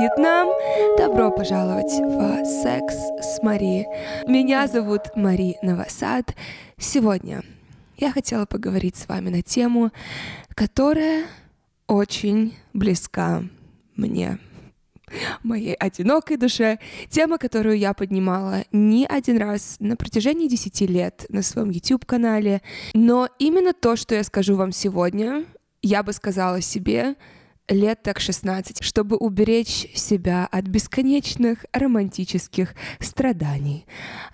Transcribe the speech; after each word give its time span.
Вьетнам. 0.00 0.48
Добро 0.96 1.30
пожаловать 1.30 1.92
в 1.92 2.44
«Секс 2.46 2.94
с 3.20 3.42
Мари». 3.42 3.86
Меня 4.26 4.66
зовут 4.66 5.14
Мари 5.14 5.58
Новосад. 5.60 6.34
Сегодня 6.78 7.42
я 7.98 8.10
хотела 8.10 8.46
поговорить 8.46 8.96
с 8.96 9.06
вами 9.08 9.28
на 9.28 9.42
тему, 9.42 9.90
которая 10.54 11.26
очень 11.86 12.54
близка 12.72 13.42
мне 13.94 14.38
моей 15.42 15.74
одинокой 15.74 16.38
душе. 16.38 16.78
Тема, 17.10 17.36
которую 17.36 17.76
я 17.76 17.92
поднимала 17.92 18.64
не 18.72 19.04
один 19.04 19.36
раз 19.36 19.76
на 19.80 19.96
протяжении 19.96 20.48
10 20.48 20.80
лет 20.88 21.26
на 21.28 21.42
своем 21.42 21.68
YouTube-канале. 21.68 22.62
Но 22.94 23.28
именно 23.38 23.74
то, 23.74 23.96
что 23.96 24.14
я 24.14 24.24
скажу 24.24 24.56
вам 24.56 24.72
сегодня, 24.72 25.44
я 25.82 26.02
бы 26.02 26.14
сказала 26.14 26.62
себе 26.62 27.16
лет 27.70 28.02
так 28.02 28.20
16, 28.20 28.82
чтобы 28.82 29.16
уберечь 29.16 29.86
себя 29.94 30.46
от 30.50 30.64
бесконечных 30.64 31.64
романтических 31.72 32.74
страданий. 32.98 33.86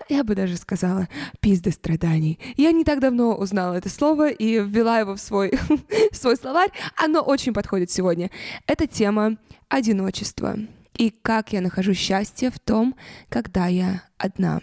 Я 0.09 0.25
бы 0.25 0.35
даже 0.35 0.57
сказала 0.57 1.09
пизды 1.41 1.71
страданий. 1.71 2.39
Я 2.57 2.73
не 2.73 2.85
так 2.85 3.01
давно 3.01 3.37
узнала 3.37 3.75
это 3.75 3.89
слово 3.89 4.31
и 4.31 4.59
ввела 4.59 4.99
его 5.01 5.15
в 5.15 5.21
свой, 5.21 5.53
в 6.11 6.17
свой 6.17 6.37
словарь. 6.37 6.71
Оно 6.97 7.21
очень 7.21 7.53
подходит 7.53 7.91
сегодня. 7.91 8.31
Это 8.67 8.87
тема 8.87 9.37
одиночества 9.69 10.57
и 10.97 11.11
как 11.11 11.53
я 11.53 11.61
нахожу 11.61 11.93
счастье 11.93 12.51
в 12.51 12.59
том, 12.59 12.97
когда 13.29 13.67
я 13.67 14.03
одна. 14.17 14.61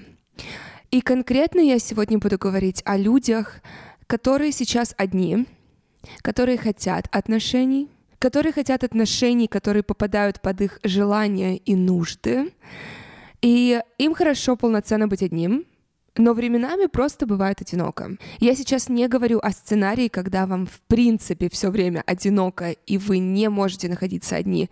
И 0.90 1.02
конкретно 1.02 1.60
я 1.60 1.80
сегодня 1.80 2.18
буду 2.18 2.38
говорить 2.38 2.82
о 2.86 2.98
людях, 2.98 3.62
которые 4.08 4.52
сейчас 4.52 4.96
одни, 4.98 5.48
которые 6.22 6.58
хотят 6.58 7.08
отношений, 7.12 7.90
которые 8.24 8.54
хотят 8.54 8.86
отношений, 8.86 9.48
которые 9.48 9.84
попадают 9.84 10.40
под 10.40 10.62
их 10.62 10.80
желания 10.84 11.58
и 11.58 11.76
нужды. 11.76 12.54
И 13.42 13.82
им 13.98 14.14
хорошо 14.14 14.56
полноценно 14.56 15.10
быть 15.10 15.24
одним, 15.24 15.66
но 16.16 16.34
временами 16.34 16.86
просто 16.86 17.26
бывает 17.26 17.62
одиноко. 17.62 18.16
Я 18.40 18.56
сейчас 18.56 18.88
не 18.88 19.10
говорю 19.10 19.40
о 19.44 19.52
сценарии, 19.52 20.08
когда 20.08 20.46
вам 20.46 20.68
в 20.68 20.80
принципе 20.88 21.50
все 21.50 21.70
время 21.70 22.02
одиноко, 22.06 22.72
и 22.72 22.98
вы 22.98 23.18
не 23.18 23.50
можете 23.50 23.90
находиться 23.90 24.38
одни, 24.38 24.70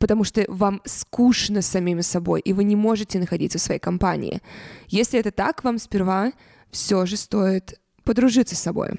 потому 0.00 0.24
что 0.24 0.44
вам 0.48 0.80
скучно 0.84 1.62
с 1.62 1.68
самими 1.68 2.02
собой, 2.02 2.40
и 2.40 2.52
вы 2.52 2.64
не 2.64 2.74
можете 2.74 3.20
находиться 3.20 3.58
в 3.58 3.62
своей 3.62 3.80
компании. 3.80 4.40
Если 4.88 5.20
это 5.20 5.30
так, 5.30 5.62
вам 5.62 5.78
сперва 5.78 6.32
все 6.72 7.06
же 7.06 7.16
стоит 7.16 7.78
подружиться 8.02 8.56
с 8.56 8.62
собой. 8.62 8.98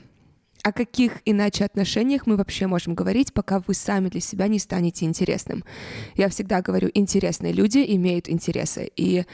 О 0.63 0.73
каких 0.73 1.13
иначе 1.25 1.63
отношениях 1.63 2.27
мы 2.27 2.35
вообще 2.35 2.67
можем 2.67 2.93
говорить, 2.93 3.33
пока 3.33 3.59
вы 3.65 3.73
сами 3.73 4.09
для 4.09 4.19
себя 4.19 4.47
не 4.47 4.59
станете 4.59 5.05
интересным? 5.05 5.63
Я 6.15 6.27
всегда 6.29 6.61
говорю, 6.61 6.89
интересные 6.93 7.53
люди 7.53 7.83
имеют 7.87 8.29
интересы. 8.29 8.91
И 8.95 9.25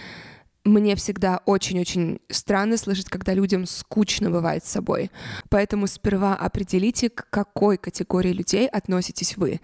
мне 0.66 0.96
всегда 0.96 1.42
очень-очень 1.46 2.20
странно 2.30 2.78
слышать, 2.78 3.10
когда 3.10 3.34
людям 3.34 3.66
скучно 3.66 4.32
бывает 4.32 4.66
с 4.66 4.70
собой. 4.70 5.12
Поэтому 5.50 5.88
сперва 5.88 6.36
определите, 6.36 7.10
к 7.10 7.28
какой 7.30 7.78
категории 7.78 8.32
людей 8.32 8.68
относитесь 8.68 9.38
вы. 9.38 9.62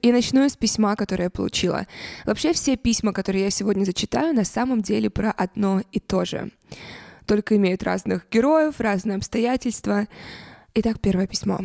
И 0.00 0.12
начну 0.12 0.48
с 0.48 0.56
письма, 0.56 0.96
которое 0.96 1.24
я 1.24 1.30
получила. 1.30 1.86
Вообще 2.24 2.52
все 2.52 2.76
письма, 2.76 3.12
которые 3.12 3.44
я 3.44 3.50
сегодня 3.50 3.84
зачитаю, 3.84 4.34
на 4.34 4.44
самом 4.44 4.80
деле 4.80 5.10
про 5.10 5.30
одно 5.30 5.82
и 5.92 6.00
то 6.00 6.24
же. 6.24 6.50
Только 7.26 7.56
имеют 7.56 7.82
разных 7.82 8.26
героев, 8.30 8.80
разные 8.80 9.16
обстоятельства. 9.16 10.06
Итак, 10.74 11.00
первое 11.00 11.26
письмо. 11.26 11.60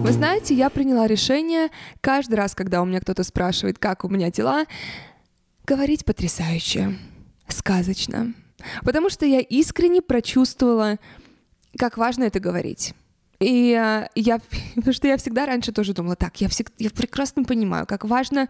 Вы 0.00 0.12
знаете, 0.12 0.54
я 0.54 0.68
приняла 0.70 1.06
решение 1.06 1.70
каждый 2.00 2.34
раз, 2.34 2.54
когда 2.54 2.82
у 2.82 2.84
меня 2.84 3.00
кто-то 3.00 3.22
спрашивает, 3.24 3.78
как 3.78 4.04
у 4.04 4.08
меня 4.08 4.30
дела, 4.30 4.64
говорить 5.64 6.04
потрясающе, 6.04 6.98
сказочно. 7.48 8.34
Потому 8.82 9.10
что 9.10 9.24
я 9.26 9.40
искренне 9.40 10.02
прочувствовала, 10.02 10.98
как 11.78 11.96
важно 11.96 12.24
это 12.24 12.40
говорить. 12.40 12.94
И 13.42 13.72
э, 13.72 14.08
я, 14.14 14.40
потому 14.74 14.92
что 14.92 15.08
я 15.08 15.16
всегда 15.16 15.46
раньше 15.46 15.72
тоже 15.72 15.92
думала, 15.92 16.16
так, 16.16 16.40
я, 16.40 16.48
всег, 16.48 16.70
я 16.78 16.90
прекрасно 16.90 17.44
понимаю, 17.44 17.86
как 17.86 18.04
важно 18.04 18.48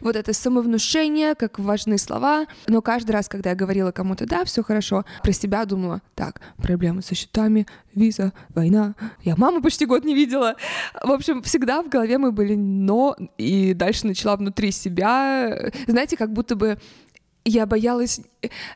вот 0.00 0.16
это 0.16 0.32
самовнушение, 0.32 1.34
как 1.34 1.58
важны 1.58 1.98
слова, 1.98 2.46
но 2.66 2.82
каждый 2.82 3.12
раз, 3.12 3.28
когда 3.28 3.50
я 3.50 3.56
говорила 3.56 3.92
кому-то, 3.92 4.26
да, 4.26 4.44
все 4.44 4.62
хорошо, 4.62 5.04
про 5.22 5.32
себя 5.32 5.64
думала, 5.64 6.00
так, 6.14 6.40
проблемы 6.56 7.02
со 7.02 7.14
счетами, 7.14 7.66
виза, 7.94 8.32
война, 8.48 8.94
я 9.22 9.36
маму 9.36 9.60
почти 9.60 9.86
год 9.86 10.04
не 10.04 10.14
видела. 10.14 10.56
В 11.02 11.10
общем, 11.10 11.42
всегда 11.42 11.82
в 11.82 11.88
голове 11.88 12.18
мы 12.18 12.32
были 12.32 12.54
но, 12.54 13.16
и 13.38 13.74
дальше 13.74 14.06
начала 14.06 14.36
внутри 14.36 14.70
себя, 14.70 15.70
знаете, 15.86 16.16
как 16.16 16.32
будто 16.32 16.56
бы 16.56 16.78
я 17.44 17.66
боялась 17.66 18.20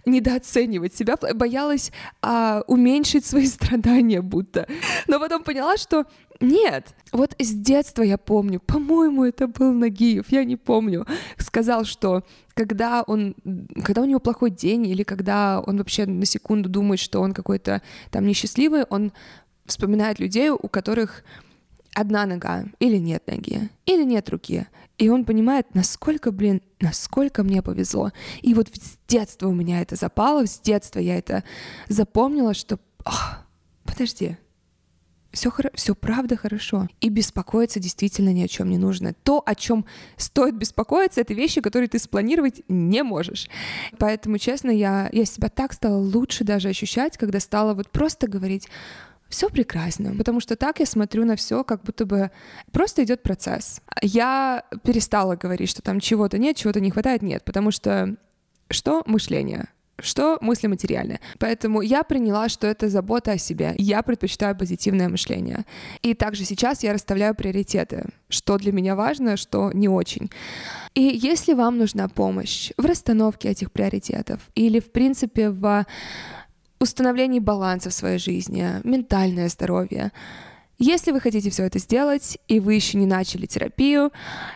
недооценивать 0.05 0.95
себя, 0.95 1.17
боялась 1.35 1.93
а, 2.23 2.63
уменьшить 2.67 3.25
свои 3.25 3.47
страдания 3.47 4.23
будто. 4.23 4.67
Но 5.07 5.21
потом 5.21 5.43
поняла, 5.43 5.77
что 5.77 6.07
нет, 6.41 6.95
вот 7.13 7.35
с 7.39 7.51
детства 7.53 8.03
я 8.03 8.19
помню, 8.19 8.61
по-моему, 8.61 9.25
это 9.25 9.47
был 9.47 9.73
Нагиев, 9.73 10.27
я 10.31 10.45
не 10.45 10.57
помню, 10.57 11.07
сказал, 11.39 11.85
что 11.85 12.25
когда 12.55 13.03
он, 13.03 13.35
когда 13.83 14.03
у 14.03 14.05
него 14.05 14.21
плохой 14.21 14.51
день 14.51 14.87
или 14.87 15.03
когда 15.03 15.61
он 15.61 15.79
вообще 15.79 16.05
на 16.07 16.27
секунду 16.27 16.69
думает, 16.69 17.01
что 17.01 17.21
он 17.21 17.33
какой-то 17.33 17.83
там 18.11 18.27
несчастливый, 18.27 18.85
он 18.85 19.13
вспоминает 19.65 20.19
людей, 20.19 20.51
у 20.51 20.69
которых 20.69 21.25
одна 21.95 22.27
нога, 22.27 22.67
или 22.79 22.99
нет 22.99 23.27
ноги, 23.27 23.71
или 23.87 24.05
нет 24.05 24.29
руки. 24.29 24.67
И 24.99 25.09
он 25.11 25.25
понимает, 25.25 25.75
насколько, 25.75 26.33
блин, 26.33 26.63
насколько 26.81 27.43
мне 27.43 27.63
повезло. 27.63 28.13
И 28.41 28.55
вот 28.55 28.69
с 28.69 28.97
детства 29.09 29.49
у 29.49 29.55
меня 29.55 29.83
это 29.83 29.95
запало, 29.97 30.47
с 30.47 30.59
детства 30.59 31.01
я 31.01 31.19
это 31.19 31.45
запомнила, 31.89 32.55
что, 32.55 32.79
ох, 33.05 33.39
подожди, 33.85 34.39
все, 35.37 35.53
все 35.75 35.95
правда 35.95 36.37
хорошо. 36.37 36.89
И 37.01 37.11
беспокоиться 37.11 37.79
действительно 37.79 38.33
ни 38.33 38.43
о 38.43 38.49
чем 38.49 38.71
не 38.71 38.79
нужно. 38.79 39.13
То, 39.13 39.43
о 39.45 39.55
чем 39.55 39.85
стоит 40.17 40.57
беспокоиться, 40.57 41.21
это 41.21 41.35
вещи, 41.35 41.61
которые 41.61 41.89
ты 41.89 41.99
спланировать 41.99 42.63
не 42.69 43.03
можешь. 43.03 43.49
Поэтому, 43.99 44.39
честно, 44.39 44.71
я, 44.71 45.11
я 45.13 45.25
себя 45.27 45.51
так 45.51 45.75
стала 45.75 45.99
лучше 45.99 46.43
даже 46.43 46.71
ощущать, 46.71 47.19
когда 47.19 47.39
стала 47.39 47.75
вот 47.75 47.91
просто 47.91 48.29
говорить, 48.29 48.69
все 49.29 49.49
прекрасно, 49.49 50.15
потому 50.17 50.41
что 50.41 50.57
так 50.57 50.81
я 50.81 50.87
смотрю 50.87 51.25
на 51.25 51.37
все, 51.37 51.65
как 51.65 51.83
будто 51.83 52.07
бы 52.07 52.31
просто 52.73 53.05
идет 53.05 53.23
процесс. 53.23 53.81
Я 54.03 54.65
перестала 54.85 55.37
говорить, 55.37 55.69
что 55.69 55.83
там 55.83 56.01
чего-то 56.01 56.39
нет, 56.39 56.57
чего-то 56.57 56.81
не 56.81 56.91
хватает, 56.91 57.23
нет, 57.23 57.45
потому 57.45 57.71
что 57.71 58.17
что 58.71 59.03
мышление? 59.07 59.69
Что 59.99 60.37
мысли 60.43 60.67
материальные. 60.67 61.21
Поэтому 61.39 61.81
я 61.81 62.03
приняла, 62.03 62.51
что 62.51 62.67
это 62.67 62.91
забота 62.91 63.33
о 63.33 63.39
себе. 63.39 63.75
Я 63.79 64.03
предпочитаю 64.03 64.55
позитивное 64.55 65.09
мышление. 65.09 65.65
И 66.03 66.13
также 66.13 66.45
сейчас 66.45 66.83
я 66.83 66.93
расставляю 66.93 67.35
приоритеты, 67.35 68.11
что 68.29 68.59
для 68.59 68.73
меня 68.73 68.95
важно, 68.95 69.39
что 69.39 69.73
не 69.73 69.89
очень. 69.89 70.31
И 70.95 71.01
если 71.01 71.55
вам 71.55 71.79
нужна 71.79 72.09
помощь 72.09 72.73
в 72.77 72.85
расстановке 72.85 73.49
этих 73.49 73.73
приоритетов 73.73 74.41
или, 74.55 74.81
в 74.81 74.93
принципе, 74.93 75.49
в 75.49 75.87
установлении 76.79 77.41
баланса 77.41 77.91
в 77.91 77.95
своей 77.95 78.19
жизни, 78.19 78.81
ментальное 78.85 79.49
здоровье. 79.49 80.13
Если 80.79 81.11
вы 81.11 81.21
хотите 81.21 81.49
все 81.49 81.65
это 81.65 81.79
сделать, 81.79 82.37
и 82.49 82.61
вы 82.61 82.75
еще 82.75 82.99
не 82.99 83.07
начали 83.07 83.47
терапию, 83.47 84.13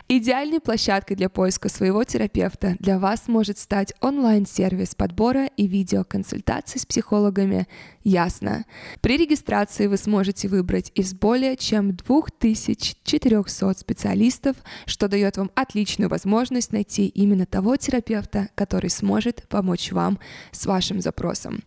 идеальной 0.07 0.59
площадкой 0.59 1.15
для 1.15 1.29
поиска 1.29 1.67
своего 1.67 2.03
терапевта 2.03 2.75
для 2.79 2.99
вас 2.99 3.27
может 3.27 3.57
стать 3.57 3.93
онлайн-сервис 4.01 4.93
подбора 4.93 5.47
и 5.57 5.65
видеоконсультаций 5.65 6.79
с 6.79 6.85
психологами 6.85 7.67
«Ясно». 8.03 8.65
При 9.01 9.17
регистрации 9.17 9.87
вы 9.87 9.97
сможете 9.97 10.47
выбрать 10.47 10.91
из 10.93 11.15
более 11.15 11.57
чем 11.57 11.95
2400 11.95 13.73
специалистов, 13.73 14.57
что 14.85 15.07
дает 15.07 15.37
вам 15.37 15.49
отличную 15.55 16.07
возможность 16.07 16.71
найти 16.71 17.07
именно 17.07 17.47
того 17.47 17.77
терапевта, 17.77 18.49
который 18.53 18.91
сможет 18.91 19.47
помочь 19.49 19.91
вам 19.91 20.19
с 20.51 20.67
вашим 20.67 21.01
запросом. 21.01 21.63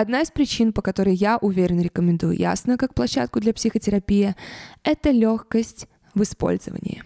Одна 0.00 0.20
из 0.20 0.30
причин, 0.30 0.72
по 0.72 0.80
которой 0.80 1.12
я 1.12 1.38
уверенно 1.38 1.80
рекомендую 1.80 2.38
Ясно 2.38 2.78
как 2.78 2.94
площадку 2.94 3.40
для 3.40 3.52
психотерапии, 3.52 4.36
это 4.84 5.10
легкость 5.10 5.88
в 6.14 6.22
использовании. 6.22 7.02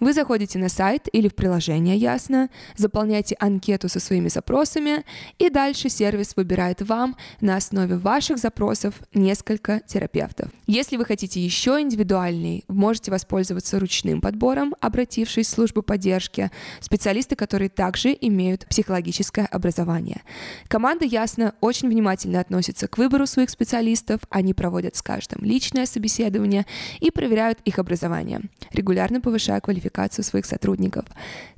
Вы 0.00 0.12
заходите 0.12 0.58
на 0.58 0.68
сайт 0.68 1.08
или 1.12 1.28
в 1.28 1.34
приложение 1.34 1.96
Ясно, 1.96 2.50
заполняете 2.76 3.36
анкету 3.38 3.88
со 3.88 4.00
своими 4.00 4.28
запросами, 4.28 5.04
и 5.38 5.50
дальше 5.50 5.88
сервис 5.88 6.34
выбирает 6.36 6.82
вам 6.82 7.16
на 7.40 7.56
основе 7.56 7.96
ваших 7.96 8.38
запросов 8.38 8.94
несколько 9.14 9.80
терапевтов. 9.86 10.50
Если 10.66 10.96
вы 10.96 11.04
хотите 11.04 11.40
еще 11.40 11.80
индивидуальный, 11.80 12.64
можете 12.66 13.12
воспользоваться 13.12 13.78
ручным 13.78 14.20
подбором, 14.20 14.74
обратившись 14.80 15.46
в 15.46 15.50
службу 15.50 15.82
поддержки, 15.82 16.50
специалисты, 16.80 17.36
которые 17.36 17.68
также 17.68 18.16
имеют 18.20 18.66
психологическое 18.66 19.46
образование. 19.46 20.22
Команда 20.68 21.04
Ясно 21.04 21.54
очень 21.60 21.88
внимательно 21.88 22.40
относится 22.40 22.88
к 22.88 22.98
выбору 22.98 23.26
своих 23.26 23.50
специалистов, 23.50 24.20
они 24.30 24.54
проводят 24.54 24.96
с 24.96 25.02
каждым 25.02 25.44
личное 25.44 25.86
собеседование 25.86 26.66
и 27.00 27.10
проверяют 27.10 27.60
их 27.64 27.78
образование, 27.78 28.40
регулярно 28.72 29.20
повышая 29.20 29.60
квалификацию 29.60 29.83
своих 30.22 30.46
сотрудников. 30.46 31.04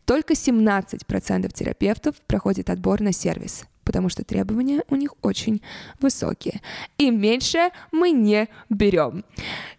Только 0.05 0.35
17% 0.35 1.53
терапевтов 1.53 2.17
проходит 2.27 2.71
отбор 2.71 3.01
на 3.01 3.13
сервис 3.13 3.67
потому 3.87 4.11
что 4.11 4.25
требования 4.25 4.83
у 4.91 4.97
них 4.97 5.15
очень 5.23 5.63
высокие. 6.01 6.61
И 6.99 7.11
меньше 7.11 7.71
мы 7.93 8.11
не 8.11 8.49
берем. 8.69 9.25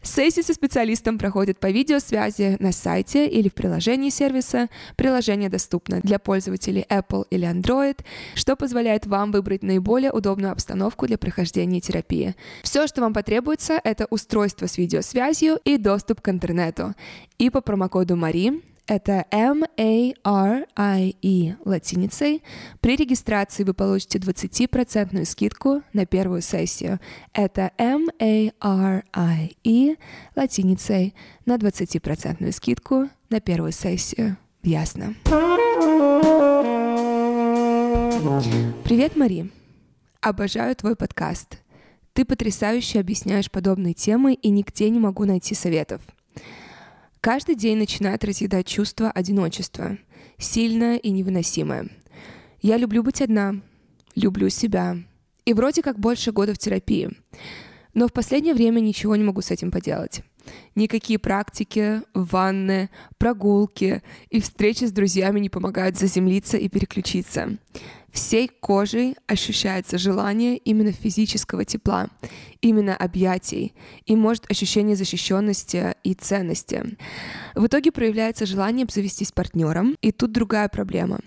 Сессии 0.02 0.42
со 0.42 0.54
специалистом 0.54 1.20
проходят 1.20 1.60
по 1.60 1.70
видеосвязи 1.70 2.58
на 2.60 2.72
сайте 2.72 3.28
или 3.28 3.50
в 3.50 3.54
приложении 3.54 4.10
сервиса. 4.10 4.70
Приложение 4.96 5.50
доступно 5.50 6.00
для 6.00 6.18
пользователей 6.18 6.86
Apple 6.90 7.26
или 7.30 7.48
Android, 7.48 8.00
что 8.34 8.56
позволяет 8.56 9.06
вам 9.06 9.32
выбрать 9.32 9.62
наиболее 9.64 10.12
удобную 10.12 10.54
обстановку 10.54 11.06
для 11.06 11.18
прохождения 11.18 11.82
терапии. 11.82 12.36
Все, 12.64 12.88
что 12.88 13.02
вам 13.02 13.14
потребуется, 13.14 13.80
это 13.84 14.08
устройство 14.10 14.68
с 14.68 14.78
видеосвязью 14.78 15.60
и 15.66 15.78
доступ 15.78 16.22
к 16.22 16.30
интернету. 16.30 16.96
И 17.38 17.50
по 17.50 17.62
промокоду 17.62 18.16
Мари 18.16 18.62
это 18.88 19.26
M-A-R-I-E 19.32 20.16
латиницей. 21.66 22.42
При 22.80 22.96
регистрации 22.96 23.64
вы 23.64 23.74
получите 23.74 24.18
20% 24.18 25.26
скидку 25.26 25.84
на 25.94 26.06
первую 26.06 26.42
сессию. 26.42 27.00
Это 27.34 27.72
M-A-R-I-E 27.78 28.56
латиницей 30.36 31.14
на 31.46 31.56
20% 31.58 32.52
скидку 32.52 33.10
на 33.30 33.40
первую 33.42 33.74
сессию. 33.74 34.38
Ясно. 34.64 35.14
Привет, 38.84 39.16
Мари. 39.16 39.52
Обожаю 40.22 40.76
твой 40.76 40.96
подкаст. 40.96 41.60
Ты 42.14 42.26
потрясающе 42.26 43.00
объясняешь 43.00 43.52
подобные 43.52 43.94
темы 43.94 44.34
и 44.34 44.50
нигде 44.50 44.90
не 44.90 45.00
могу 45.00 45.26
найти 45.26 45.54
советов. 45.54 46.02
Каждый 47.22 47.56
день 47.56 47.78
начинает 47.78 48.24
разъедать 48.24 48.68
чувство 48.68 49.12
одиночества, 49.12 49.98
сильное 50.38 50.98
и 50.98 51.10
невыносимое. 51.10 51.90
Я 52.62 52.78
люблю 52.78 53.04
быть 53.04 53.22
одна, 53.22 53.56
люблю 54.16 54.50
себя. 54.50 54.98
И 55.46 55.54
вроде 55.54 55.82
как 55.82 56.00
больше 56.00 56.32
года 56.32 56.54
в 56.54 56.58
терапии. 56.58 57.10
Но 57.94 58.08
в 58.08 58.14
последнее 58.14 58.54
время 58.54 58.80
ничего 58.80 59.16
не 59.16 59.24
могу 59.24 59.42
с 59.42 59.52
этим 59.52 59.72
поделать. 59.72 60.22
Никакие 60.76 61.20
практики, 61.20 62.02
ванны, 62.14 62.90
прогулки 63.18 64.04
и 64.30 64.40
встречи 64.40 64.86
с 64.86 64.92
друзьями 64.92 65.40
не 65.40 65.50
помогают 65.50 65.98
заземлиться 65.98 66.58
и 66.58 66.70
переключиться. 66.70 67.58
Всей 68.12 68.48
кожей 68.48 69.16
ощущается 69.28 69.98
желание 69.98 70.58
именно 70.58 70.92
физического 70.92 71.66
тепла, 71.66 72.08
именно 72.62 72.96
объятий, 72.96 73.74
и 74.06 74.16
может 74.16 74.50
ощущение 74.50 74.96
защищенности 74.96 75.96
и 76.04 76.14
ценности. 76.14 76.98
В 77.54 77.68
итоге 77.68 77.92
проявляется 77.92 78.46
желание 78.46 78.86
обзавестись 78.86 79.32
партнером, 79.32 79.96
и 80.02 80.12
тут 80.12 80.32
другая 80.32 80.70
проблема. 80.70 81.20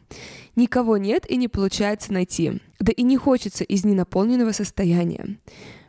Никого 0.57 0.97
нет 0.97 1.31
и 1.31 1.37
не 1.37 1.49
получается 1.49 2.13
найти, 2.13 2.61
да 2.81 2.93
и 2.93 3.03
не 3.03 3.17
хочется 3.17 3.63
из 3.63 3.85
ненаполненного 3.85 4.53
состояния. 4.53 5.39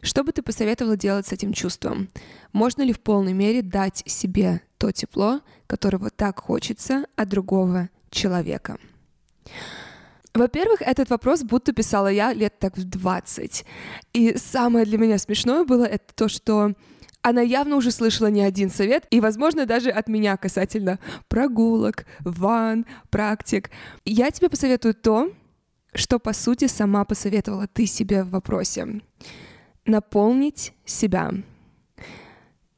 Что 0.02 0.24
бы 0.24 0.32
ты 0.32 0.42
посоветовала 0.42 0.98
делать 0.98 1.28
с 1.28 1.32
этим 1.32 1.54
чувством? 1.54 2.10
Можно 2.54 2.82
ли 2.82 2.92
в 2.92 3.00
полной 3.00 3.34
мере 3.34 3.62
дать 3.62 4.04
себе 4.06 4.62
то 4.78 4.92
тепло, 4.92 5.42
которого 5.68 6.10
так 6.10 6.40
хочется 6.40 7.06
от 7.16 7.30
другого 7.30 7.90
человека? 8.10 8.78
Во-первых, 10.34 10.82
этот 10.82 11.10
вопрос 11.10 11.44
будто 11.44 11.74
писала 11.74 12.08
я 12.08 12.34
лет 12.34 12.58
так 12.60 12.78
в 12.78 12.84
20. 12.84 13.66
И 14.14 14.38
самое 14.38 14.86
для 14.86 14.98
меня 14.98 15.18
смешное 15.18 15.66
было 15.66 15.84
это 15.84 16.14
то, 16.16 16.30
что 16.30 16.74
она 17.22 17.42
явно 17.42 17.76
уже 17.76 17.92
слышала 17.92 18.28
не 18.28 18.42
один 18.42 18.70
совет, 18.70 19.06
и, 19.12 19.20
возможно, 19.20 19.66
даже 19.66 19.90
от 19.90 20.08
меня 20.08 20.38
касательно 20.38 21.00
прогулок, 21.28 22.06
ван, 22.22 22.86
практик. 23.10 23.70
Я 24.06 24.32
тебе 24.32 24.50
посоветую 24.50 24.96
то, 24.96 25.32
что, 25.94 26.20
по 26.20 26.34
сути, 26.34 26.68
сама 26.68 27.06
посоветовала 27.06 27.68
ты 27.68 27.86
себе 27.86 28.24
в 28.24 28.30
вопросе 28.32 29.02
наполнить 29.86 30.74
себя. 30.86 31.32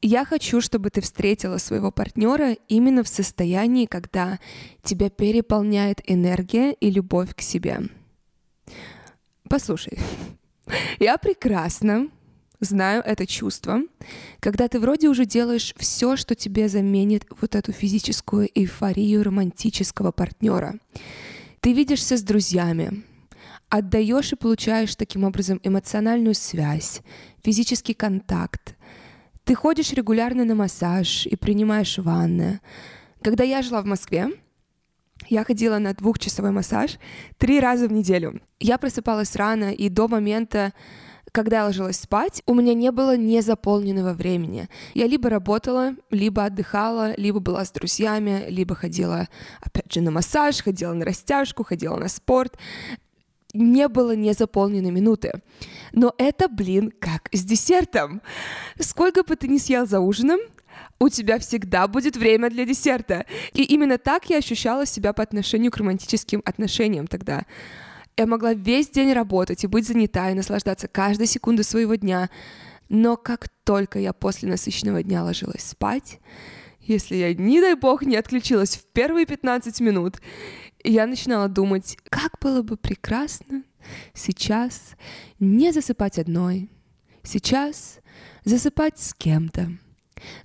Я 0.06 0.26
хочу, 0.26 0.60
чтобы 0.60 0.90
ты 0.90 1.00
встретила 1.00 1.56
своего 1.56 1.90
партнера 1.90 2.58
именно 2.68 3.02
в 3.02 3.08
состоянии, 3.08 3.86
когда 3.86 4.38
тебя 4.82 5.08
переполняет 5.08 6.02
энергия 6.04 6.72
и 6.72 6.90
любовь 6.90 7.34
к 7.34 7.40
себе. 7.40 7.88
Послушай, 9.48 9.98
я 10.98 11.16
прекрасно 11.16 12.08
знаю 12.60 13.02
это 13.02 13.26
чувство, 13.26 13.80
когда 14.40 14.68
ты 14.68 14.78
вроде 14.78 15.08
уже 15.08 15.24
делаешь 15.24 15.72
все, 15.78 16.16
что 16.16 16.34
тебе 16.34 16.68
заменит 16.68 17.24
вот 17.40 17.54
эту 17.54 17.72
физическую 17.72 18.50
эйфорию 18.54 19.22
романтического 19.22 20.12
партнера. 20.12 20.74
Ты 21.60 21.72
видишься 21.72 22.18
с 22.18 22.22
друзьями, 22.22 23.04
отдаешь 23.70 24.34
и 24.34 24.36
получаешь 24.36 24.96
таким 24.96 25.24
образом 25.24 25.62
эмоциональную 25.62 26.34
связь, 26.34 27.00
физический 27.42 27.94
контакт. 27.94 28.76
Ты 29.44 29.54
ходишь 29.54 29.92
регулярно 29.92 30.46
на 30.46 30.54
массаж 30.54 31.26
и 31.26 31.36
принимаешь 31.36 31.98
ванны. 31.98 32.60
Когда 33.20 33.44
я 33.44 33.60
жила 33.60 33.82
в 33.82 33.84
Москве, 33.84 34.28
я 35.28 35.44
ходила 35.44 35.76
на 35.76 35.92
двухчасовой 35.92 36.50
массаж 36.50 36.98
три 37.36 37.60
раза 37.60 37.86
в 37.86 37.92
неделю. 37.92 38.40
Я 38.58 38.78
просыпалась 38.78 39.36
рано, 39.36 39.74
и 39.74 39.90
до 39.90 40.08
момента, 40.08 40.72
когда 41.30 41.58
я 41.58 41.64
ложилась 41.66 42.00
спать, 42.00 42.42
у 42.46 42.54
меня 42.54 42.72
не 42.72 42.90
было 42.90 43.18
незаполненного 43.18 44.14
времени. 44.14 44.70
Я 44.94 45.06
либо 45.06 45.28
работала, 45.28 45.92
либо 46.10 46.46
отдыхала, 46.46 47.14
либо 47.18 47.38
была 47.38 47.66
с 47.66 47.70
друзьями, 47.70 48.46
либо 48.48 48.74
ходила, 48.74 49.28
опять 49.60 49.92
же, 49.92 50.00
на 50.00 50.10
массаж, 50.10 50.62
ходила 50.62 50.94
на 50.94 51.04
растяжку, 51.04 51.64
ходила 51.64 51.96
на 51.96 52.08
спорт 52.08 52.56
не 53.54 53.88
было 53.88 54.14
незаполненной 54.14 54.90
минуты. 54.90 55.42
Но 55.92 56.14
это, 56.18 56.48
блин, 56.48 56.92
как 56.98 57.28
с 57.32 57.44
десертом. 57.44 58.20
Сколько 58.78 59.22
бы 59.22 59.36
ты 59.36 59.48
ни 59.48 59.58
съел 59.58 59.86
за 59.86 60.00
ужином, 60.00 60.40
у 60.98 61.08
тебя 61.08 61.38
всегда 61.38 61.86
будет 61.88 62.16
время 62.16 62.50
для 62.50 62.64
десерта. 62.64 63.26
И 63.52 63.62
именно 63.62 63.98
так 63.98 64.28
я 64.28 64.38
ощущала 64.38 64.86
себя 64.86 65.12
по 65.12 65.22
отношению 65.22 65.70
к 65.70 65.76
романтическим 65.76 66.42
отношениям 66.44 67.06
тогда. 67.06 67.46
Я 68.16 68.26
могла 68.26 68.54
весь 68.54 68.90
день 68.90 69.12
работать 69.12 69.64
и 69.64 69.66
быть 69.66 69.86
занята, 69.86 70.30
и 70.30 70.34
наслаждаться 70.34 70.88
каждой 70.88 71.26
секундой 71.26 71.64
своего 71.64 71.94
дня. 71.94 72.30
Но 72.88 73.16
как 73.16 73.48
только 73.64 73.98
я 73.98 74.12
после 74.12 74.48
насыщенного 74.48 75.02
дня 75.02 75.24
ложилась 75.24 75.64
спать, 75.64 76.20
если 76.80 77.16
я, 77.16 77.34
не 77.34 77.60
дай 77.60 77.74
бог, 77.74 78.02
не 78.02 78.16
отключилась 78.16 78.76
в 78.76 78.84
первые 78.92 79.26
15 79.26 79.80
минут, 79.80 80.20
я 80.84 81.06
начинала 81.06 81.48
думать, 81.48 81.96
как 82.10 82.38
было 82.40 82.62
бы 82.62 82.76
прекрасно 82.76 83.64
сейчас 84.12 84.92
не 85.38 85.72
засыпать 85.72 86.18
одной, 86.18 86.70
сейчас 87.22 88.00
засыпать 88.44 88.98
с 88.98 89.14
кем-то. 89.14 89.72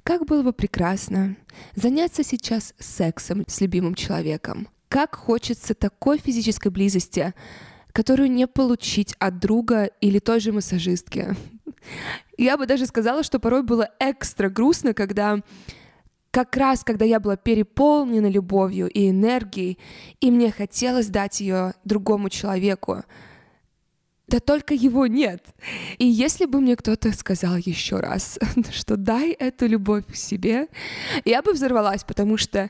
Как 0.04 0.26
было 0.26 0.42
бы 0.42 0.54
прекрасно 0.54 1.38
заняться 1.76 2.24
сейчас 2.24 2.74
сексом 2.80 3.44
с 3.48 3.62
любимым 3.62 3.96
человеком. 3.96 4.68
Как 4.88 5.16
хочется 5.16 5.76
такой 5.76 6.18
физической 6.18 6.70
близости, 6.70 7.34
которую 7.92 8.32
не 8.32 8.48
получить 8.48 9.16
от 9.20 9.40
друга 9.40 9.86
или 10.02 10.20
той 10.20 10.40
же 10.40 10.52
массажистки. 10.52 11.36
Я 12.38 12.58
бы 12.58 12.66
даже 12.66 12.86
сказала, 12.86 13.24
что 13.24 13.40
порой 13.40 13.64
было 13.64 13.90
экстра 14.00 14.50
грустно, 14.50 14.94
когда 14.94 15.40
как 16.32 16.56
раз 16.58 16.84
когда 16.84 17.06
я 17.06 17.20
была 17.20 17.36
переполнена 17.36 18.28
любовью 18.28 18.90
и 18.90 19.10
энергией, 19.10 19.78
и 20.20 20.32
мне 20.32 20.52
хотелось 20.52 21.08
дать 21.08 21.42
ее 21.42 21.74
другому 21.84 22.30
человеку, 22.30 23.04
да 24.30 24.40
только 24.40 24.76
его 24.76 25.08
нет. 25.08 25.44
И 25.98 26.06
если 26.06 26.46
бы 26.46 26.62
мне 26.62 26.76
кто-то 26.76 27.12
сказал 27.14 27.56
еще 27.58 27.98
раз, 27.98 28.38
что 28.72 28.96
дай 28.96 29.32
эту 29.32 29.66
любовь 29.66 30.04
себе, 30.14 30.68
я 31.26 31.42
бы 31.42 31.54
взорвалась, 31.54 32.04
потому 32.04 32.38
что 32.38 32.70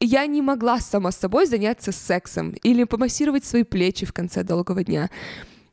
я 0.00 0.26
не 0.26 0.42
могла 0.42 0.80
сама 0.80 1.10
собой 1.10 1.46
заняться 1.46 1.92
сексом 1.92 2.50
или 2.62 2.84
помассировать 2.84 3.46
свои 3.46 3.62
плечи 3.62 4.04
в 4.04 4.12
конце 4.12 4.44
долгого 4.44 4.84
дня. 4.84 5.08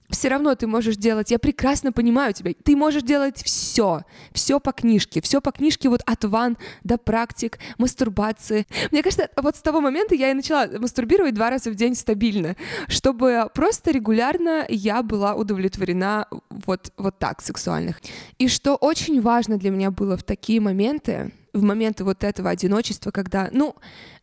Все 0.09 0.29
равно 0.29 0.55
ты 0.55 0.67
можешь 0.67 0.97
делать, 0.97 1.31
я 1.31 1.39
прекрасно 1.39 1.91
понимаю 1.91 2.33
тебя, 2.33 2.53
ты 2.63 2.75
можешь 2.75 3.03
делать 3.03 3.41
все, 3.43 4.03
все 4.31 4.59
по 4.59 4.71
книжке, 4.71 5.21
все 5.21 5.41
по 5.41 5.51
книжке 5.51 5.89
вот 5.89 6.01
от 6.05 6.23
ван 6.25 6.57
до 6.83 6.97
практик, 6.97 7.59
мастурбации. 7.77 8.65
Мне 8.91 9.03
кажется, 9.03 9.29
вот 9.35 9.55
с 9.55 9.61
того 9.61 9.81
момента 9.81 10.15
я 10.15 10.31
и 10.31 10.33
начала 10.33 10.67
мастурбировать 10.79 11.33
два 11.33 11.49
раза 11.49 11.71
в 11.71 11.75
день 11.75 11.95
стабильно, 11.95 12.55
чтобы 12.87 13.49
просто 13.53 13.91
регулярно 13.91 14.65
я 14.69 15.03
была 15.03 15.35
удовлетворена 15.35 16.27
вот, 16.49 16.91
вот 16.97 17.17
так 17.19 17.41
сексуальных. 17.41 18.01
И 18.37 18.47
что 18.47 18.75
очень 18.75 19.21
важно 19.21 19.57
для 19.57 19.71
меня 19.71 19.91
было 19.91 20.17
в 20.17 20.23
такие 20.23 20.61
моменты, 20.61 21.31
в 21.53 21.63
моменты 21.63 22.03
вот 22.03 22.23
этого 22.23 22.49
одиночества, 22.49 23.11
когда, 23.11 23.49
ну, 23.51 23.75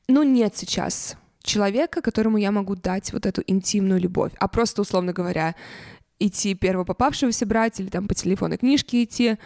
ну 0.08 0.22
нет 0.22 0.56
сейчас 0.56 1.16
человека, 1.42 2.02
которому 2.02 2.38
я 2.38 2.50
могу 2.52 2.76
дать 2.76 3.12
вот 3.12 3.26
эту 3.26 3.42
интимную 3.46 4.00
любовь, 4.00 4.32
а 4.38 4.48
просто, 4.48 4.82
условно 4.82 5.12
говоря, 5.12 5.54
идти 6.18 6.54
первого 6.54 6.84
попавшегося 6.84 7.46
брать 7.46 7.80
или 7.80 7.88
там 7.88 8.06
по 8.06 8.14
телефону 8.14 8.56
книжки 8.56 9.02
идти. 9.02 9.36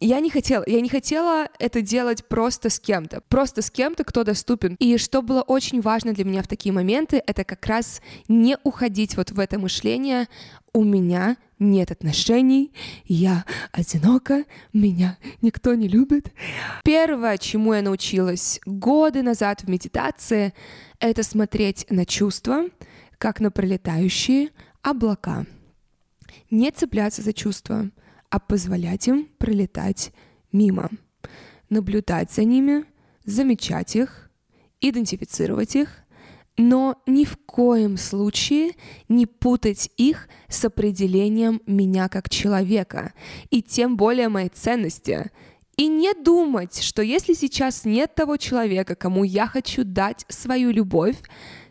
Я 0.00 0.20
не 0.20 0.30
хотела, 0.30 0.64
я 0.66 0.80
не 0.80 0.88
хотела 0.88 1.48
это 1.58 1.80
делать 1.80 2.26
просто 2.26 2.70
с 2.70 2.80
кем-то, 2.80 3.20
просто 3.28 3.62
с 3.62 3.70
кем-то, 3.70 4.04
кто 4.04 4.24
доступен. 4.24 4.76
И 4.78 4.98
что 4.98 5.22
было 5.22 5.42
очень 5.42 5.80
важно 5.80 6.12
для 6.12 6.24
меня 6.24 6.42
в 6.42 6.48
такие 6.48 6.72
моменты, 6.72 7.22
это 7.24 7.44
как 7.44 7.64
раз 7.66 8.00
не 8.28 8.58
уходить 8.64 9.16
вот 9.16 9.30
в 9.30 9.38
это 9.38 9.58
мышление 9.58 10.28
«у 10.74 10.84
меня 10.84 11.38
нет 11.58 11.90
отношений, 11.90 12.72
я 13.06 13.46
одинока, 13.72 14.44
меня 14.74 15.16
никто 15.40 15.74
не 15.74 15.88
любит». 15.88 16.32
Первое, 16.84 17.38
чему 17.38 17.72
я 17.72 17.80
научилась 17.80 18.60
годы 18.66 19.22
назад 19.22 19.62
в 19.62 19.68
медитации, 19.68 20.52
это 20.98 21.22
смотреть 21.22 21.86
на 21.88 22.04
чувства, 22.04 22.68
как 23.16 23.40
на 23.40 23.50
пролетающие 23.50 24.50
облака. 24.82 25.46
Не 26.50 26.70
цепляться 26.70 27.22
за 27.22 27.32
чувства, 27.32 27.90
а 28.28 28.38
позволять 28.38 29.08
им 29.08 29.28
пролетать 29.38 30.12
мимо. 30.52 30.90
Наблюдать 31.70 32.32
за 32.32 32.44
ними, 32.44 32.84
замечать 33.24 33.96
их, 33.96 34.30
идентифицировать 34.80 35.76
их, 35.76 36.03
но 36.56 37.02
ни 37.06 37.24
в 37.24 37.36
коем 37.46 37.96
случае 37.96 38.72
не 39.08 39.26
путать 39.26 39.90
их 39.96 40.28
с 40.48 40.64
определением 40.64 41.60
меня 41.66 42.08
как 42.08 42.28
человека 42.28 43.12
и 43.50 43.62
тем 43.62 43.96
более 43.96 44.28
моей 44.28 44.48
ценности— 44.48 45.30
и 45.76 45.88
не 45.88 46.14
думать, 46.14 46.82
что 46.82 47.02
если 47.02 47.34
сейчас 47.34 47.84
нет 47.84 48.14
того 48.14 48.36
человека, 48.36 48.94
кому 48.94 49.24
я 49.24 49.46
хочу 49.46 49.82
дать 49.84 50.24
свою 50.28 50.70
любовь, 50.70 51.16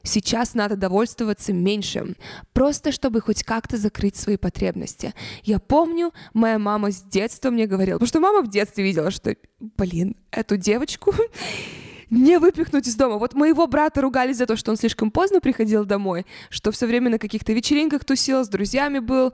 сейчас 0.03 0.55
надо 0.55 0.75
довольствоваться 0.75 1.53
меньшим, 1.53 2.15
просто 2.51 2.91
чтобы 2.91 3.21
хоть 3.21 3.43
как-то 3.43 3.77
закрыть 3.77 4.17
свои 4.17 4.35
потребности. 4.35 5.13
Я 5.43 5.59
помню, 5.59 6.11
моя 6.33 6.59
мама 6.59 6.91
с 6.91 7.01
детства 7.01 7.49
мне 7.49 7.65
говорила, 7.65 7.95
потому 7.97 8.07
что 8.07 8.19
мама 8.19 8.41
в 8.41 8.49
детстве 8.49 8.83
видела, 8.83 9.09
что, 9.09 9.35
блин, 9.59 10.17
эту 10.31 10.57
девочку 10.57 11.13
не 12.09 12.39
выпихнуть 12.39 12.87
из 12.87 12.95
дома. 12.95 13.17
Вот 13.17 13.33
моего 13.33 13.67
брата 13.67 14.01
ругали 14.01 14.33
за 14.33 14.45
то, 14.45 14.55
что 14.55 14.71
он 14.71 14.77
слишком 14.77 15.11
поздно 15.11 15.39
приходил 15.39 15.85
домой, 15.85 16.25
что 16.49 16.71
все 16.71 16.85
время 16.85 17.09
на 17.09 17.19
каких-то 17.19 17.53
вечеринках 17.53 18.05
тусил, 18.05 18.43
с 18.43 18.49
друзьями 18.49 18.99
был 18.99 19.33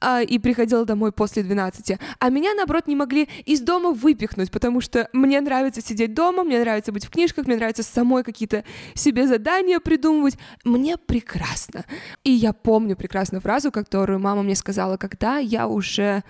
а, 0.00 0.22
и 0.22 0.38
приходил 0.38 0.84
домой 0.84 1.12
после 1.12 1.42
12. 1.42 1.98
А 2.18 2.28
меня, 2.28 2.54
наоборот, 2.54 2.86
не 2.86 2.96
могли 2.96 3.28
из 3.44 3.60
дома 3.60 3.90
выпихнуть, 3.90 4.50
потому 4.50 4.80
что 4.80 5.08
мне 5.12 5.40
нравится 5.40 5.80
сидеть 5.80 6.14
дома, 6.14 6.44
мне 6.44 6.60
нравится 6.60 6.92
быть 6.92 7.04
в 7.04 7.10
книжках, 7.10 7.46
мне 7.46 7.56
нравится 7.56 7.82
самой 7.82 8.22
какие-то 8.22 8.64
себе 8.94 9.26
задания 9.26 9.80
придумывать. 9.80 10.36
Мне 10.64 10.96
прекрасно. 10.96 11.84
И 12.24 12.30
я 12.30 12.52
помню 12.52 12.96
прекрасную 12.96 13.40
фразу, 13.40 13.72
которую 13.72 14.20
мама 14.20 14.42
мне 14.42 14.54
сказала, 14.54 14.96
когда 14.96 15.38
я 15.38 15.66
уже 15.66 16.22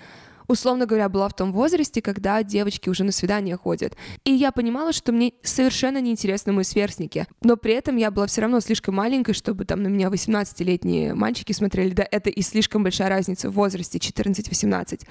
условно 0.49 0.87
говоря, 0.87 1.09
была 1.09 1.29
в 1.29 1.35
том 1.35 1.53
возрасте, 1.53 2.03
когда 2.03 2.43
девочки 2.43 2.89
уже 2.89 3.05
на 3.05 3.13
свидание 3.13 3.57
ходят. 3.57 3.97
И 4.25 4.33
я 4.33 4.51
понимала, 4.51 4.93
что 4.93 5.13
мне 5.13 5.35
совершенно 5.43 6.01
неинтересны 6.01 6.53
мои 6.53 6.65
сверстники. 6.65 7.27
Но 7.43 7.57
при 7.57 7.75
этом 7.75 7.97
я 7.97 8.11
была 8.11 8.27
все 8.27 8.41
равно 8.41 8.61
слишком 8.61 8.97
маленькой, 8.97 9.35
чтобы 9.35 9.65
там 9.65 9.83
на 9.83 9.89
меня 9.89 10.09
18-летние 10.09 11.15
мальчики 11.15 11.53
смотрели. 11.53 11.91
Да, 11.91 12.07
это 12.11 12.31
и 12.31 12.43
слишком 12.43 12.83
большая 12.83 13.11
разница 13.11 13.51
в 13.51 13.53
возрасте 13.53 13.99
14-18. 13.99 15.03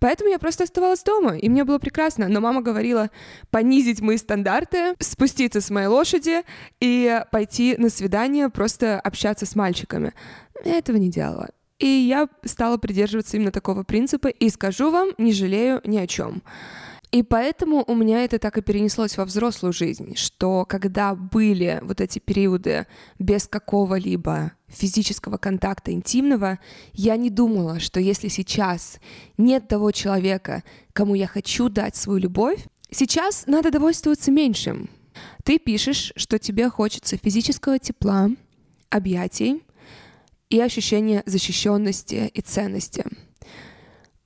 Поэтому 0.00 0.30
я 0.30 0.38
просто 0.38 0.64
оставалась 0.64 1.02
дома, 1.02 1.36
и 1.36 1.48
мне 1.48 1.64
было 1.64 1.78
прекрасно. 1.78 2.28
Но 2.28 2.40
мама 2.40 2.60
говорила 2.60 3.10
понизить 3.50 4.00
мои 4.00 4.16
стандарты, 4.16 4.94
спуститься 4.98 5.60
с 5.60 5.70
моей 5.70 5.86
лошади 5.86 6.42
и 6.80 7.22
пойти 7.30 7.76
на 7.78 7.88
свидание, 7.88 8.48
просто 8.48 8.98
общаться 9.00 9.46
с 9.46 9.54
мальчиками. 9.54 10.12
Я 10.64 10.78
этого 10.78 10.96
не 10.96 11.08
делала. 11.08 11.50
И 11.82 11.86
я 11.86 12.28
стала 12.44 12.76
придерживаться 12.76 13.36
именно 13.36 13.50
такого 13.50 13.82
принципа. 13.82 14.28
И 14.28 14.48
скажу 14.50 14.92
вам, 14.92 15.10
не 15.18 15.32
жалею 15.32 15.80
ни 15.84 15.98
о 15.98 16.06
чем. 16.06 16.42
И 17.10 17.24
поэтому 17.24 17.82
у 17.88 17.96
меня 17.96 18.24
это 18.24 18.38
так 18.38 18.56
и 18.56 18.62
перенеслось 18.62 19.16
во 19.18 19.24
взрослую 19.24 19.72
жизнь, 19.72 20.14
что 20.14 20.64
когда 20.64 21.16
были 21.16 21.80
вот 21.82 22.00
эти 22.00 22.20
периоды 22.20 22.86
без 23.18 23.48
какого-либо 23.48 24.52
физического 24.68 25.38
контакта 25.38 25.90
интимного, 25.92 26.60
я 26.92 27.16
не 27.16 27.30
думала, 27.30 27.80
что 27.80 27.98
если 27.98 28.28
сейчас 28.28 29.00
нет 29.36 29.66
того 29.66 29.90
человека, 29.90 30.62
кому 30.92 31.16
я 31.16 31.26
хочу 31.26 31.68
дать 31.68 31.96
свою 31.96 32.20
любовь, 32.20 32.64
сейчас 32.92 33.44
надо 33.46 33.72
довольствоваться 33.72 34.30
меньшим. 34.30 34.88
Ты 35.42 35.58
пишешь, 35.58 36.12
что 36.14 36.38
тебе 36.38 36.70
хочется 36.70 37.16
физического 37.16 37.80
тепла, 37.80 38.30
объятий, 38.88 39.62
и 40.52 40.60
ощущение 40.60 41.22
защищенности 41.24 42.30
и 42.34 42.40
ценности. 42.42 43.04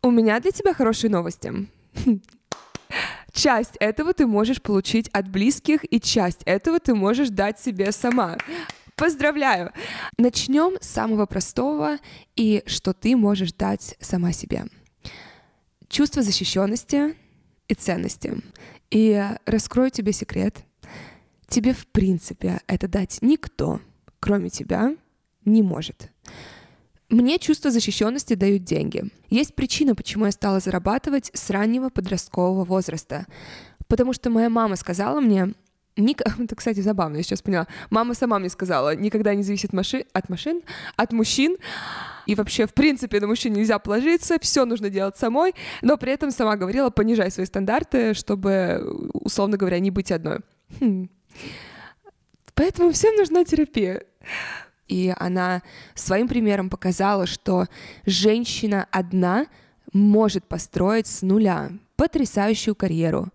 У 0.03 0.11
меня 0.11 0.41
для 0.41 0.51
тебя 0.51 0.75
хорошие 0.75 1.09
новости. 1.09 1.69
Часть 3.33 3.77
этого 3.79 4.13
ты 4.13 4.27
можешь 4.27 4.61
получить 4.61 5.09
от 5.11 5.29
близких, 5.29 5.81
и 5.89 6.01
часть 6.01 6.41
этого 6.47 6.81
ты 6.81 6.95
можешь 6.95 7.29
дать 7.29 7.61
себе 7.61 7.93
сама. 7.93 8.39
Поздравляю! 8.95 9.73
Начнем 10.17 10.79
с 10.81 10.89
самого 10.89 11.27
простого 11.27 11.99
и 12.35 12.63
что 12.67 12.95
ты 12.95 13.15
можешь 13.15 13.53
дать 13.53 13.95
сама 14.01 14.33
себе. 14.33 14.65
Чувство 15.89 16.23
защищенности 16.23 17.15
и 17.69 17.75
ценности. 17.75 18.39
И 18.91 19.23
раскрою 19.45 19.91
тебе 19.91 20.13
секрет. 20.13 20.65
Тебе 21.47 21.75
в 21.75 21.87
принципе 21.87 22.61
это 22.67 22.89
дать 22.89 23.19
никто, 23.21 23.81
кроме 24.19 24.49
тебя, 24.49 24.97
не 25.47 25.63
может. 25.63 26.11
Мне 27.09 27.39
чувство 27.39 27.71
защищенности 27.71 28.35
дают 28.35 28.65
деньги. 28.65 29.05
Есть 29.31 29.55
причина, 29.55 29.95
почему 29.95 30.27
я 30.27 30.33
стала 30.33 30.59
зарабатывать 30.61 31.31
с 31.33 31.51
раннего 31.51 31.89
подросткового 31.89 32.65
возраста. 32.65 33.27
Потому 33.87 34.13
что 34.13 34.29
моя 34.29 34.51
мама 34.51 34.77
сказала 34.77 35.21
мне, 35.21 35.55
Ник... 35.97 36.21
Это, 36.39 36.55
кстати, 36.55 36.81
забавно, 36.81 37.19
я 37.19 37.23
сейчас 37.23 37.43
поняла. 37.43 37.67
Мама 37.91 38.15
сама 38.15 38.39
мне 38.39 38.49
сказала, 38.49 38.95
никогда 38.95 39.35
не 39.35 39.43
зависит 39.43 39.73
маши... 39.73 40.07
от 40.13 40.29
машин, 40.29 40.63
от 40.97 41.13
мужчин. 41.13 41.57
И 42.27 42.35
вообще, 42.35 42.67
в 42.67 42.75
принципе, 42.75 43.21
на 43.21 43.29
мужчин 43.29 43.53
нельзя 43.53 43.79
положиться, 43.79 44.39
все 44.41 44.65
нужно 44.65 44.91
делать 44.91 45.17
самой, 45.17 45.55
но 45.83 45.97
при 45.97 46.13
этом 46.13 46.33
сама 46.33 46.57
говорила, 46.57 46.91
понижай 46.91 47.31
свои 47.31 47.47
стандарты, 47.47 48.15
чтобы, 48.15 49.11
условно 49.13 49.57
говоря, 49.57 49.79
не 49.79 49.93
быть 49.93 50.11
одной. 50.11 50.41
Хм. 50.81 51.09
Поэтому 52.55 52.91
всем 52.91 53.15
нужна 53.15 53.45
терапия. 53.45 54.03
И 54.89 55.13
она 55.19 55.63
своим 55.95 56.29
примером 56.29 56.71
показала, 56.71 57.27
что 57.27 57.67
женщина 58.05 58.87
одна 58.91 59.47
может 59.93 60.45
построить 60.45 61.07
с 61.07 61.23
нуля 61.23 61.71
потрясающую 61.97 62.75
карьеру, 62.75 63.29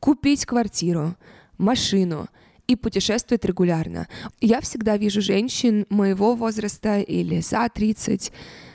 купить 0.00 0.46
квартиру, 0.46 1.16
машину 1.58 2.28
и 2.66 2.76
путешествовать 2.76 3.44
регулярно. 3.44 4.08
Я 4.40 4.60
всегда 4.60 4.96
вижу 4.96 5.20
женщин 5.20 5.86
моего 5.90 6.34
возраста 6.34 7.00
или 7.00 7.40
за 7.40 7.68
30, 7.68 8.32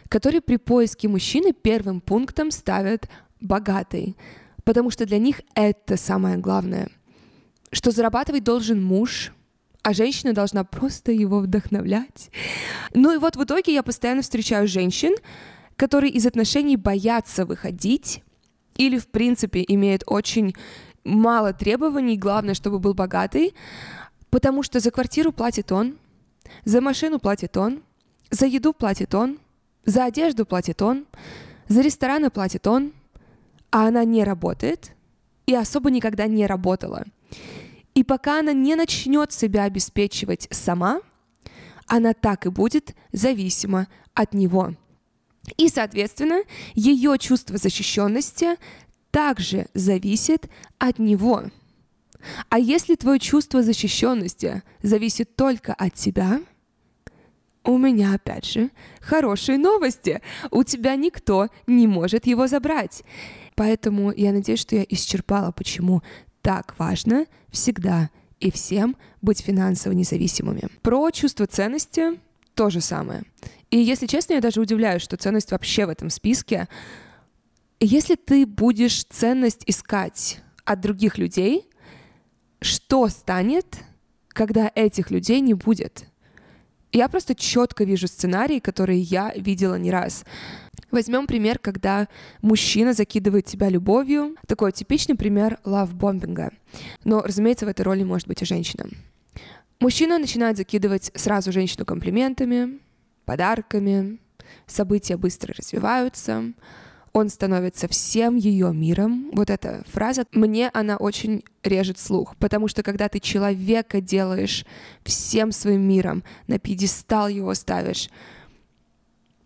которые 0.09 0.41
при 0.41 0.57
поиске 0.57 1.07
мужчины 1.07 1.53
первым 1.53 2.01
пунктом 2.01 2.51
ставят 2.51 3.09
богатый, 3.41 4.15
потому 4.63 4.91
что 4.91 5.05
для 5.05 5.17
них 5.17 5.41
это 5.55 5.98
самое 5.98 6.38
главное. 6.38 6.89
Что 7.71 7.91
зарабатывать 7.91 8.43
должен 8.43 8.83
муж, 8.83 9.31
а 9.81 9.93
женщина 9.93 10.33
должна 10.33 10.63
просто 10.63 11.12
его 11.12 11.39
вдохновлять. 11.39 12.29
Ну 12.93 13.13
и 13.13 13.17
вот 13.17 13.36
в 13.36 13.43
итоге 13.43 13.74
я 13.74 13.83
постоянно 13.83 14.21
встречаю 14.21 14.67
женщин, 14.67 15.15
которые 15.75 16.12
из 16.12 16.25
отношений 16.25 16.77
боятся 16.77 17.45
выходить 17.45 18.24
или, 18.77 18.98
в 18.98 19.07
принципе, 19.07 19.63
имеют 19.67 20.03
очень 20.05 20.53
мало 21.03 21.53
требований, 21.53 22.17
главное, 22.17 22.53
чтобы 22.53 22.79
был 22.79 22.93
богатый, 22.93 23.53
потому 24.29 24.63
что 24.63 24.79
за 24.79 24.91
квартиру 24.91 25.31
платит 25.31 25.71
он, 25.71 25.98
за 26.65 26.81
машину 26.81 27.19
платит 27.19 27.57
он, 27.57 27.83
за 28.29 28.45
еду 28.45 28.74
платит 28.74 29.15
он, 29.15 29.39
за 29.86 30.05
одежду 30.05 30.45
платит 30.45 30.81
он, 30.81 31.07
за 31.67 31.81
рестораны 31.81 32.29
платит 32.29 32.67
он, 32.67 32.93
а 33.71 33.88
она 33.88 34.03
не 34.03 34.24
работает 34.24 34.91
и 35.45 35.55
особо 35.55 35.89
никогда 35.89 36.27
не 36.27 36.45
работала. 36.45 37.05
И 37.96 38.03
пока 38.03 38.39
она 38.39 38.53
не 38.53 38.75
начнет 38.75 39.31
себя 39.31 39.63
обеспечивать 39.63 40.48
сама, 40.51 41.01
она 41.88 42.13
так 42.13 42.46
и 42.46 42.50
будет 42.50 42.96
зависима 43.12 43.88
от 44.13 44.34
него. 44.34 44.75
И, 45.58 45.69
соответственно, 45.69 46.43
ее 46.75 47.17
чувство 47.17 47.58
защищенности 47.58 48.58
также 49.12 49.67
зависит 49.74 50.50
от 50.77 51.00
него. 51.00 51.46
А 52.50 52.60
если 52.60 52.96
твое 52.96 53.19
чувство 53.19 53.63
защищенности 53.63 54.62
зависит 54.84 55.36
только 55.36 55.74
от 55.74 55.93
тебя, 55.93 56.41
у 57.63 57.77
меня, 57.77 58.13
опять 58.13 58.46
же, 58.46 58.72
хорошие 59.01 59.58
новости. 59.58 60.22
У 60.50 60.63
тебя 60.63 60.96
никто 60.96 61.50
не 61.67 61.88
может 61.88 62.25
его 62.25 62.48
забрать. 62.48 63.03
Поэтому 63.55 64.12
я 64.12 64.31
надеюсь, 64.31 64.60
что 64.60 64.75
я 64.75 64.86
исчерпала, 64.88 65.51
почему 65.51 66.01
так 66.50 66.74
важно 66.79 67.27
всегда 67.51 68.10
и 68.39 68.50
всем 68.50 68.98
быть 69.22 69.39
финансово 69.39 69.94
независимыми. 69.94 70.63
Про 70.82 71.12
чувство 71.12 71.46
ценности 71.46 72.20
то 72.56 72.72
же 72.72 72.82
самое. 72.82 73.22
И 73.70 73.77
если 73.77 74.08
честно, 74.08 74.34
я 74.34 74.41
даже 74.41 74.60
удивляюсь, 74.60 75.03
что 75.03 75.15
ценность 75.15 75.51
вообще 75.51 75.86
в 75.86 75.89
этом 75.89 76.10
списке. 76.10 76.68
Если 77.79 78.15
ты 78.15 78.48
будешь 78.48 79.03
ценность 79.03 79.62
искать 79.68 80.39
от 80.65 80.82
других 80.82 81.20
людей, 81.20 81.70
что 82.62 83.08
станет, 83.10 83.77
когда 84.29 84.72
этих 84.74 85.12
людей 85.12 85.41
не 85.41 85.53
будет? 85.53 86.08
Я 86.91 87.10
просто 87.10 87.36
четко 87.36 87.84
вижу 87.84 88.08
сценарий, 88.08 88.60
который 88.60 88.98
я 88.98 89.32
видела 89.36 89.75
не 89.75 89.91
раз. 89.91 90.25
Возьмем 90.91 91.27
пример, 91.27 91.60
когда 91.60 92.08
мужчина 92.41 92.93
закидывает 92.93 93.46
тебя 93.46 93.69
любовью. 93.69 94.36
Такой 94.48 94.72
типичный 94.72 95.15
пример 95.15 95.60
лавбомбинга. 95.63 96.51
Но, 97.03 97.22
разумеется, 97.22 97.65
в 97.65 97.69
этой 97.69 97.81
роли 97.81 98.03
может 98.03 98.27
быть 98.27 98.41
и 98.41 98.46
женщина. 98.46 98.86
Мужчина 99.79 100.17
начинает 100.17 100.58
закидывать 100.58 101.12
сразу 101.15 101.51
женщину 101.51 101.86
комплиментами, 101.86 102.79
подарками, 103.25 104.19
события 104.67 105.15
быстро 105.15 105.53
развиваются, 105.58 106.53
он 107.13 107.29
становится 107.29 107.88
всем 107.88 108.36
ее 108.36 108.74
миром. 108.74 109.31
Вот 109.34 109.50
эта 109.50 109.84
фраза, 109.88 110.25
мне 110.31 110.69
она 110.74 110.98
очень 110.98 111.43
режет 111.63 111.98
слух, 111.98 112.36
потому 112.38 112.67
что 112.67 112.84
когда 112.84 113.10
ты 113.10 113.19
человека 113.19 114.01
делаешь 114.01 114.65
всем 115.03 115.51
своим 115.51 115.81
миром, 115.81 116.24
на 116.48 116.60
пьедестал 116.60 117.27
его 117.27 117.53
ставишь, 117.53 118.10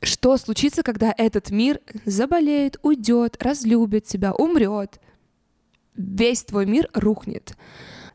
что 0.04 0.38
случится, 0.38 0.84
когда 0.84 1.14
этот 1.18 1.50
мир 1.50 1.80
заболеет, 2.06 2.78
уйдет, 2.82 3.42
разлюбит 3.42 4.06
тебя, 4.06 4.34
умрет? 4.34 5.00
Весь 5.96 6.44
твой 6.44 6.66
мир 6.66 6.90
рухнет. 6.94 7.56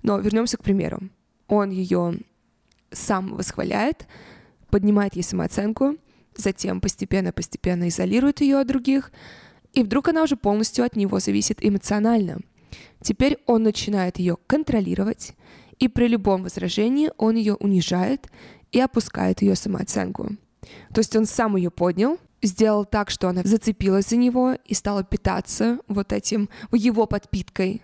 Но 0.02 0.18
вернемся 0.18 0.56
к 0.56 0.62
примеру. 0.62 1.00
Он 1.46 1.70
ее 1.70 2.20
сам 2.90 3.34
восхваляет, 3.34 4.06
поднимает 4.70 5.14
ей 5.16 5.22
самооценку, 5.22 5.96
затем 6.36 6.80
постепенно-постепенно 6.80 7.88
изолирует 7.88 8.40
ее 8.40 8.58
от 8.58 8.66
других, 8.66 9.12
и 9.72 9.82
вдруг 9.82 10.08
она 10.08 10.22
уже 10.22 10.36
полностью 10.36 10.84
от 10.84 10.96
него 10.96 11.20
зависит 11.20 11.58
эмоционально. 11.60 12.38
Теперь 13.00 13.38
он 13.46 13.62
начинает 13.62 14.18
ее 14.18 14.36
контролировать, 14.46 15.34
и 15.78 15.88
при 15.88 16.08
любом 16.08 16.42
возражении 16.42 17.10
он 17.16 17.36
ее 17.36 17.54
унижает 17.54 18.28
и 18.72 18.80
опускает 18.80 19.42
ее 19.42 19.54
самооценку. 19.54 20.36
То 20.92 21.00
есть 21.00 21.14
он 21.16 21.26
сам 21.26 21.56
ее 21.56 21.70
поднял, 21.70 22.18
сделал 22.42 22.84
так, 22.84 23.10
что 23.10 23.28
она 23.28 23.42
зацепилась 23.44 24.08
за 24.08 24.16
него 24.16 24.56
и 24.64 24.74
стала 24.74 25.04
питаться 25.04 25.78
вот 25.88 26.12
этим 26.12 26.48
его 26.72 27.06
подпиткой, 27.06 27.82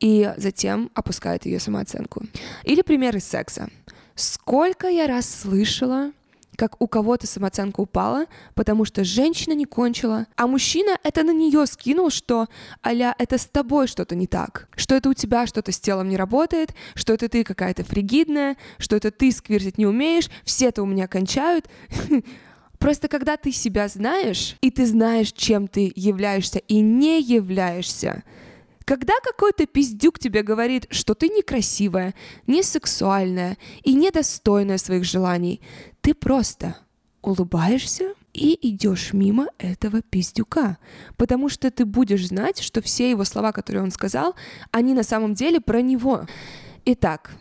и 0.00 0.32
затем 0.36 0.90
опускает 0.94 1.46
ее 1.46 1.58
самооценку. 1.58 2.24
Или 2.64 2.82
пример 2.82 3.16
из 3.16 3.24
секса. 3.24 3.68
Сколько 4.14 4.88
я 4.88 5.06
раз 5.06 5.28
слышала, 5.28 6.12
как 6.56 6.80
у 6.80 6.86
кого-то 6.86 7.26
самооценка 7.26 7.80
упала, 7.80 8.26
потому 8.54 8.84
что 8.84 9.04
женщина 9.04 9.52
не 9.52 9.64
кончила, 9.64 10.26
а 10.36 10.46
мужчина 10.46 10.98
это 11.02 11.22
на 11.22 11.32
нее 11.32 11.66
скинул, 11.66 12.10
что 12.10 12.48
аля 12.84 13.14
это 13.18 13.38
с 13.38 13.46
тобой 13.46 13.86
что-то 13.86 14.14
не 14.14 14.26
так, 14.26 14.68
что 14.76 14.94
это 14.94 15.08
у 15.08 15.14
тебя 15.14 15.46
что-то 15.46 15.72
с 15.72 15.78
телом 15.78 16.08
не 16.08 16.16
работает, 16.16 16.74
что 16.94 17.12
это 17.12 17.28
ты 17.28 17.44
какая-то 17.44 17.84
фригидная, 17.84 18.56
что 18.78 18.96
это 18.96 19.10
ты 19.10 19.30
сквиртить 19.30 19.78
не 19.78 19.86
умеешь, 19.86 20.28
все-то 20.44 20.82
у 20.82 20.86
меня 20.86 21.06
кончают. 21.06 21.66
Просто 22.78 23.08
когда 23.08 23.36
ты 23.36 23.52
себя 23.52 23.88
знаешь, 23.88 24.56
и 24.60 24.70
ты 24.70 24.86
знаешь, 24.86 25.32
чем 25.32 25.66
ты 25.66 25.92
являешься 25.96 26.58
и 26.58 26.80
не 26.80 27.20
являешься, 27.20 28.22
когда 28.86 29.14
какой-то 29.20 29.66
пиздюк 29.66 30.20
тебе 30.20 30.44
говорит, 30.44 30.86
что 30.90 31.14
ты 31.14 31.28
некрасивая, 31.28 32.14
не 32.46 32.62
сексуальная 32.62 33.58
и 33.82 33.94
недостойная 33.94 34.78
своих 34.78 35.04
желаний, 35.04 35.60
ты 36.00 36.14
просто 36.14 36.78
улыбаешься 37.20 38.14
и 38.32 38.56
идешь 38.68 39.12
мимо 39.12 39.48
этого 39.58 40.02
пиздюка, 40.02 40.78
потому 41.16 41.48
что 41.48 41.72
ты 41.72 41.84
будешь 41.84 42.28
знать, 42.28 42.60
что 42.60 42.80
все 42.80 43.10
его 43.10 43.24
слова, 43.24 43.50
которые 43.50 43.82
он 43.82 43.90
сказал, 43.90 44.36
они 44.70 44.94
на 44.94 45.02
самом 45.02 45.34
деле 45.34 45.60
про 45.60 45.82
него. 45.82 46.26
Итак, 46.84 47.34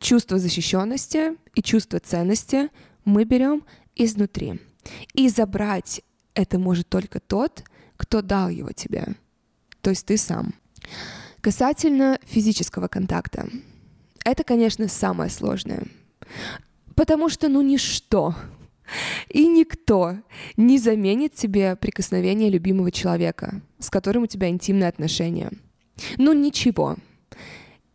чувство 0.00 0.38
защищенности 0.38 1.38
и 1.54 1.62
чувство 1.62 1.98
ценности 2.00 2.68
мы 3.06 3.24
берем 3.24 3.64
изнутри. 3.96 4.60
И 5.14 5.30
забрать 5.30 6.02
это 6.34 6.58
может 6.58 6.90
только 6.90 7.20
тот, 7.20 7.64
кто 7.96 8.20
дал 8.20 8.50
его 8.50 8.72
тебе, 8.72 9.14
то 9.80 9.88
есть 9.88 10.04
ты 10.04 10.18
сам. 10.18 10.52
Касательно 11.40 12.18
физического 12.24 12.88
контакта. 12.88 13.48
Это, 14.24 14.44
конечно, 14.44 14.88
самое 14.88 15.30
сложное. 15.30 15.84
Потому 16.94 17.28
что, 17.28 17.48
ну, 17.48 17.62
ничто 17.62 18.34
и 19.28 19.46
никто 19.46 20.16
не 20.56 20.78
заменит 20.78 21.34
тебе 21.34 21.76
прикосновение 21.76 22.50
любимого 22.50 22.90
человека, 22.90 23.62
с 23.78 23.88
которым 23.88 24.24
у 24.24 24.26
тебя 24.26 24.48
интимные 24.48 24.88
отношения. 24.88 25.50
Ну, 26.18 26.32
ничего. 26.32 26.96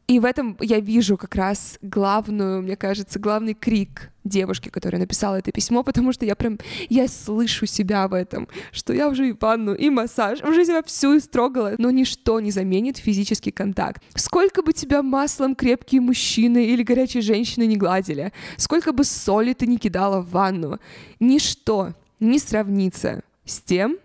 И 0.08 0.20
в 0.20 0.26
этом 0.26 0.56
я 0.62 0.80
вижу 0.80 1.18
как 1.18 1.34
раз 1.36 1.80
главную, 1.82 2.62
мне 2.62 2.76
кажется, 2.76 3.18
главный 3.18 3.56
крик 3.56 4.12
девушки, 4.24 4.70
которая 4.70 5.00
написала 5.00 5.38
это 5.38 5.52
письмо, 5.52 5.84
потому 5.84 6.14
что 6.14 6.26
я 6.26 6.36
прям, 6.36 6.60
я 6.90 7.08
слышу 7.08 7.66
себя 7.66 8.08
в 8.08 8.14
этом, 8.14 8.48
что 8.72 8.94
я 8.94 9.10
уже 9.10 9.30
и 9.30 9.36
ванну, 9.40 9.74
и 9.74 9.90
массаж, 9.90 10.44
уже 10.44 10.64
себя 10.64 10.84
всю 10.84 11.20
строгала, 11.20 11.74
но 11.80 11.90
ничто 11.90 12.40
не 12.40 12.52
заменит 12.52 12.98
физический 12.98 13.52
контакт. 13.52 14.04
Сколько 14.16 14.62
бы 14.62 14.74
тебя 14.74 15.02
маслом 15.02 15.56
крепкие 15.56 16.02
мужчины 16.02 16.66
или 16.68 16.84
горячие 16.84 17.22
женщины 17.22 17.66
не 17.66 17.78
гладили, 17.78 18.32
сколько 18.58 18.92
бы 18.92 19.04
соли 19.04 19.54
ты 19.54 19.66
не 19.66 19.78
кидала 19.78 20.22
в 20.22 20.30
ванну, 20.30 20.80
ничто 21.20 21.94
не 22.20 22.38
сравнится 22.38 23.24
с 23.46 23.60
тем, 23.60 23.98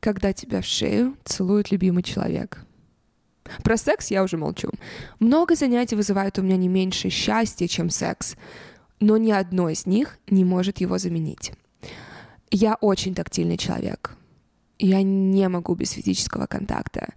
когда 0.00 0.32
тебя 0.32 0.62
в 0.62 0.66
шею 0.66 1.16
целует 1.24 1.70
любимый 1.70 2.02
человек. 2.02 2.65
Про 3.62 3.76
секс 3.76 4.10
я 4.10 4.22
уже 4.22 4.36
молчу. 4.36 4.70
Много 5.18 5.54
занятий 5.54 5.96
вызывает 5.96 6.38
у 6.38 6.42
меня 6.42 6.56
не 6.56 6.68
меньше 6.68 7.10
счастья, 7.10 7.66
чем 7.66 7.90
секс, 7.90 8.36
но 9.00 9.16
ни 9.16 9.30
одно 9.30 9.68
из 9.68 9.86
них 9.86 10.18
не 10.28 10.44
может 10.44 10.78
его 10.78 10.98
заменить. 10.98 11.52
Я 12.50 12.76
очень 12.80 13.14
тактильный 13.14 13.56
человек. 13.56 14.14
Я 14.78 15.02
не 15.02 15.48
могу 15.48 15.74
без 15.74 15.92
физического 15.92 16.46
контакта. 16.46 17.14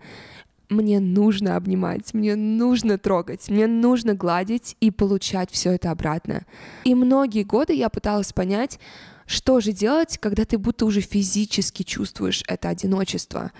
Мне 0.69 0.99
нужно 0.99 1.55
обнимать, 1.55 2.13
мне 2.13 2.35
нужно 2.35 2.97
трогать, 2.97 3.49
мне 3.49 3.65
нужно 3.65 4.13
гладить 4.13 4.77
и 4.79 4.91
получать 4.91 5.49
все 5.51 5.71
это 5.71 5.89
обратно. 5.89 6.45
И 6.83 6.93
многие 6.93 7.43
годы 7.43 7.73
я 7.73 7.89
пыталась 7.89 8.33
понять, 8.33 8.79
что 9.25 9.61
же 9.61 9.71
делать, 9.71 10.17
когда 10.19 10.45
ты 10.45 10.57
будто 10.57 10.85
уже 10.85 11.01
физически 11.01 11.83
чувствуешь 11.83 12.43
это 12.47 12.69
одиночество. 12.69 13.51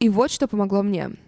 И 0.00 0.08
вот 0.08 0.30
что 0.30 0.48
помогло 0.48 0.82
мне— 0.82 1.10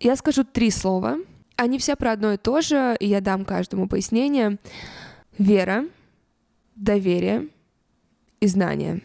я 0.00 0.16
скажу 0.16 0.44
три 0.44 0.70
слова. 0.70 1.18
Они 1.56 1.78
все 1.78 1.96
про 1.96 2.12
одно 2.12 2.32
и 2.32 2.36
то 2.36 2.60
же, 2.60 2.96
и 3.00 3.06
я 3.06 3.20
дам 3.20 3.44
каждому 3.44 3.88
пояснение. 3.88 4.58
Вера, 5.38 5.86
доверие 6.74 7.48
и 8.40 8.46
знание. 8.46 9.02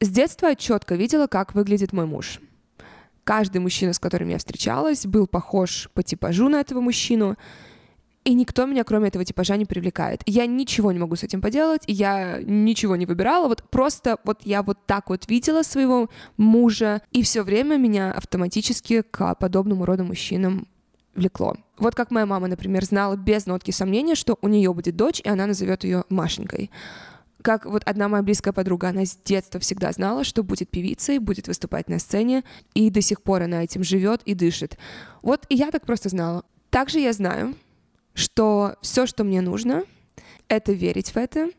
С 0.00 0.08
детства 0.08 0.48
я 0.48 0.56
четко 0.56 0.94
видела, 0.94 1.26
как 1.26 1.54
выглядит 1.54 1.92
мой 1.92 2.06
муж. 2.06 2.40
Каждый 3.24 3.58
мужчина, 3.58 3.92
с 3.92 3.98
которым 3.98 4.28
я 4.28 4.38
встречалась, 4.38 5.06
был 5.06 5.26
похож 5.26 5.88
по 5.94 6.02
типажу 6.02 6.48
на 6.48 6.60
этого 6.60 6.80
мужчину, 6.80 7.36
и 8.26 8.34
никто 8.34 8.66
меня, 8.66 8.82
кроме 8.82 9.08
этого 9.08 9.24
типажа, 9.24 9.56
не 9.56 9.66
привлекает. 9.66 10.20
Я 10.26 10.46
ничего 10.46 10.90
не 10.90 10.98
могу 10.98 11.14
с 11.14 11.22
этим 11.22 11.40
поделать, 11.40 11.82
я 11.86 12.40
ничего 12.42 12.96
не 12.96 13.06
выбирала, 13.06 13.46
вот 13.46 13.62
просто 13.70 14.18
вот 14.24 14.40
я 14.42 14.64
вот 14.64 14.78
так 14.84 15.10
вот 15.10 15.30
видела 15.30 15.62
своего 15.62 16.10
мужа, 16.36 17.02
и 17.12 17.22
все 17.22 17.42
время 17.42 17.76
меня 17.76 18.10
автоматически 18.10 19.02
к 19.02 19.36
подобному 19.36 19.84
роду 19.84 20.04
мужчинам 20.04 20.66
влекло. 21.14 21.56
Вот 21.78 21.94
как 21.94 22.10
моя 22.10 22.26
мама, 22.26 22.48
например, 22.48 22.84
знала 22.84 23.16
без 23.16 23.46
нотки 23.46 23.70
сомнения, 23.70 24.16
что 24.16 24.36
у 24.42 24.48
нее 24.48 24.74
будет 24.74 24.96
дочь, 24.96 25.20
и 25.20 25.28
она 25.28 25.46
назовет 25.46 25.84
ее 25.84 26.02
Машенькой. 26.08 26.72
Как 27.42 27.64
вот 27.64 27.84
одна 27.84 28.08
моя 28.08 28.24
близкая 28.24 28.52
подруга, 28.52 28.88
она 28.88 29.04
с 29.04 29.16
детства 29.24 29.60
всегда 29.60 29.92
знала, 29.92 30.24
что 30.24 30.42
будет 30.42 30.68
певицей, 30.68 31.20
будет 31.20 31.46
выступать 31.46 31.88
на 31.88 32.00
сцене, 32.00 32.42
и 32.74 32.90
до 32.90 33.00
сих 33.00 33.22
пор 33.22 33.42
она 33.42 33.62
этим 33.62 33.84
живет 33.84 34.22
и 34.24 34.34
дышит. 34.34 34.78
Вот 35.22 35.46
и 35.48 35.54
я 35.54 35.70
так 35.70 35.86
просто 35.86 36.08
знала. 36.08 36.42
Также 36.70 36.98
я 36.98 37.12
знаю, 37.12 37.54
что 38.16 38.76
все, 38.80 39.06
что 39.06 39.22
мне 39.22 39.42
нужно, 39.42 39.84
это 40.48 40.72
верить 40.72 41.10
в 41.10 41.16
это 41.16 41.50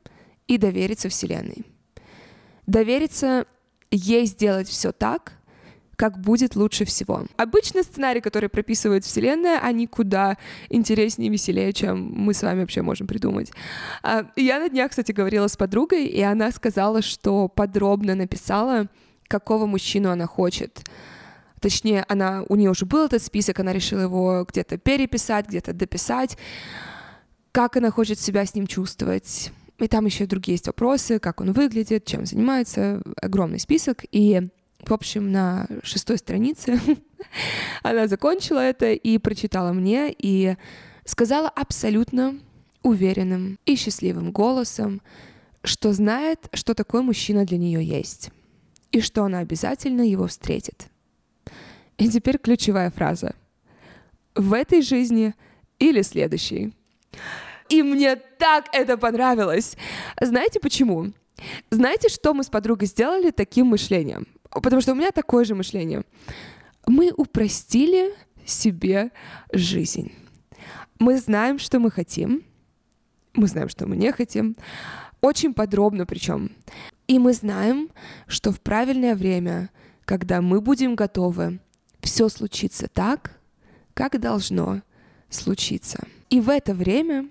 и 0.47 0.57
довериться 0.57 1.07
Вселенной. 1.07 1.65
довериться 2.65 3.45
ей 3.91 4.25
сделать 4.25 4.67
все 4.67 4.91
так, 4.91 5.33
как 5.95 6.19
будет 6.19 6.55
лучше 6.55 6.83
всего. 6.83 7.25
Обычно 7.37 7.83
сценарий, 7.83 8.21
который 8.21 8.49
прописывает 8.49 9.05
Вселенная, 9.05 9.59
они 9.59 9.87
куда 9.87 10.37
интереснее 10.69 11.29
и 11.29 11.31
веселее, 11.31 11.71
чем 11.73 12.11
мы 12.13 12.33
с 12.33 12.43
вами 12.43 12.61
вообще 12.61 12.81
можем 12.81 13.07
придумать. 13.07 13.51
А, 14.03 14.27
я 14.35 14.59
на 14.59 14.69
днях, 14.69 14.91
кстати, 14.91 15.11
говорила 15.11 15.47
с 15.47 15.55
подругой, 15.55 16.05
и 16.05 16.21
она 16.21 16.51
сказала, 16.51 17.01
что 17.01 17.47
подробно 17.47 18.15
написала, 18.15 18.87
какого 19.27 19.65
мужчину 19.65 20.11
она 20.11 20.27
хочет. 20.27 20.83
Точнее, 21.59 22.05
она, 22.07 22.43
у 22.47 22.55
нее 22.55 22.69
уже 22.69 22.85
был 22.85 23.05
этот 23.05 23.23
список, 23.23 23.59
она 23.59 23.73
решила 23.73 24.01
его 24.01 24.45
где-то 24.47 24.77
переписать, 24.77 25.47
где-то 25.47 25.73
дописать, 25.73 26.37
как 27.51 27.77
она 27.77 27.91
хочет 27.91 28.19
себя 28.19 28.45
с 28.45 28.53
ним 28.53 28.67
чувствовать. 28.67 29.51
И 29.79 29.87
там 29.87 30.05
еще 30.05 30.25
другие 30.25 30.53
есть 30.53 30.67
вопросы, 30.67 31.19
как 31.19 31.41
он 31.41 31.53
выглядит, 31.53 32.05
чем 32.05 32.25
занимается, 32.25 33.01
огромный 33.21 33.59
список. 33.59 34.05
И 34.11 34.41
в 34.85 34.93
общем, 34.93 35.31
на 35.31 35.67
шестой 35.83 36.17
странице 36.17 36.79
она 37.83 38.07
закончила 38.07 38.59
это 38.59 38.91
и 38.93 39.17
прочитала 39.17 39.73
мне, 39.73 40.13
и 40.17 40.55
сказала 41.05 41.49
абсолютно 41.49 42.39
уверенным 42.83 43.59
и 43.65 43.75
счастливым 43.75 44.31
голосом, 44.31 45.01
что 45.63 45.91
знает, 45.93 46.47
что 46.53 46.73
такой 46.73 47.01
мужчина 47.01 47.45
для 47.45 47.57
нее 47.57 47.83
есть, 47.83 48.29
и 48.91 49.01
что 49.01 49.23
она 49.23 49.39
обязательно 49.39 50.01
его 50.01 50.27
встретит. 50.27 50.87
И 51.97 52.09
теперь 52.09 52.37
ключевая 52.37 52.91
фраза. 52.91 53.35
В 54.35 54.53
этой 54.53 54.81
жизни 54.81 55.33
или 55.79 56.01
следующей. 56.01 56.73
И 57.69 57.83
мне 57.83 58.15
так 58.15 58.67
это 58.71 58.97
понравилось. 58.97 59.75
Знаете 60.21 60.59
почему? 60.59 61.11
Знаете, 61.69 62.09
что 62.09 62.33
мы 62.33 62.43
с 62.43 62.49
подругой 62.49 62.87
сделали 62.87 63.31
таким 63.31 63.67
мышлением? 63.67 64.27
Потому 64.49 64.81
что 64.81 64.93
у 64.93 64.95
меня 64.95 65.11
такое 65.11 65.43
же 65.43 65.55
мышление. 65.55 66.03
Мы 66.85 67.11
упростили 67.11 68.13
себе 68.45 69.11
жизнь. 69.51 70.11
Мы 70.99 71.17
знаем, 71.17 71.59
что 71.59 71.79
мы 71.79 71.91
хотим. 71.91 72.43
Мы 73.33 73.47
знаем, 73.47 73.69
что 73.69 73.85
мы 73.85 73.97
не 73.97 74.11
хотим. 74.11 74.55
Очень 75.21 75.53
подробно 75.53 76.05
причем. 76.05 76.51
И 77.07 77.19
мы 77.19 77.33
знаем, 77.33 77.89
что 78.27 78.51
в 78.51 78.61
правильное 78.61 79.15
время, 79.15 79.69
когда 80.05 80.41
мы 80.41 80.61
будем 80.61 80.95
готовы, 80.95 81.59
все 82.07 82.29
случится 82.29 82.87
так, 82.87 83.37
как 83.93 84.17
должно 84.17 84.81
случиться. 85.29 86.07
И 86.29 86.39
в 86.39 86.47
это 86.47 86.73
время 86.73 87.27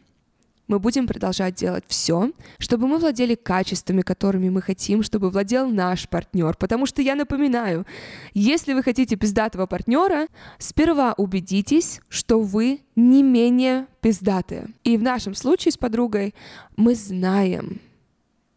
мы 0.68 0.78
будем 0.78 1.06
продолжать 1.06 1.54
делать 1.54 1.84
все, 1.88 2.30
чтобы 2.58 2.86
мы 2.86 2.98
владели 2.98 3.36
качествами, 3.36 4.02
которыми 4.02 4.50
мы 4.50 4.60
хотим, 4.60 5.02
чтобы 5.02 5.30
владел 5.30 5.70
наш 5.70 6.06
партнер. 6.10 6.54
Потому 6.58 6.84
что 6.84 7.00
я 7.00 7.14
напоминаю, 7.14 7.86
если 8.34 8.74
вы 8.74 8.82
хотите 8.82 9.16
пиздатого 9.16 9.64
партнера, 9.64 10.26
сперва 10.58 11.14
убедитесь, 11.16 12.02
что 12.10 12.38
вы 12.40 12.82
не 12.96 13.22
менее 13.22 13.86
пиздатые. 14.02 14.68
И 14.84 14.98
в 14.98 15.02
нашем 15.02 15.34
случае 15.34 15.72
с 15.72 15.78
подругой 15.78 16.34
мы 16.76 16.94
знаем, 16.94 17.80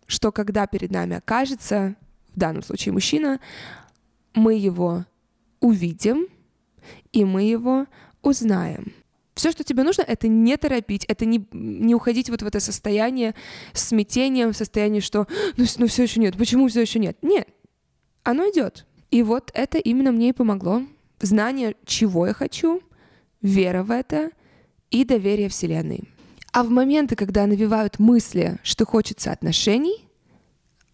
что 0.06 0.34
когда 0.34 0.68
перед 0.68 0.92
нами 0.92 1.16
окажется, 1.16 1.96
в 2.36 2.40
данном 2.40 2.62
случае 2.62 2.92
мужчина, 2.92 3.40
мы 4.34 4.56
его 4.56 5.06
увидим, 5.60 6.28
и 7.12 7.26
мы 7.26 7.44
его 7.44 7.86
узнаем. 8.22 8.94
Все, 9.36 9.52
что 9.52 9.64
тебе 9.64 9.84
нужно, 9.84 10.02
это 10.02 10.28
не 10.28 10.58
торопить, 10.58 11.06
это 11.06 11.26
не, 11.26 11.48
не 11.54 11.96
уходить 11.96 12.30
вот 12.30 12.42
в 12.42 12.46
это 12.46 12.60
состояние 12.60 13.36
смятения, 13.74 14.48
в 14.48 14.54
состояние, 14.54 15.02
что 15.02 15.28
ну, 15.56 15.66
ну 15.78 15.88
все 15.88 16.04
еще 16.04 16.20
нет, 16.20 16.38
почему 16.38 16.68
все 16.68 16.82
еще 16.82 17.00
нет? 17.00 17.18
Нет, 17.22 17.48
оно 18.24 18.50
идет. 18.50 18.86
И 19.12 19.24
вот 19.24 19.50
это 19.54 19.78
именно 19.78 20.12
мне 20.12 20.30
и 20.30 20.34
помогло. 20.34 20.84
Знание, 21.22 21.76
чего 21.86 22.28
я 22.28 22.34
хочу, 22.34 22.82
вера 23.42 23.84
в 23.84 23.92
это 23.92 24.32
и 24.92 25.06
доверие 25.06 25.50
Вселенной. 25.50 26.04
А 26.52 26.64
в 26.64 26.70
моменты, 26.70 27.16
когда 27.16 27.46
навевают 27.46 28.00
мысли, 28.00 28.60
что 28.64 28.86
хочется 28.86 29.32
отношений, 29.32 30.09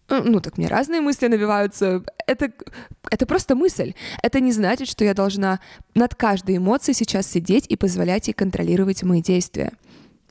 ну, 0.08 0.40
так 0.40 0.58
мне 0.58 0.68
разные 0.68 1.00
мысли 1.00 1.26
набиваются. 1.26 2.02
Это, 2.26 2.52
это 3.10 3.26
просто 3.26 3.54
мысль. 3.54 3.94
Это 4.22 4.40
не 4.40 4.52
значит, 4.52 4.88
что 4.88 5.04
я 5.04 5.14
должна 5.14 5.60
над 5.94 6.14
каждой 6.14 6.58
эмоцией 6.58 6.94
сейчас 6.94 7.26
сидеть 7.26 7.66
и 7.68 7.76
позволять 7.76 8.28
ей 8.28 8.34
контролировать 8.34 9.02
мои 9.02 9.22
действия. 9.22 9.72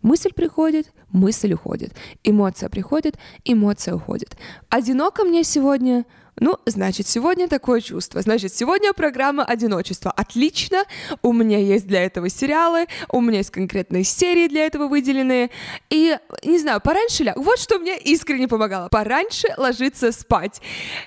Мысль 0.02 0.32
приходит, 0.34 0.94
мысль 1.12 1.54
уходит. 1.54 1.94
Эмоция 2.24 2.70
приходит, 2.70 3.18
эмоция 3.44 3.96
уходит. 3.96 4.38
Одиноко 4.70 5.24
мне 5.24 5.44
сегодня, 5.44 6.06
ну, 6.38 6.60
значит, 6.66 7.08
сегодня 7.08 7.48
такое 7.48 7.80
чувство. 7.80 8.22
Значит, 8.22 8.54
сегодня 8.54 8.92
программа 8.94 9.46
одиночества. 9.46 10.12
Отлично. 10.12 10.84
У 11.22 11.32
меня 11.32 11.60
есть 11.60 11.88
для 11.88 12.04
этого 12.04 12.30
сериалы, 12.30 12.88
у 13.10 13.22
меня 13.22 13.38
есть 13.38 13.52
конкретные 13.52 14.04
серии 14.04 14.48
для 14.48 14.66
этого 14.66 14.88
выделенные. 14.88 15.50
И, 15.90 16.18
не 16.44 16.60
знаю, 16.60 16.82
пораньше 16.82 17.24
ляг. 17.24 17.38
Вот 17.38 17.60
что 17.60 17.80
мне 17.80 17.98
искренне 17.98 18.50
помогало. 18.50 18.90
Пораньше 18.90 19.48
ложиться 19.58 20.12
спать. 20.12 20.62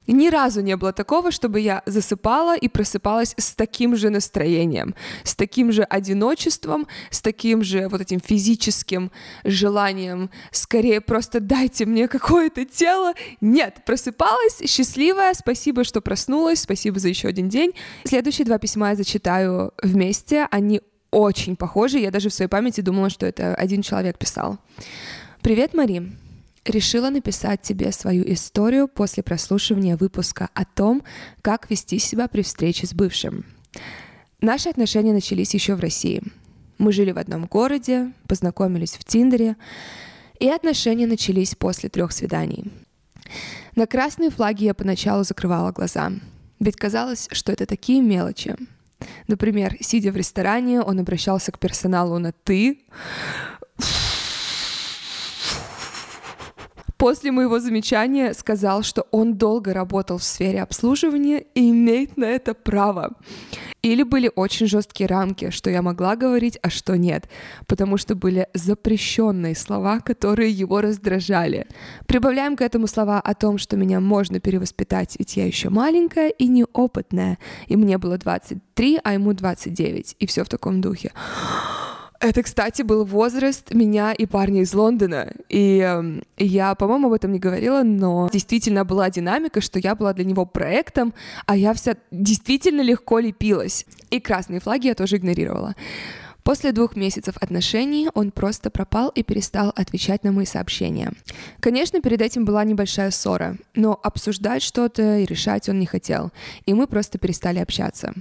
Ни 0.07 0.29
разу 0.29 0.63
не 0.63 0.77
было 0.77 0.95
такого, 0.95 1.31
чтобы 1.31 1.61
я 1.61 1.83
засыпала 1.85 2.57
и 2.57 2.69
просыпалась 2.69 3.35
с 3.37 3.55
таким 3.55 3.97
же 3.97 4.09
настроением, 4.09 4.95
с 5.25 5.35
таким 5.35 5.73
же 5.73 5.83
одиночеством, 5.83 6.87
с 7.11 7.21
таким 7.21 7.63
же 7.63 7.89
вот 7.89 8.01
этим 8.01 8.21
физическим 8.21 9.11
желанием. 9.45 10.31
Скорее 10.53 11.03
просто 11.03 11.41
дайте 11.41 11.85
мне 11.85 12.09
какое-то 12.09 12.65
тело. 12.65 13.13
Нет, 13.43 13.85
просыпалась 13.85 14.63
счастливо 14.67 15.18
счастливая. 15.19 15.35
Спасибо, 15.35 15.85
что 15.85 16.01
проснулась. 16.01 16.61
Спасибо 16.61 16.99
за 16.99 17.09
еще 17.09 17.29
один 17.29 17.49
день. 17.49 17.73
Следующие 18.05 18.45
два 18.45 18.59
письма 18.59 18.91
я 18.91 18.97
зачитаю 18.97 19.73
вместе. 19.83 20.47
Они 20.51 20.81
очень 21.11 21.57
похожи. 21.57 21.99
Я 21.99 22.11
даже 22.11 22.29
в 22.29 22.35
своей 22.35 22.49
памяти 22.49 22.81
думала, 22.81 23.11
что 23.11 23.27
это 23.27 23.55
один 23.55 23.83
человек 23.83 24.19
писал. 24.19 24.59
Привет, 25.43 25.75
Мари. 25.75 26.13
Решила 26.65 27.11
написать 27.11 27.63
тебе 27.63 27.93
свою 27.93 28.25
историю 28.33 28.89
после 28.89 29.23
прослушивания 29.23 29.97
выпуска 29.97 30.51
о 30.55 30.65
том, 30.65 31.03
как 31.43 31.71
вести 31.71 31.99
себя 31.99 32.29
при 32.29 32.43
встрече 32.43 32.87
с 32.87 32.93
бывшим. 32.93 33.45
Наши 34.41 34.69
отношения 34.69 35.13
начались 35.13 35.55
еще 35.55 35.75
в 35.75 35.81
России. 35.81 36.23
Мы 36.77 36.93
жили 36.93 37.13
в 37.13 37.19
одном 37.19 37.47
городе, 37.47 38.13
познакомились 38.29 38.97
в 38.97 39.05
Тиндере, 39.05 39.57
и 40.39 40.49
отношения 40.49 41.07
начались 41.07 41.55
после 41.55 41.89
трех 41.89 42.13
свиданий. 42.13 42.71
На 43.75 43.87
красные 43.87 44.31
флаги 44.31 44.65
я 44.65 44.75
поначалу 44.75 45.25
закрывала 45.25 45.73
глаза, 45.73 46.13
ведь 46.61 46.77
казалось, 46.77 47.29
что 47.33 47.53
это 47.53 47.67
такие 47.67 48.01
мелочи. 48.01 48.57
Например, 49.29 49.77
сидя 49.81 50.11
в 50.11 50.17
ресторане, 50.17 50.81
он 50.81 50.99
обращался 50.99 51.53
к 51.53 51.59
персоналу 51.59 52.19
на 52.19 52.33
«ты», 52.33 52.81
После 56.97 57.31
моего 57.31 57.61
замечания 57.61 58.35
сказал, 58.35 58.83
что 58.83 59.07
он 59.13 59.35
долго 59.35 59.73
работал 59.73 60.19
в 60.19 60.25
сфере 60.25 60.61
обслуживания 60.61 61.45
и 61.55 61.71
имеет 61.71 62.17
на 62.17 62.25
это 62.25 62.55
право. 62.55 63.13
Или 63.83 64.03
были 64.03 64.31
очень 64.35 64.67
жесткие 64.67 65.07
рамки, 65.07 65.51
что 65.51 65.71
я 65.71 65.83
могла 65.83 66.17
говорить, 66.17 66.59
а 66.63 66.71
что 66.71 66.97
нет, 66.97 67.29
потому 67.67 67.97
что 67.97 68.17
были 68.17 68.49
запрещенные 68.53 69.55
слова, 69.55 70.01
которые 70.01 70.51
его 70.51 70.81
раздражали. 70.81 71.67
Прибавляем 72.07 72.57
к 72.57 72.61
этому 72.61 72.89
слова 72.89 73.21
о 73.21 73.35
том, 73.35 73.57
что 73.59 73.77
меня 73.77 74.01
можно 74.01 74.41
перевоспитать, 74.41 75.15
ведь 75.19 75.37
я 75.37 75.47
еще 75.47 75.71
маленькая 75.71 76.31
и 76.31 76.49
неопытная, 76.49 77.39
и 77.69 77.77
мне 77.77 77.99
было 77.99 78.19
23, 78.19 79.01
а 79.05 79.15
ему 79.15 79.33
29, 79.33 80.17
и 80.19 80.27
все 80.27 80.43
в 80.43 80.49
таком 80.49 80.81
духе. 80.81 81.13
Это, 82.21 82.43
кстати, 82.43 82.83
был 82.83 83.05
возраст 83.05 83.73
меня 83.73 84.13
и 84.13 84.27
парня 84.27 84.63
из 84.63 84.75
Лондона. 84.75 85.33
И 85.49 85.79
э, 85.79 86.21
я, 86.37 86.75
по-моему, 86.75 87.07
об 87.09 87.13
этом 87.13 87.31
не 87.31 87.39
говорила, 87.39 87.85
но 87.85 88.29
действительно 88.33 88.85
была 88.85 89.09
динамика, 89.09 89.61
что 89.61 89.79
я 89.79 89.95
была 89.95 90.13
для 90.15 90.25
него 90.25 90.45
проектом, 90.45 91.15
а 91.47 91.57
я 91.57 91.73
вся 91.75 91.95
действительно 92.11 92.81
легко 92.81 93.21
лепилась. 93.21 93.87
И 94.11 94.19
красные 94.19 94.59
флаги 94.59 94.89
я 94.89 94.95
тоже 94.95 95.17
игнорировала. 95.17 95.77
После 96.43 96.73
двух 96.73 96.97
месяцев 96.97 97.37
отношений 97.41 98.09
он 98.15 98.33
просто 98.33 98.71
пропал 98.71 99.11
и 99.11 99.23
перестал 99.23 99.73
отвечать 99.77 100.25
на 100.25 100.33
мои 100.33 100.47
сообщения. 100.47 101.13
Конечно, 101.61 102.01
перед 102.01 102.21
этим 102.21 102.45
была 102.45 102.65
небольшая 102.65 103.11
ссора, 103.13 103.59
но 103.75 104.01
обсуждать 104.03 104.63
что-то 104.63 105.19
и 105.19 105.27
решать 105.27 105.69
он 105.69 105.79
не 105.79 105.87
хотел, 105.87 106.33
и 106.67 106.75
мы 106.75 106.87
просто 106.87 107.19
перестали 107.19 107.59
общаться. 107.59 108.15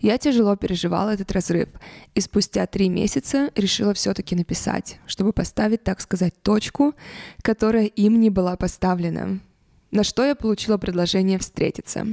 Я 0.00 0.18
тяжело 0.18 0.56
переживала 0.56 1.10
этот 1.10 1.32
разрыв, 1.32 1.68
и 2.14 2.20
спустя 2.20 2.66
три 2.66 2.88
месяца 2.88 3.50
решила 3.54 3.94
все-таки 3.94 4.36
написать, 4.36 4.98
чтобы 5.06 5.32
поставить, 5.32 5.84
так 5.84 6.00
сказать, 6.00 6.34
точку, 6.42 6.94
которая 7.42 7.86
им 7.86 8.20
не 8.20 8.30
была 8.30 8.56
поставлена. 8.56 9.40
На 9.92 10.04
что 10.04 10.24
я 10.24 10.34
получила 10.34 10.78
предложение 10.78 11.38
встретиться. 11.38 12.06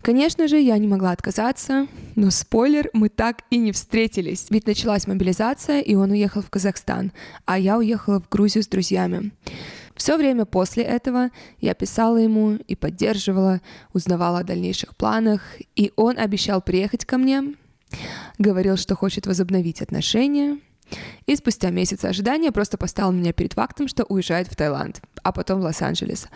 Конечно 0.00 0.48
же, 0.48 0.58
я 0.58 0.76
не 0.78 0.88
могла 0.88 1.12
отказаться, 1.12 1.86
но 2.16 2.30
спойлер, 2.30 2.90
мы 2.92 3.08
так 3.08 3.42
и 3.50 3.58
не 3.58 3.72
встретились. 3.72 4.46
Ведь 4.50 4.66
началась 4.66 5.06
мобилизация, 5.06 5.80
и 5.80 5.94
он 5.94 6.10
уехал 6.10 6.42
в 6.42 6.50
Казахстан, 6.50 7.12
а 7.44 7.58
я 7.58 7.78
уехала 7.78 8.20
в 8.20 8.28
Грузию 8.28 8.64
с 8.64 8.68
друзьями. 8.68 9.32
Все 9.94 10.16
время 10.16 10.44
после 10.44 10.82
этого 10.82 11.30
я 11.60 11.74
писала 11.74 12.16
ему 12.16 12.54
и 12.54 12.74
поддерживала, 12.74 13.60
узнавала 13.92 14.40
о 14.40 14.44
дальнейших 14.44 14.96
планах, 14.96 15.42
и 15.76 15.92
он 15.96 16.18
обещал 16.18 16.60
приехать 16.60 17.04
ко 17.04 17.16
мне, 17.16 17.54
говорил, 18.38 18.76
что 18.76 18.96
хочет 18.96 19.26
возобновить 19.26 19.82
отношения, 19.82 20.58
и 21.26 21.36
спустя 21.36 21.70
месяц 21.70 22.04
ожидания 22.04 22.52
просто 22.52 22.76
поставил 22.76 23.12
меня 23.12 23.32
перед 23.32 23.54
фактом, 23.54 23.88
что 23.88 24.04
уезжает 24.04 24.48
в 24.48 24.56
Таиланд, 24.56 25.00
а 25.22 25.32
потом 25.32 25.60
в 25.60 25.64
Лос-Анджелес. 25.64 26.28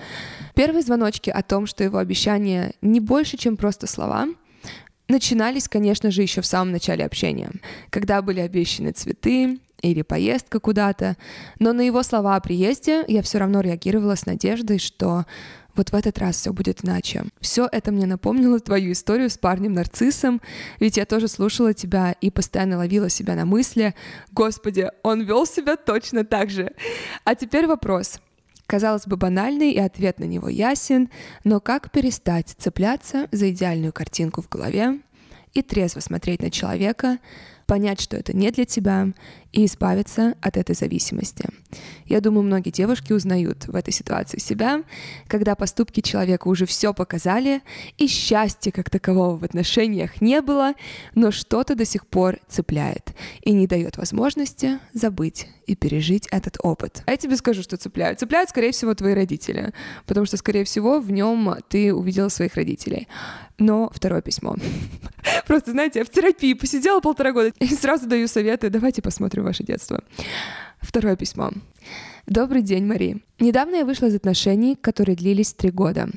Первые 0.55 0.83
звоночки 0.83 1.31
о 1.31 1.43
том, 1.43 1.67
что 1.67 1.85
его 1.85 1.99
обещания 1.99 2.73
не 2.81 3.01
больше, 3.01 3.37
чем 3.37 3.57
просто 3.57 3.87
слова, 3.87 4.29
начинались, 5.09 5.69
конечно 5.69 6.11
же, 6.11 6.23
еще 6.23 6.41
в 6.41 6.47
самом 6.47 6.73
начале 6.73 7.05
общения, 7.05 7.51
когда 7.91 8.23
были 8.23 8.41
обещаны 8.41 8.93
цветы, 8.93 9.59
или 9.81 10.03
поездка 10.03 10.61
куда-то, 10.61 11.17
но 11.59 11.73
на 11.73 11.83
его 11.83 12.03
слова 12.03 12.37
о 12.37 12.41
приезде 12.41 13.05
я 13.09 13.23
все 13.23 13.39
равно 13.39 13.61
реагировала 13.61 14.15
с 14.15 14.27
надеждой, 14.27 14.79
что 14.79 15.25
вот 15.79 15.91
в 15.91 15.95
этот 15.95 16.19
раз 16.19 16.37
все 16.37 16.53
будет 16.53 16.85
иначе. 16.85 17.25
Все 17.41 17.69
это 17.71 17.93
мне 17.93 18.05
напомнило 18.05 18.59
твою 18.59 18.93
историю 18.93 19.31
с 19.31 19.39
парнем-нарциссом, 19.39 20.43
ведь 20.81 20.97
я 20.97 21.07
тоже 21.07 21.29
слушала 21.29 21.73
тебя 21.73 22.17
и 22.21 22.31
постоянно 22.31 22.79
ловила 22.79 23.09
себя 23.09 23.37
на 23.37 23.45
мысли, 23.45 23.95
господи, 24.33 24.91
он 25.05 25.23
вел 25.23 25.47
себя 25.47 25.77
точно 25.77 26.25
так 26.25 26.51
же. 26.51 26.73
А 27.25 27.37
теперь 27.37 27.67
вопрос. 27.67 28.21
Казалось 28.67 29.07
бы, 29.07 29.17
банальный, 29.17 29.71
и 29.71 29.79
ответ 29.79 30.19
на 30.19 30.25
него 30.25 30.49
ясен, 30.51 31.09
но 31.43 31.59
как 31.59 31.91
перестать 31.91 32.55
цепляться 32.59 33.27
за 33.33 33.51
идеальную 33.51 33.95
картинку 33.95 34.43
в 34.43 34.49
голове 34.51 34.99
и 35.55 35.63
трезво 35.63 36.01
смотреть 36.01 36.43
на 36.43 36.51
человека, 36.51 37.19
понять, 37.69 38.01
что 38.01 38.17
это 38.17 38.35
не 38.35 38.51
для 38.51 38.65
тебя, 38.65 39.13
и 39.53 39.67
избавиться 39.67 40.35
от 40.41 40.57
этой 40.57 40.75
зависимости. 40.75 41.45
Я 42.07 42.21
думаю, 42.21 42.43
многие 42.43 42.71
девушки 42.71 43.13
узнают 43.13 43.67
в 43.67 43.77
этой 43.77 43.93
ситуации 43.93 44.39
себя, 44.39 44.83
когда 45.27 45.55
поступки 45.55 46.01
человека 46.01 46.49
уже 46.49 46.67
все 46.67 46.93
показали, 46.95 47.63
и 47.97 48.07
счастья 48.07 48.71
как 48.71 48.91
такового 48.91 49.37
в 49.37 49.45
отношениях 49.45 50.21
не 50.21 50.41
было, 50.41 50.75
но 51.15 51.31
что-то 51.31 51.75
до 51.75 51.85
сих 51.85 52.07
пор 52.07 52.39
цепляет 52.49 53.15
и 53.43 53.53
не 53.53 53.67
дает 53.67 53.99
возможности 53.99 54.79
забыть 54.93 55.49
и 55.67 55.77
пережить 55.77 56.27
этот 56.31 56.57
опыт. 56.63 57.03
А 57.07 57.11
я 57.11 57.17
тебе 57.17 57.37
скажу, 57.37 57.63
что 57.63 57.77
цепляют. 57.77 58.21
Цепляют, 58.21 58.51
скорее 58.51 58.73
всего, 58.73 58.95
твои 58.95 59.15
родители, 59.15 59.73
потому 60.07 60.25
что, 60.25 60.39
скорее 60.39 60.65
всего, 60.65 61.01
в 61.01 61.11
нем 61.11 61.55
ты 61.69 61.93
увидела 61.93 62.29
своих 62.29 62.55
родителей. 62.55 63.09
Но 63.59 63.91
второе 63.93 64.23
письмо. 64.23 64.55
Просто, 65.47 65.73
знаете, 65.73 66.01
я 66.01 66.05
в 66.05 66.11
терапии 66.11 66.55
посидела 66.55 67.01
полтора 67.01 67.33
года 67.33 67.53
и 67.59 67.67
сразу 67.67 68.09
даю 68.09 68.29
советы. 68.29 68.71
Давайте 68.71 69.03
посмотрим 69.03 69.45
ваше 69.45 69.65
детство. 69.65 70.03
Второе 70.81 71.17
письмо. 71.17 71.51
Добрый 72.27 72.63
день, 72.63 72.87
Мари. 72.87 73.23
Недавно 73.41 73.77
я 73.77 73.85
вышла 73.85 74.07
из 74.07 74.15
отношений, 74.15 74.77
которые 74.77 75.17
длились 75.17 75.53
три 75.53 75.71
года. 75.71 76.09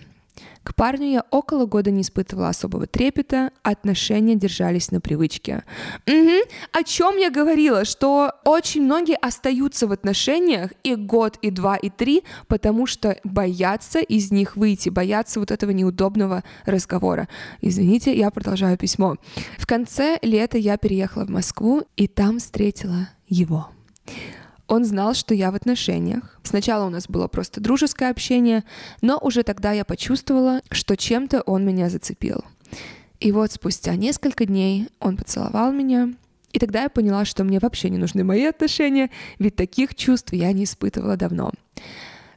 К 0.64 0.76
парню 0.76 1.08
я 1.08 1.26
около 1.32 1.66
года 1.66 1.90
не 1.90 2.02
испытывала 2.02 2.50
особого 2.50 2.86
трепета, 2.86 3.52
отношения 3.64 4.36
держались 4.36 4.92
на 4.92 5.02
привычке. 5.02 5.64
Угу. 6.06 6.42
О 6.72 6.84
чем 6.84 7.18
я 7.18 7.32
говорила? 7.32 7.84
Что 7.84 8.34
очень 8.46 8.84
многие 8.84 9.16
остаются 9.16 9.88
в 9.88 9.92
отношениях 9.92 10.72
и 10.84 10.96
год, 10.96 11.38
и 11.42 11.50
два, 11.50 11.78
и 11.78 11.90
три, 11.90 12.24
потому 12.48 12.86
что 12.86 13.18
боятся 13.24 14.00
из 14.00 14.32
них 14.32 14.56
выйти, 14.56 14.90
боятся 14.90 15.40
вот 15.40 15.50
этого 15.50 15.72
неудобного 15.72 16.44
разговора. 16.66 17.28
Извините, 17.62 18.16
я 18.16 18.30
продолжаю 18.30 18.78
письмо. 18.78 19.16
В 19.58 19.66
конце 19.66 20.20
лета 20.22 20.60
я 20.60 20.78
переехала 20.78 21.26
в 21.26 21.30
Москву 21.30 21.84
и 21.96 22.08
там 22.08 22.38
встретила 22.38 23.10
его. 23.28 23.70
Он 24.68 24.86
знал, 24.86 25.14
что 25.14 25.34
я 25.34 25.52
в 25.52 25.56
отношениях. 25.56 26.40
Сначала 26.44 26.86
у 26.86 26.90
нас 26.90 27.08
было 27.08 27.28
просто 27.28 27.60
дружеское 27.60 28.10
общение, 28.10 28.64
но 29.02 29.18
уже 29.18 29.44
тогда 29.44 29.72
я 29.72 29.86
почувствовала, 29.86 30.62
что 30.72 30.96
чем-то 30.96 31.42
он 31.42 31.66
меня 31.66 31.90
зацепил. 31.90 32.44
И 33.20 33.32
вот 33.32 33.52
спустя 33.52 33.96
несколько 33.96 34.46
дней 34.46 34.88
он 35.00 35.18
поцеловал 35.18 35.72
меня, 35.72 36.14
и 36.54 36.60
тогда 36.60 36.84
я 36.84 36.90
поняла, 36.90 37.26
что 37.26 37.44
мне 37.44 37.60
вообще 37.60 37.90
не 37.90 37.98
нужны 37.98 38.24
мои 38.24 38.46
отношения, 38.46 39.10
ведь 39.40 39.56
таких 39.56 39.96
чувств 39.96 40.34
я 40.34 40.52
не 40.52 40.66
испытывала 40.66 41.16
давно. 41.18 41.52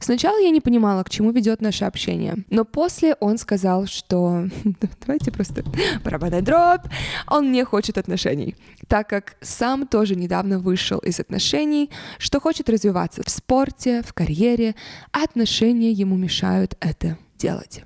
Сначала 0.00 0.38
я 0.38 0.50
не 0.50 0.60
понимала, 0.60 1.02
к 1.02 1.10
чему 1.10 1.30
ведет 1.30 1.60
наше 1.60 1.84
общение, 1.84 2.44
но 2.50 2.64
после 2.64 3.16
он 3.20 3.38
сказал, 3.38 3.86
что 3.86 4.48
давайте 5.06 5.32
просто 5.32 5.64
поработать 6.02 6.44
дробь, 6.44 6.86
он 7.26 7.52
не 7.52 7.64
хочет 7.64 7.96
отношений, 7.96 8.56
так 8.88 9.08
как 9.08 9.36
сам 9.40 9.86
тоже 9.86 10.14
недавно 10.14 10.58
вышел 10.58 10.98
из 10.98 11.20
отношений, 11.20 11.90
что 12.18 12.40
хочет 12.40 12.68
развиваться 12.68 13.22
в 13.24 13.30
спорте, 13.30 14.02
в 14.02 14.12
карьере, 14.12 14.74
а 15.12 15.24
отношения 15.24 15.90
ему 15.90 16.16
мешают 16.16 16.76
это 16.80 17.16
делать. 17.38 17.82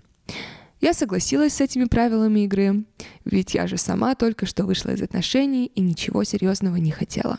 Я 0.81 0.95
согласилась 0.95 1.55
с 1.55 1.61
этими 1.61 1.85
правилами 1.85 2.41
игры, 2.41 2.85
ведь 3.25 3.55
я 3.55 3.67
же 3.67 3.77
сама 3.77 4.15
только 4.15 4.47
что 4.47 4.65
вышла 4.65 4.91
из 4.91 5.03
отношений 5.03 5.67
и 5.75 5.81
ничего 5.81 6.23
серьезного 6.23 6.77
не 6.77 6.93
хотела. 6.93 7.39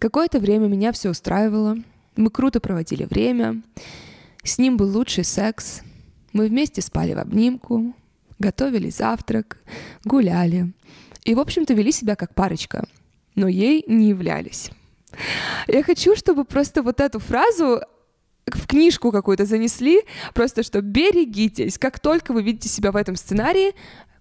Какое-то 0.00 0.40
время 0.40 0.66
меня 0.66 0.90
все 0.92 1.10
устраивало, 1.10 1.76
мы 2.16 2.30
круто 2.30 2.60
проводили 2.60 3.04
время. 3.04 3.62
С 4.42 4.58
ним 4.58 4.76
был 4.76 4.90
лучший 4.90 5.24
секс. 5.24 5.82
Мы 6.32 6.46
вместе 6.46 6.80
спали 6.80 7.14
в 7.14 7.18
обнимку, 7.18 7.94
готовили 8.38 8.90
завтрак, 8.90 9.58
гуляли. 10.04 10.72
И, 11.24 11.34
в 11.34 11.40
общем-то, 11.40 11.74
вели 11.74 11.92
себя 11.92 12.16
как 12.16 12.34
парочка. 12.34 12.86
Но 13.34 13.48
ей 13.48 13.84
не 13.86 14.08
являлись. 14.08 14.70
Я 15.66 15.82
хочу, 15.82 16.16
чтобы 16.16 16.44
просто 16.44 16.82
вот 16.82 17.00
эту 17.00 17.18
фразу 17.18 17.80
в 18.46 18.66
книжку 18.66 19.12
какую-то 19.12 19.44
занесли, 19.44 20.02
просто 20.34 20.62
что 20.62 20.80
берегитесь, 20.80 21.78
как 21.78 22.00
только 22.00 22.32
вы 22.32 22.42
видите 22.42 22.68
себя 22.68 22.90
в 22.92 22.96
этом 22.96 23.16
сценарии, 23.16 23.74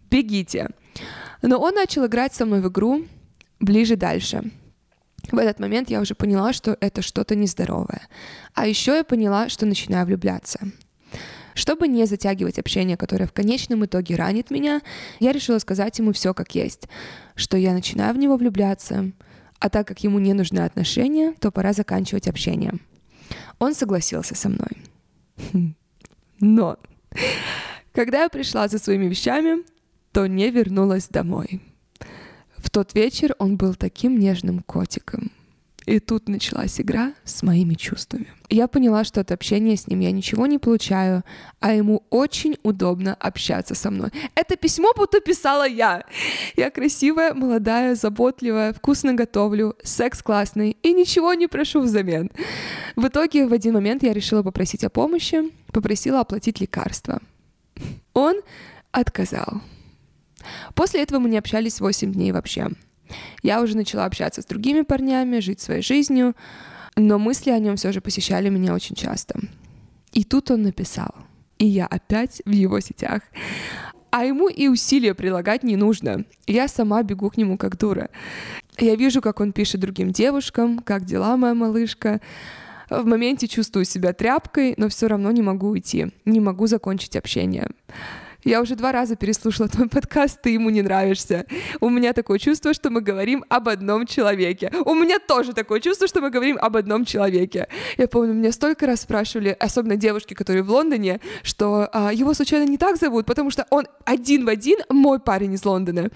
бегите. 0.10 0.70
Но 1.42 1.60
он 1.60 1.76
начал 1.76 2.06
играть 2.06 2.34
со 2.34 2.46
мной 2.46 2.62
в 2.62 2.68
игру 2.68 3.06
ближе 3.60 3.96
дальше. 3.96 4.52
В 5.32 5.38
этот 5.38 5.60
момент 5.60 5.90
я 5.90 6.00
уже 6.02 6.16
поняла, 6.16 6.54
что 6.54 6.78
это 6.80 7.02
что-то 7.02 7.36
нездоровое. 7.36 8.08
А 8.54 8.68
еще 8.68 8.96
я 8.96 9.04
поняла, 9.04 9.50
что 9.50 9.66
начинаю 9.66 10.06
влюбляться. 10.06 10.60
Чтобы 11.54 11.88
не 11.88 12.06
затягивать 12.06 12.58
общение, 12.58 12.96
которое 12.96 13.26
в 13.26 13.34
конечном 13.34 13.86
итоге 13.86 14.16
ранит 14.16 14.50
меня, 14.50 14.82
я 15.20 15.32
решила 15.32 15.60
сказать 15.60 16.00
ему 16.00 16.14
все 16.14 16.34
как 16.34 16.56
есть, 16.56 16.88
что 17.36 17.58
я 17.58 17.74
начинаю 17.74 18.14
в 18.14 18.18
него 18.18 18.38
влюбляться, 18.38 19.12
а 19.60 19.70
так 19.70 19.88
как 19.88 20.00
ему 20.04 20.20
не 20.20 20.34
нужны 20.34 20.60
отношения, 20.60 21.34
то 21.40 21.52
пора 21.52 21.74
заканчивать 21.74 22.28
общение. 22.28 22.74
Он 23.60 23.76
согласился 23.76 24.36
со 24.36 24.50
мной. 24.50 25.72
Но 26.40 26.78
когда 27.92 28.24
я 28.24 28.30
пришла 28.30 28.68
за 28.68 28.80
своими 28.80 29.08
вещами, 29.08 29.64
то 30.14 30.28
не 30.28 30.50
вернулась 30.50 31.10
домой. 31.10 31.62
В 32.70 32.72
тот 32.72 32.94
вечер 32.94 33.34
он 33.40 33.58
был 33.58 33.74
таким 33.74 34.20
нежным 34.20 34.60
котиком. 34.62 35.32
И 35.88 36.00
тут 36.00 36.30
началась 36.30 36.80
игра 36.80 37.16
с 37.24 37.42
моими 37.42 37.74
чувствами. 37.74 38.28
Я 38.48 38.68
поняла, 38.68 39.04
что 39.04 39.22
от 39.22 39.32
общения 39.32 39.76
с 39.76 39.88
ним 39.88 40.02
я 40.02 40.12
ничего 40.12 40.46
не 40.46 40.60
получаю, 40.60 41.24
а 41.60 41.74
ему 41.74 42.04
очень 42.12 42.58
удобно 42.62 43.16
общаться 43.16 43.74
со 43.74 43.90
мной. 43.90 44.12
Это 44.36 44.56
письмо 44.56 44.92
будто 44.96 45.20
писала 45.20 45.68
я. 45.68 46.04
Я 46.56 46.70
красивая, 46.70 47.34
молодая, 47.34 47.96
заботливая, 47.96 48.72
вкусно 48.72 49.16
готовлю, 49.16 49.76
секс 49.84 50.22
классный 50.22 50.78
и 50.84 50.94
ничего 50.94 51.34
не 51.34 51.48
прошу 51.48 51.82
взамен. 51.82 52.30
В 52.96 53.08
итоге 53.08 53.48
в 53.48 53.54
один 53.54 53.74
момент 53.74 54.04
я 54.04 54.14
решила 54.14 54.44
попросить 54.44 54.84
о 54.84 54.92
помощи, 54.92 55.42
попросила 55.74 56.20
оплатить 56.20 56.62
лекарства. 56.62 57.20
Он 58.14 58.36
отказал. 58.92 59.64
После 60.76 61.02
этого 61.02 61.20
мы 61.20 61.30
не 61.30 61.38
общались 61.38 61.80
8 61.80 62.12
дней 62.14 62.32
вообще. 62.32 62.70
Я 63.42 63.62
уже 63.62 63.76
начала 63.76 64.06
общаться 64.06 64.42
с 64.42 64.46
другими 64.46 64.82
парнями, 64.82 65.40
жить 65.40 65.62
своей 65.62 65.82
жизнью, 65.82 66.36
но 66.96 67.18
мысли 67.18 67.52
о 67.52 67.60
нем 67.60 67.76
все 67.76 67.92
же 67.92 68.02
посещали 68.02 68.50
меня 68.50 68.74
очень 68.74 68.96
часто. 68.96 69.40
И 70.12 70.24
тут 70.24 70.52
он 70.52 70.64
написал. 70.64 71.14
И 71.58 71.66
я 71.66 71.86
опять 71.86 72.42
в 72.46 72.52
его 72.52 72.80
сетях. 72.80 73.22
А 74.12 74.26
ему 74.26 74.50
и 74.50 74.68
усилия 74.68 75.14
прилагать 75.14 75.64
не 75.64 75.76
нужно. 75.76 76.26
Я 76.48 76.68
сама 76.68 77.04
бегу 77.04 77.30
к 77.30 77.38
нему 77.38 77.58
как 77.58 77.78
дура. 77.78 78.10
Я 78.78 78.96
вижу, 78.96 79.22
как 79.22 79.40
он 79.40 79.52
пишет 79.52 79.82
другим 79.82 80.12
девушкам, 80.12 80.80
как 80.80 81.06
дела, 81.06 81.38
моя 81.38 81.54
малышка. 81.54 82.22
В 82.90 83.06
моменте 83.06 83.48
чувствую 83.48 83.86
себя 83.86 84.14
тряпкой, 84.14 84.74
но 84.78 84.90
все 84.90 85.08
равно 85.08 85.32
не 85.32 85.44
могу 85.44 85.68
уйти, 85.68 86.12
не 86.26 86.40
могу 86.40 86.66
закончить 86.66 87.16
общение. 87.16 87.70
Я 88.44 88.62
уже 88.62 88.76
два 88.76 88.92
раза 88.94 89.16
переслушала 89.18 89.68
твой 89.68 89.90
подкаст, 89.90 90.42
ты 90.42 90.52
ему 90.52 90.70
не 90.70 90.82
нравишься. 90.82 91.46
У 91.82 91.90
меня 91.90 92.14
такое 92.14 92.40
чувство, 92.40 92.74
что 92.74 92.90
мы 92.90 93.02
говорим 93.02 93.44
об 93.50 93.68
одном 93.68 94.06
человеке. 94.06 94.72
У 94.86 94.94
меня 94.94 95.20
тоже 95.20 95.54
такое 95.54 95.82
чувство, 95.82 96.08
что 96.08 96.22
мы 96.22 96.30
говорим 96.30 96.58
об 96.60 96.78
одном 96.78 97.04
человеке. 97.04 97.68
Я 97.98 98.08
помню, 98.08 98.34
меня 98.34 98.54
столько 98.54 98.88
раз 98.88 99.02
спрашивали, 99.02 99.56
особенно 99.60 99.98
девушки, 99.98 100.34
которые 100.34 100.64
в 100.64 100.72
Лондоне, 100.72 101.20
что 101.44 101.90
а, 101.92 102.14
его 102.14 102.34
случайно 102.34 102.70
не 102.70 102.78
так 102.78 102.96
зовут, 102.96 103.26
потому 103.26 103.52
что 103.52 103.66
он 103.70 103.88
один 104.06 104.46
в 104.46 104.50
один 104.50 104.80
мой 104.90 105.20
парень 105.20 105.54
из 105.54 105.66
Лондона. 105.66 106.10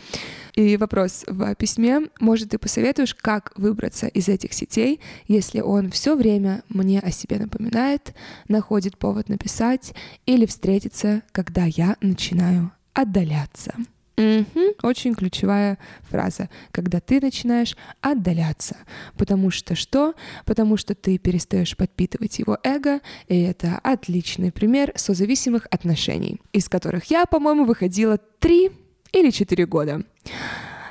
И 0.55 0.77
вопрос 0.77 1.23
в 1.27 1.55
письме, 1.55 2.01
может, 2.19 2.51
ты 2.51 2.59
посоветуешь, 2.59 3.15
как 3.15 3.51
выбраться 3.55 4.07
из 4.07 4.29
этих 4.29 4.53
сетей, 4.53 4.99
если 5.27 5.61
он 5.61 5.89
все 5.89 6.15
время 6.15 6.63
мне 6.69 6.99
о 6.99 7.11
себе 7.11 7.39
напоминает, 7.39 8.13
находит 8.47 8.97
повод 8.97 9.29
написать 9.29 9.93
или 10.25 10.45
встретиться, 10.45 11.23
когда 11.31 11.65
я 11.65 11.97
начинаю 12.01 12.71
отдаляться. 12.93 13.73
Угу, 14.15 14.75
очень 14.83 15.15
ключевая 15.15 15.79
фраза, 16.03 16.47
когда 16.71 16.99
ты 16.99 17.19
начинаешь 17.19 17.75
отдаляться. 17.99 18.77
Потому 19.17 19.49
что 19.49 19.73
что? 19.73 20.13
Потому 20.45 20.77
что 20.77 20.93
ты 20.93 21.17
перестаешь 21.17 21.75
подпитывать 21.75 22.37
его 22.37 22.59
эго, 22.63 22.99
и 23.27 23.41
это 23.41 23.79
отличный 23.81 24.51
пример 24.51 24.91
созависимых 24.95 25.65
отношений, 25.71 26.39
из 26.51 26.69
которых 26.69 27.05
я, 27.05 27.25
по-моему, 27.25 27.65
выходила 27.65 28.19
три 28.19 28.69
или 29.13 29.29
четыре 29.29 29.65
года. 29.65 30.01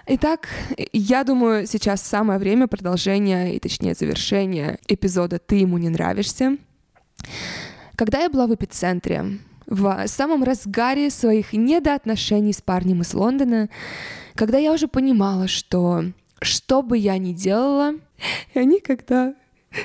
Итак, 0.06 0.48
я 0.92 1.22
думаю, 1.24 1.66
сейчас 1.66 2.02
самое 2.02 2.38
время 2.38 2.66
продолжения, 2.66 3.54
и 3.54 3.60
точнее 3.60 3.94
завершения 3.94 4.78
эпизода 4.88 5.38
«Ты 5.38 5.56
ему 5.56 5.78
не 5.78 5.90
нравишься». 5.90 6.56
Когда 7.94 8.20
я 8.22 8.30
была 8.30 8.46
в 8.46 8.54
эпицентре, 8.54 9.38
в 9.66 10.06
самом 10.06 10.42
разгаре 10.42 11.10
своих 11.10 11.52
недоотношений 11.52 12.52
с 12.52 12.60
парнем 12.60 13.02
из 13.02 13.14
Лондона, 13.14 13.68
когда 14.34 14.58
я 14.58 14.72
уже 14.72 14.88
понимала, 14.88 15.46
что 15.46 16.04
что 16.40 16.82
бы 16.82 16.98
я 16.98 17.18
ни 17.18 17.32
делала, 17.32 17.94
я 18.54 18.64
никогда 18.64 19.34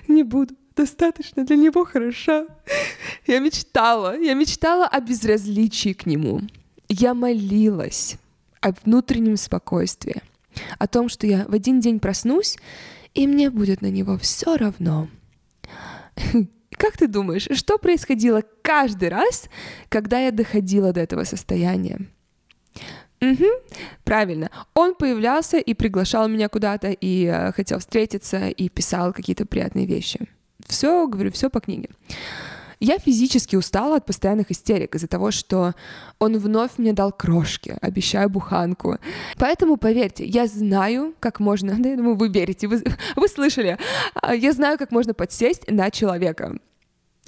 не 0.07 0.23
буду 0.23 0.55
достаточно 0.75 1.43
для 1.43 1.55
него 1.55 1.85
хороша. 1.85 2.47
Я 3.27 3.39
мечтала, 3.39 4.17
я 4.17 4.33
мечтала 4.33 4.87
о 4.87 4.99
безразличии 4.99 5.93
к 5.93 6.05
нему. 6.05 6.41
Я 6.89 7.13
молилась 7.13 8.17
о 8.67 8.73
внутреннем 8.83 9.37
спокойствии, 9.37 10.21
о 10.77 10.87
том, 10.87 11.09
что 11.09 11.27
я 11.27 11.45
в 11.47 11.53
один 11.53 11.79
день 11.79 11.99
проснусь, 11.99 12.57
и 13.13 13.27
мне 13.27 13.49
будет 13.49 13.81
на 13.81 13.89
него 13.89 14.17
все 14.17 14.57
равно. 14.57 15.07
Как 16.71 16.97
ты 16.97 17.07
думаешь, 17.07 17.47
что 17.57 17.77
происходило 17.77 18.43
каждый 18.61 19.09
раз, 19.09 19.49
когда 19.89 20.19
я 20.19 20.31
доходила 20.31 20.93
до 20.93 20.99
этого 20.99 21.23
состояния? 21.23 21.99
Угу, 23.19 23.45
правильно. 24.03 24.51
Он 24.75 24.93
появлялся 24.93 25.57
и 25.57 25.73
приглашал 25.73 26.27
меня 26.27 26.49
куда-то, 26.49 26.91
и 26.91 27.25
э, 27.25 27.51
хотел 27.51 27.79
встретиться, 27.79 28.49
и 28.49 28.69
писал 28.69 29.11
какие-то 29.11 29.47
приятные 29.47 29.87
вещи. 29.87 30.19
Все, 30.67 31.07
говорю, 31.07 31.31
все 31.31 31.49
по 31.49 31.59
книге. 31.59 31.89
Я 32.79 32.99
физически 32.99 33.55
устала 33.55 33.97
от 33.97 34.05
постоянных 34.05 34.51
истерик 34.51 34.95
из-за 34.95 35.07
того, 35.07 35.31
что 35.31 35.73
он 36.19 36.37
вновь 36.37 36.77
мне 36.77 36.93
дал 36.93 37.11
крошки, 37.11 37.75
обещая 37.81 38.27
буханку. 38.27 38.97
Поэтому, 39.37 39.77
поверьте, 39.77 40.25
я 40.25 40.47
знаю, 40.47 41.13
как 41.19 41.39
можно... 41.39 41.75
Да, 41.77 41.89
я 41.89 41.95
думаю, 41.97 42.15
вы 42.15 42.29
верите, 42.29 42.67
вы, 42.67 42.83
вы 43.15 43.27
слышали. 43.27 43.77
А, 44.13 44.35
я 44.35 44.51
знаю, 44.53 44.77
как 44.77 44.91
можно 44.91 45.13
подсесть 45.13 45.69
на 45.69 45.89
человека. 45.89 46.59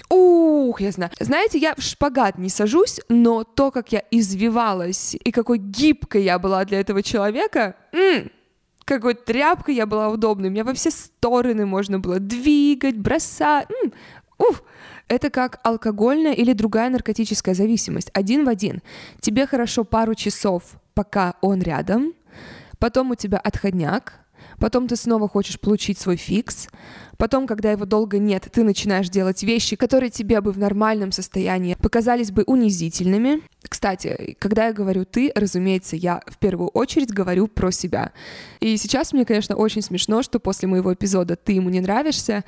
Ух, 0.08 0.80
я 0.80 0.90
знаю. 0.90 1.12
Знаете, 1.20 1.58
я 1.58 1.74
в 1.76 1.82
шпагат 1.82 2.38
не 2.38 2.48
сажусь, 2.48 3.00
но 3.08 3.44
то, 3.44 3.70
как 3.70 3.92
я 3.92 4.02
извивалась 4.10 5.14
и 5.14 5.30
какой 5.30 5.58
гибкой 5.58 6.24
я 6.24 6.38
была 6.38 6.64
для 6.64 6.80
этого 6.80 7.02
человека, 7.02 7.76
м-м, 7.92 8.30
какой 8.84 9.14
тряпкой 9.14 9.76
я 9.76 9.86
была 9.86 10.08
удобной. 10.08 10.50
Меня 10.50 10.64
во 10.64 10.74
все 10.74 10.90
стороны 10.90 11.64
можно 11.64 12.00
было 12.00 12.18
двигать, 12.18 12.96
бросать. 12.98 13.68
М-м, 13.70 13.92
ух, 14.40 14.62
это 15.08 15.30
как 15.30 15.60
алкогольная 15.62 16.32
или 16.32 16.52
другая 16.52 16.88
наркотическая 16.90 17.54
зависимость. 17.54 18.10
Один 18.12 18.44
в 18.44 18.48
один. 18.48 18.80
Тебе 19.20 19.46
хорошо 19.46 19.84
пару 19.84 20.14
часов, 20.14 20.62
пока 20.94 21.34
он 21.40 21.60
рядом, 21.60 22.14
потом 22.78 23.10
у 23.10 23.14
тебя 23.14 23.38
отходняк, 23.38 24.14
потом 24.58 24.86
ты 24.86 24.96
снова 24.96 25.28
хочешь 25.28 25.58
получить 25.58 25.98
свой 25.98 26.16
фикс, 26.16 26.68
потом, 27.18 27.46
когда 27.46 27.72
его 27.72 27.86
долго 27.86 28.18
нет, 28.18 28.48
ты 28.52 28.62
начинаешь 28.62 29.08
делать 29.08 29.42
вещи, 29.42 29.76
которые 29.76 30.10
тебе 30.10 30.40
бы 30.40 30.52
в 30.52 30.58
нормальном 30.58 31.12
состоянии 31.12 31.74
показались 31.74 32.30
бы 32.30 32.44
унизительными. 32.46 33.42
Кстати, 33.68 34.36
когда 34.38 34.66
я 34.66 34.72
говорю 34.72 35.04
«ты», 35.04 35.32
разумеется, 35.34 35.96
я 35.96 36.22
в 36.26 36.38
первую 36.38 36.68
очередь 36.68 37.12
говорю 37.12 37.48
про 37.48 37.70
себя. 37.70 38.12
И 38.60 38.76
сейчас 38.76 39.12
мне, 39.12 39.24
конечно, 39.24 39.56
очень 39.56 39.82
смешно, 39.82 40.22
что 40.22 40.38
после 40.38 40.68
моего 40.68 40.94
эпизода 40.94 41.36
«ты 41.36 41.52
ему 41.52 41.68
не 41.68 41.80
нравишься», 41.80 42.44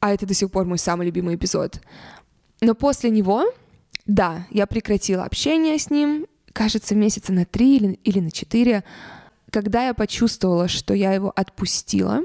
а 0.00 0.12
это 0.12 0.26
до 0.26 0.34
сих 0.34 0.50
пор 0.50 0.64
мой 0.64 0.78
самый 0.78 1.06
любимый 1.06 1.36
эпизод. 1.36 1.80
Но 2.60 2.74
после 2.74 3.10
него, 3.10 3.44
да, 4.06 4.46
я 4.50 4.66
прекратила 4.66 5.24
общение 5.24 5.78
с 5.78 5.90
ним, 5.90 6.26
кажется, 6.52 6.94
месяца 6.94 7.32
на 7.32 7.44
три 7.44 7.76
или, 7.76 7.92
или 8.04 8.20
на 8.20 8.30
четыре, 8.30 8.84
когда 9.50 9.86
я 9.86 9.94
почувствовала, 9.94 10.68
что 10.68 10.94
я 10.94 11.12
его 11.12 11.32
отпустила, 11.34 12.20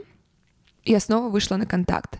я 0.83 0.99
снова 0.99 1.29
вышла 1.29 1.57
на 1.57 1.65
контакт. 1.65 2.19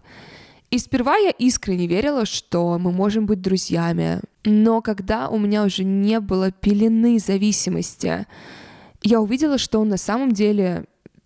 И 0.72 0.78
сперва 0.80 1.16
я 1.16 1.30
искренне 1.30 1.88
верила, 1.88 2.26
что 2.26 2.78
мы 2.80 2.92
можем 2.92 3.28
быть 3.28 3.42
друзьями, 3.42 4.20
но 4.44 4.82
когда 4.82 5.30
у 5.30 5.38
меня 5.38 5.64
уже 5.64 5.84
не 5.84 6.20
было 6.20 6.52
пелены 6.52 7.20
зависимости, 7.20 8.26
я 9.04 9.22
увидела, 9.22 9.58
что 9.58 9.80
он 9.80 9.90
на 9.90 9.98
самом 9.98 10.32
деле 10.32 10.86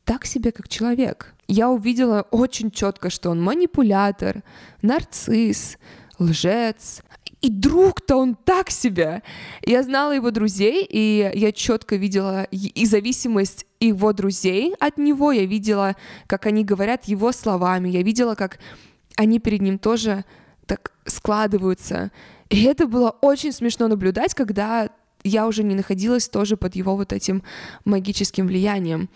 так 0.10 0.26
себе, 0.26 0.52
как 0.52 0.68
человек. 0.68 1.36
Я 1.48 1.70
увидела 1.70 2.26
очень 2.32 2.72
четко, 2.72 3.12
что 3.12 3.30
он 3.30 3.40
манипулятор, 3.44 4.42
нарцисс, 4.82 5.78
лжец, 6.18 7.04
и 7.42 7.50
друг-то 7.52 8.16
он 8.16 8.34
так 8.36 8.72
себе. 8.72 9.22
Я 9.62 9.84
знала 9.84 10.14
его 10.14 10.32
друзей, 10.32 10.84
и 10.90 11.32
я 11.36 11.52
четко 11.52 11.96
видела 11.96 12.46
и 12.46 12.86
зависимость 12.88 13.68
его 13.80 14.12
друзей 14.12 14.74
от 14.80 14.98
него. 14.98 15.32
Я 15.32 15.46
видела, 15.46 15.96
как 16.26 16.48
они 16.48 16.66
говорят 16.66 17.06
его 17.06 17.32
словами. 17.32 17.90
Я 17.90 18.02
видела, 18.02 18.34
как 18.34 18.58
они 19.16 19.38
перед 19.38 19.62
ним 19.62 19.78
тоже 19.78 20.26
так 20.66 20.92
складываются. 21.06 22.12
И 22.50 22.64
это 22.64 22.88
было 22.88 23.12
очень 23.22 23.52
смешно 23.52 23.88
наблюдать, 23.88 24.34
когда 24.34 24.90
я 25.24 25.46
уже 25.46 25.64
не 25.64 25.76
находилась 25.76 26.28
тоже 26.28 26.58
под 26.58 26.76
его 26.76 26.96
вот 26.96 27.14
этим 27.14 27.44
магическим 27.86 28.48
влиянием. 28.48 29.08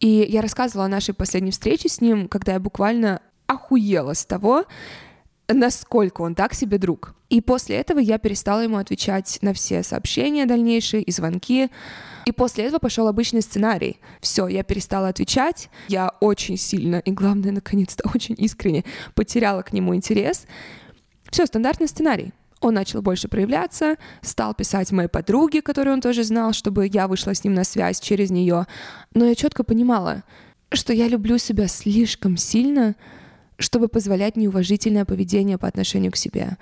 И 0.00 0.26
я 0.28 0.40
рассказывала 0.40 0.86
о 0.86 0.88
нашей 0.88 1.14
последней 1.14 1.50
встрече 1.50 1.88
с 1.88 2.00
ним, 2.00 2.26
когда 2.26 2.54
я 2.54 2.60
буквально 2.60 3.20
охуела 3.46 4.14
с 4.14 4.24
того, 4.24 4.64
насколько 5.46 6.22
он 6.22 6.34
так 6.34 6.54
себе 6.54 6.78
друг. 6.78 7.14
И 7.28 7.40
после 7.40 7.76
этого 7.76 7.98
я 7.98 8.18
перестала 8.18 8.60
ему 8.60 8.78
отвечать 8.78 9.38
на 9.42 9.52
все 9.52 9.82
сообщения 9.82 10.46
дальнейшие 10.46 11.02
и 11.02 11.12
звонки. 11.12 11.70
И 12.26 12.32
после 12.32 12.64
этого 12.64 12.78
пошел 12.78 13.08
обычный 13.08 13.42
сценарий. 13.42 14.00
Все, 14.20 14.48
я 14.48 14.62
перестала 14.62 15.08
отвечать, 15.08 15.70
я 15.88 16.12
очень 16.20 16.56
сильно 16.56 16.96
и, 16.96 17.10
главное, 17.10 17.52
наконец-то 17.52 18.08
очень 18.14 18.34
искренне 18.38 18.84
потеряла 19.14 19.62
к 19.62 19.72
нему 19.72 19.94
интерес. 19.94 20.46
Все, 21.30 21.46
стандартный 21.46 21.88
сценарий. 21.88 22.32
Он 22.60 22.74
начал 22.74 23.00
больше 23.00 23.28
проявляться, 23.28 23.96
стал 24.20 24.54
писать 24.54 24.92
моей 24.92 25.08
подруге, 25.08 25.62
которую 25.62 25.94
он 25.94 26.00
тоже 26.00 26.24
знал, 26.24 26.52
чтобы 26.52 26.86
я 26.86 27.08
вышла 27.08 27.34
с 27.34 27.42
ним 27.42 27.54
на 27.54 27.64
связь 27.64 28.00
через 28.00 28.30
нее. 28.30 28.66
Но 29.14 29.24
я 29.24 29.34
четко 29.34 29.64
понимала, 29.64 30.24
что 30.70 30.92
я 30.92 31.08
люблю 31.08 31.38
себя 31.38 31.68
слишком 31.68 32.36
сильно, 32.36 32.96
чтобы 33.58 33.88
позволять 33.88 34.36
неуважительное 34.36 35.04
поведение 35.04 35.58
по 35.58 35.68
отношению 35.68 36.12
к 36.12 36.16
себе. 36.16 36.58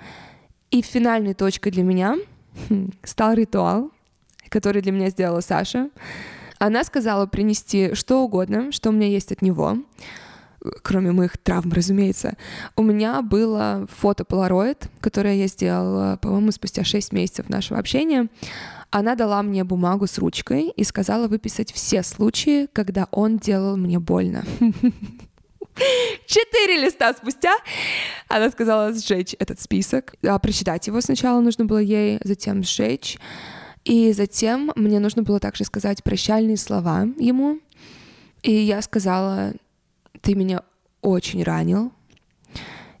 И 0.71 0.81
финальной 0.81 1.33
точкой 1.33 1.71
для 1.71 1.83
меня 1.83 2.15
хм, 2.69 2.91
стал 3.03 3.33
ритуал, 3.33 3.91
который 4.49 4.81
для 4.81 4.91
меня 4.91 5.09
сделала 5.09 5.41
Саша. 5.41 5.89
Она 6.59 6.83
сказала 6.83 7.25
принести 7.25 7.93
что 7.93 8.23
угодно, 8.23 8.71
что 8.71 8.89
у 8.89 8.91
меня 8.93 9.07
есть 9.07 9.31
от 9.31 9.41
него, 9.41 9.77
кроме 10.81 11.11
моих 11.11 11.37
травм, 11.37 11.71
разумеется. 11.71 12.35
У 12.75 12.83
меня 12.83 13.21
было 13.21 13.87
фото 13.97 14.23
Polaroid, 14.23 14.89
которое 14.99 15.35
я 15.35 15.47
сделала, 15.47 16.17
по-моему, 16.21 16.51
спустя 16.51 16.83
6 16.83 17.13
месяцев 17.13 17.49
нашего 17.49 17.79
общения. 17.79 18.27
Она 18.91 19.15
дала 19.15 19.43
мне 19.43 19.63
бумагу 19.63 20.07
с 20.07 20.17
ручкой 20.17 20.69
и 20.69 20.83
сказала 20.83 21.27
выписать 21.27 21.71
все 21.71 22.03
случаи, 22.03 22.67
когда 22.73 23.07
он 23.11 23.37
делал 23.37 23.77
мне 23.77 23.99
больно. 23.99 24.43
Четыре 26.25 26.83
листа 26.83 27.13
спустя 27.13 27.55
она 28.27 28.49
сказала 28.49 28.93
сжечь 28.93 29.35
этот 29.39 29.61
список. 29.61 30.15
А 30.27 30.37
прочитать 30.39 30.87
его 30.87 30.99
сначала 31.01 31.39
нужно 31.39 31.65
было 31.65 31.77
ей, 31.77 32.19
затем 32.23 32.63
сжечь. 32.63 33.17
И 33.85 34.11
затем 34.11 34.71
мне 34.75 34.99
нужно 34.99 35.23
было 35.23 35.39
также 35.39 35.63
сказать 35.63 36.03
прощальные 36.03 36.57
слова 36.57 37.07
ему. 37.17 37.59
И 38.41 38.51
я 38.51 38.81
сказала, 38.81 39.53
ты 40.21 40.35
меня 40.35 40.63
очень 41.01 41.43
ранил. 41.43 41.91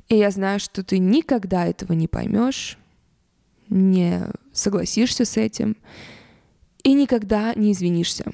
И 0.07 0.15
я 0.15 0.31
знаю, 0.31 0.59
что 0.59 0.83
ты 0.83 0.97
никогда 0.97 1.67
этого 1.67 1.93
не 1.93 2.07
поймешь, 2.07 2.77
не 3.69 4.23
согласишься 4.51 5.25
с 5.25 5.37
этим 5.37 5.77
и 6.83 6.93
никогда 6.93 7.53
не 7.53 7.71
извинишься. 7.71 8.25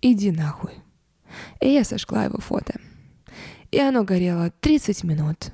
Иди 0.00 0.32
нахуй. 0.32 0.72
И 1.60 1.68
я 1.68 1.84
сожгла 1.84 2.24
его 2.24 2.38
фото. 2.38 2.80
И 3.70 3.78
оно 3.78 4.04
горело 4.04 4.52
30 4.60 5.04
минут. 5.04 5.52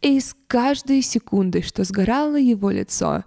И 0.00 0.18
с 0.18 0.34
каждой 0.46 1.02
секундой, 1.02 1.62
что 1.62 1.84
сгорало 1.84 2.36
его 2.36 2.70
лицо, 2.70 3.24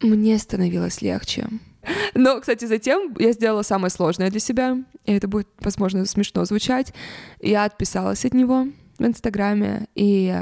мне 0.00 0.36
становилось 0.38 1.00
легче. 1.00 1.48
Но, 2.14 2.40
кстати, 2.40 2.64
затем 2.64 3.14
я 3.18 3.32
сделала 3.32 3.62
самое 3.62 3.90
сложное 3.90 4.30
для 4.30 4.40
себя, 4.40 4.78
и 5.04 5.12
это 5.12 5.28
будет, 5.28 5.48
возможно, 5.60 6.04
смешно 6.04 6.44
звучать. 6.44 6.92
Я 7.40 7.64
отписалась 7.64 8.24
от 8.24 8.34
него 8.34 8.68
в 8.98 9.04
Инстаграме, 9.04 9.86
и 9.94 10.40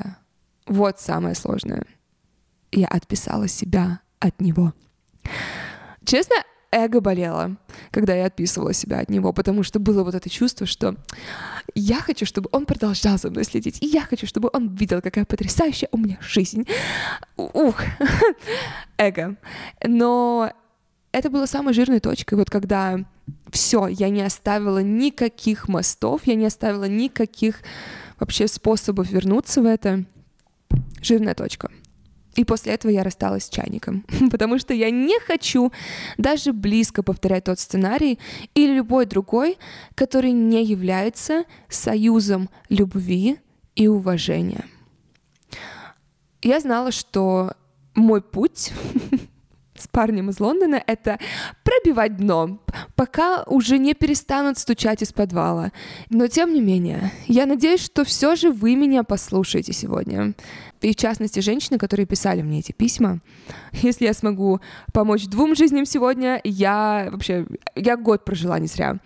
вот 0.67 1.01
самое 1.01 1.35
сложное. 1.35 1.85
Я 2.73 2.87
отписала 2.89 3.49
себя 3.49 4.01
от 4.21 4.41
него. 4.41 4.75
Честно, 6.05 6.37
эго 6.71 7.01
болело, 7.01 7.57
когда 7.91 8.15
я 8.15 8.27
отписывала 8.27 8.73
себя 8.73 9.01
от 9.01 9.11
него, 9.11 9.33
потому 9.33 9.63
что 9.63 9.81
было 9.81 10.05
вот 10.05 10.15
это 10.15 10.31
чувство, 10.31 10.67
что 10.67 10.97
я 11.75 11.97
хочу, 11.97 12.27
чтобы 12.27 12.49
он 12.53 12.67
продолжал 12.67 13.19
за 13.19 13.31
мной 13.31 13.45
следить, 13.45 13.83
и 13.83 13.87
я 13.87 14.03
хочу, 14.03 14.27
чтобы 14.27 14.51
он 14.53 14.75
видел, 14.75 15.03
какая 15.03 15.25
потрясающая 15.25 15.89
у 15.93 15.99
меня 15.99 16.19
жизнь. 16.21 16.67
Ух, 17.37 17.83
эго. 18.97 19.37
Но 19.85 20.53
это 21.13 21.31
было 21.31 21.47
самой 21.47 21.75
жирной 21.75 22.01
точкой, 22.01 22.35
вот 22.35 22.51
когда 22.51 22.99
все, 23.51 23.89
я 23.89 24.09
не 24.09 24.23
оставила 24.23 24.79
никаких 24.83 25.69
мостов, 25.69 26.23
я 26.27 26.35
не 26.35 26.47
оставила 26.47 26.85
никаких 26.85 27.63
вообще 28.19 28.47
способов 28.49 29.11
вернуться 29.11 29.63
в 29.63 29.67
это. 29.67 30.05
Жирная 31.03 31.35
точка. 31.35 31.71
И 32.37 32.45
после 32.45 32.75
этого 32.75 32.93
я 32.93 33.03
рассталась 33.03 33.47
с 33.47 33.49
чайником, 33.49 34.05
потому 34.31 34.59
что 34.59 34.73
я 34.73 34.91
не 34.91 35.19
хочу 35.21 35.73
даже 36.17 36.53
близко 36.53 37.03
повторять 37.03 37.45
тот 37.45 37.59
сценарий 37.59 38.19
или 38.55 38.75
любой 38.75 39.07
другой, 39.07 39.59
который 39.95 40.33
не 40.33 40.65
является 40.65 41.45
союзом 41.69 42.49
любви 42.69 43.39
и 43.75 43.89
уважения. 43.89 44.65
Я 46.43 46.61
знала, 46.61 46.93
что 46.93 47.55
мой 47.95 48.23
путь 48.23 48.73
парнем 49.91 50.31
из 50.31 50.41
Лондона— 50.41 50.83
это 50.87 51.19
пробивать 51.65 52.17
дно, 52.17 52.61
пока 52.95 53.43
уже 53.45 53.79
не 53.79 53.95
перестанут 53.95 54.59
стучать 54.59 55.03
из 55.03 55.13
подвала. 55.13 55.73
Но 56.09 56.27
тем 56.27 56.55
не 56.55 56.61
менее, 56.61 57.13
я 57.27 57.47
надеюсь, 57.47 57.85
что 57.85 58.05
все 58.05 58.37
же 58.37 58.51
вы 58.51 58.77
меня 58.77 59.03
послушаете 59.03 59.73
сегодня. 59.73 60.35
И 60.81 60.93
в 60.93 60.97
частности, 60.97 61.41
женщины, 61.41 61.79
которые 61.79 62.07
писали 62.07 62.43
мне 62.43 62.61
эти 62.61 62.73
письма. 62.73 63.21
Если 63.73 64.05
я 64.05 64.15
смогу 64.15 64.61
помочь 64.93 65.27
двум 65.27 65.55
жизням 65.55 65.85
сегодня, 65.85 66.41
я 66.45 67.09
вообще, 67.11 67.47
я 67.75 67.97
год 67.97 68.25
прожила 68.25 68.59
не 68.59 68.67
зря. 68.67 68.97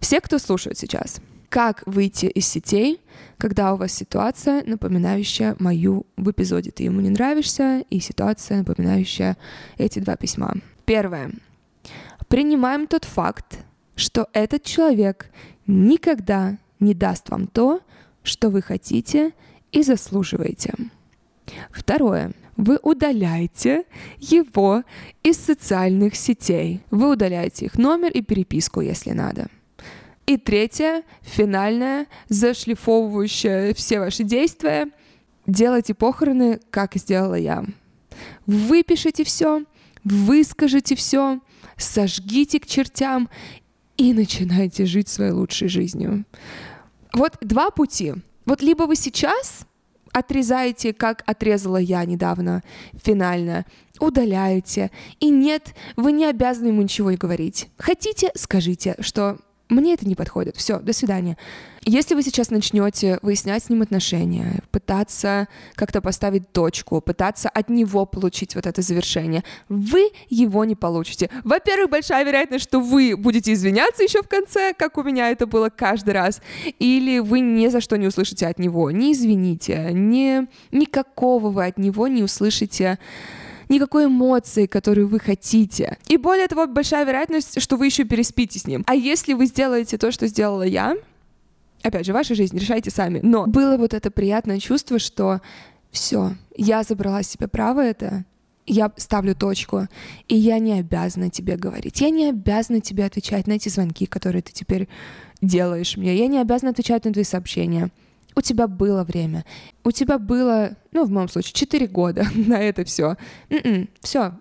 Все, 0.00 0.20
кто 0.20 0.38
слушает 0.38 0.78
сейчас, 0.78 1.20
как 1.48 1.82
выйти 1.86 2.26
из 2.26 2.46
сетей, 2.46 3.00
когда 3.38 3.72
у 3.72 3.76
вас 3.76 3.92
ситуация, 3.92 4.62
напоминающая 4.64 5.56
мою 5.58 6.06
в 6.16 6.30
эпизоде 6.30 6.70
«Ты 6.70 6.84
ему 6.84 7.00
не 7.00 7.10
нравишься» 7.10 7.84
и 7.90 8.00
ситуация, 8.00 8.58
напоминающая 8.58 9.36
эти 9.78 9.98
два 9.98 10.16
письма. 10.16 10.54
Первое. 10.84 11.32
Принимаем 12.28 12.86
тот 12.86 13.04
факт, 13.04 13.64
что 13.96 14.28
этот 14.32 14.64
человек 14.64 15.30
никогда 15.66 16.58
не 16.80 16.94
даст 16.94 17.30
вам 17.30 17.46
то, 17.46 17.80
что 18.22 18.50
вы 18.50 18.62
хотите 18.62 19.32
и 19.72 19.82
заслуживаете. 19.82 20.74
Второе. 21.70 22.32
Вы 22.56 22.78
удаляете 22.82 23.84
его 24.18 24.82
из 25.22 25.38
социальных 25.38 26.16
сетей. 26.16 26.82
Вы 26.90 27.10
удаляете 27.12 27.66
их 27.66 27.78
номер 27.78 28.10
и 28.10 28.20
переписку, 28.20 28.80
если 28.80 29.12
надо. 29.12 29.48
И 30.28 30.36
третье, 30.36 31.04
финальное, 31.22 32.06
зашлифовывающее 32.28 33.72
все 33.72 33.98
ваши 33.98 34.24
действия. 34.24 34.90
Делайте 35.46 35.94
похороны, 35.94 36.60
как 36.68 36.96
сделала 36.96 37.36
я. 37.36 37.64
Выпишите 38.44 39.24
все, 39.24 39.64
выскажите 40.04 40.96
все, 40.96 41.40
сожгите 41.78 42.60
к 42.60 42.66
чертям 42.66 43.30
и 43.96 44.12
начинайте 44.12 44.84
жить 44.84 45.08
своей 45.08 45.30
лучшей 45.30 45.68
жизнью. 45.68 46.26
Вот 47.14 47.38
два 47.40 47.70
пути. 47.70 48.12
Вот 48.44 48.60
либо 48.60 48.82
вы 48.82 48.96
сейчас 48.96 49.66
отрезаете, 50.12 50.92
как 50.92 51.22
отрезала 51.24 51.78
я 51.78 52.04
недавно, 52.04 52.62
финально, 53.02 53.64
удаляете. 53.98 54.90
И 55.20 55.30
нет, 55.30 55.74
вы 55.96 56.12
не 56.12 56.26
обязаны 56.26 56.68
ему 56.68 56.82
ничего 56.82 57.12
и 57.12 57.16
говорить. 57.16 57.70
Хотите, 57.78 58.30
скажите, 58.34 58.94
что 59.00 59.38
мне 59.68 59.94
это 59.94 60.06
не 60.06 60.14
подходит. 60.14 60.56
Все, 60.56 60.78
до 60.78 60.92
свидания. 60.92 61.36
Если 61.84 62.14
вы 62.14 62.22
сейчас 62.22 62.50
начнете 62.50 63.18
выяснять 63.22 63.64
с 63.64 63.68
ним 63.68 63.82
отношения, 63.82 64.60
пытаться 64.70 65.48
как-то 65.74 66.00
поставить 66.00 66.52
точку, 66.52 67.00
пытаться 67.00 67.48
от 67.48 67.68
него 67.70 68.04
получить 68.04 68.54
вот 68.54 68.66
это 68.66 68.82
завершение, 68.82 69.44
вы 69.68 70.10
его 70.28 70.64
не 70.64 70.74
получите. 70.74 71.30
Во-первых, 71.44 71.90
большая 71.90 72.24
вероятность, 72.24 72.64
что 72.64 72.80
вы 72.80 73.16
будете 73.16 73.52
извиняться 73.52 74.02
еще 74.02 74.22
в 74.22 74.28
конце, 74.28 74.74
как 74.76 74.98
у 74.98 75.02
меня 75.02 75.30
это 75.30 75.46
было 75.46 75.70
каждый 75.70 76.14
раз, 76.14 76.42
или 76.78 77.20
вы 77.20 77.40
ни 77.40 77.68
за 77.68 77.80
что 77.80 77.96
не 77.96 78.06
услышите 78.06 78.46
от 78.46 78.58
него. 78.58 78.90
Не 78.90 79.12
извините, 79.12 79.90
не, 79.92 80.46
никакого 80.72 81.50
вы 81.50 81.66
от 81.66 81.78
него 81.78 82.08
не 82.08 82.22
услышите 82.22 82.98
никакой 83.68 84.06
эмоции, 84.06 84.66
которую 84.66 85.08
вы 85.08 85.20
хотите. 85.20 85.98
И 86.08 86.16
более 86.16 86.48
того, 86.48 86.66
большая 86.66 87.04
вероятность, 87.04 87.60
что 87.60 87.76
вы 87.76 87.86
еще 87.86 88.04
переспите 88.04 88.58
с 88.58 88.66
ним. 88.66 88.84
А 88.86 88.94
если 88.94 89.34
вы 89.34 89.46
сделаете 89.46 89.98
то, 89.98 90.10
что 90.12 90.26
сделала 90.26 90.62
я, 90.62 90.96
опять 91.82 92.06
же, 92.06 92.12
ваша 92.12 92.34
жизнь, 92.34 92.58
решайте 92.58 92.90
сами. 92.90 93.20
Но 93.22 93.46
было 93.46 93.76
вот 93.76 93.94
это 93.94 94.10
приятное 94.10 94.58
чувство, 94.58 94.98
что 94.98 95.40
все, 95.90 96.32
я 96.56 96.82
забрала 96.82 97.22
себе 97.22 97.48
право 97.48 97.80
это, 97.80 98.24
я 98.66 98.92
ставлю 98.96 99.34
точку, 99.34 99.88
и 100.28 100.36
я 100.36 100.58
не 100.58 100.78
обязана 100.78 101.30
тебе 101.30 101.56
говорить. 101.56 102.00
Я 102.00 102.10
не 102.10 102.28
обязана 102.28 102.80
тебе 102.80 103.06
отвечать 103.06 103.46
на 103.46 103.52
эти 103.52 103.70
звонки, 103.70 104.04
которые 104.04 104.42
ты 104.42 104.52
теперь 104.52 104.88
делаешь 105.40 105.96
мне. 105.96 106.14
Я 106.14 106.26
не 106.26 106.38
обязана 106.38 106.72
отвечать 106.72 107.04
на 107.04 107.12
твои 107.12 107.24
сообщения 107.24 107.90
у 108.38 108.40
тебя 108.40 108.68
было 108.68 109.02
время, 109.02 109.44
у 109.82 109.90
тебя 109.90 110.18
было, 110.18 110.76
ну, 110.92 111.04
в 111.04 111.10
моем 111.10 111.28
случае, 111.28 111.54
4 111.54 111.86
года 111.88 112.24
на 112.34 112.60
это 112.60 112.84
все. 112.84 113.16
М-м, 113.50 113.88
все, 114.00 114.32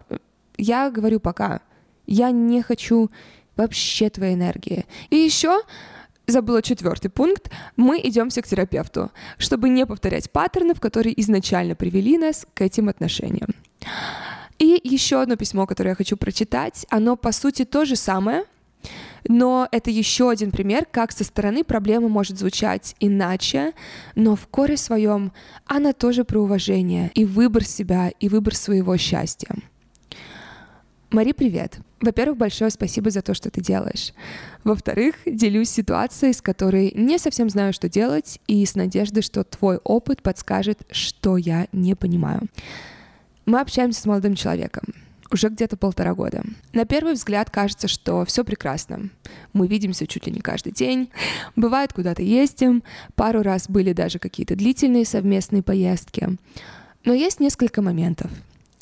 я 0.58 0.92
говорю 0.92 1.20
пока. 1.20 1.62
Я 2.06 2.32
не 2.32 2.62
хочу 2.62 3.10
вообще 3.56 4.10
твоей 4.10 4.36
энергии. 4.36 4.86
И 5.10 5.16
еще 5.16 5.62
забыла 6.28 6.62
четвертый 6.62 7.10
пункт. 7.10 7.50
Мы 7.76 8.00
идемся 8.04 8.44
к 8.44 8.48
терапевту, 8.48 9.12
чтобы 9.40 9.68
не 9.68 9.86
повторять 9.86 10.30
паттернов, 10.30 10.80
которые 10.80 11.20
изначально 11.22 11.76
привели 11.76 12.20
нас 12.20 12.46
к 12.54 12.62
этим 12.62 12.90
отношениям. 12.90 13.50
И 14.60 14.80
еще 14.84 15.22
одно 15.22 15.38
письмо, 15.38 15.66
которое 15.66 15.90
я 15.90 15.96
хочу 15.96 16.18
прочитать, 16.18 16.86
оно 16.90 17.16
по 17.16 17.32
сути 17.32 17.66
то 17.66 17.84
же 17.84 17.96
самое, 17.96 18.44
но 19.28 19.68
это 19.72 19.90
еще 19.92 20.30
один 20.30 20.52
пример, 20.52 20.86
как 20.90 21.12
со 21.12 21.24
стороны 21.24 21.64
проблема 21.64 22.08
может 22.08 22.38
звучать 22.38 22.96
иначе, 23.00 23.74
но 24.16 24.36
в 24.36 24.48
коре 24.48 24.78
своем 24.78 25.32
она 25.66 25.94
тоже 25.94 26.24
про 26.24 26.40
уважение 26.40 27.12
и 27.14 27.26
выбор 27.26 27.64
себя, 27.64 28.12
и 28.20 28.30
выбор 28.30 28.56
своего 28.56 28.98
счастья. 28.98 29.56
Мари, 31.10 31.32
привет. 31.32 31.80
Во-первых, 32.02 32.38
большое 32.38 32.70
спасибо 32.70 33.10
за 33.10 33.22
то, 33.22 33.34
что 33.34 33.50
ты 33.50 33.62
делаешь. 33.62 34.14
Во-вторых, 34.64 35.16
делюсь 35.26 35.70
ситуацией, 35.70 36.34
с 36.34 36.42
которой 36.42 36.92
не 36.94 37.18
совсем 37.18 37.50
знаю, 37.50 37.72
что 37.74 37.90
делать, 37.90 38.40
и 38.48 38.66
с 38.66 38.76
надеждой, 38.76 39.22
что 39.24 39.44
твой 39.44 39.78
опыт 39.84 40.22
подскажет, 40.22 40.86
что 40.92 41.38
я 41.38 41.68
не 41.72 41.96
понимаю. 41.96 42.42
Мы 43.46 43.62
общаемся 43.62 44.02
с 44.02 44.06
молодым 44.06 44.36
человеком 44.36 44.84
уже 45.32 45.50
где-то 45.50 45.78
полтора 45.78 46.14
года. 46.14 46.44
На 46.74 46.86
первый 46.86 47.14
взгляд 47.14 47.50
кажется, 47.50 47.88
что 47.88 48.26
все 48.26 48.44
прекрасно. 48.44 49.10
Мы 49.54 49.68
видимся 49.68 50.08
чуть 50.08 50.28
ли 50.28 50.32
не 50.32 50.42
каждый 50.42 50.72
день, 50.72 51.10
бывает 51.56 51.94
куда-то 51.94 52.24
ездим, 52.24 52.84
пару 53.16 53.42
раз 53.42 53.70
были 53.70 53.94
даже 53.94 54.20
какие-то 54.20 54.56
длительные 54.56 55.06
совместные 55.06 55.64
поездки. 55.64 56.38
Но 57.04 57.14
есть 57.14 57.40
несколько 57.40 57.82
моментов, 57.82 58.32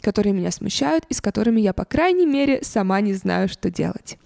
которые 0.02 0.34
меня 0.34 0.52
смущают 0.52 1.06
и 1.10 1.14
с 1.14 1.22
которыми 1.22 1.62
я, 1.62 1.74
по 1.74 1.86
крайней 1.86 2.26
мере, 2.26 2.60
сама 2.64 3.02
не 3.02 3.14
знаю, 3.14 3.50
что 3.50 3.70
делать. 3.70 4.18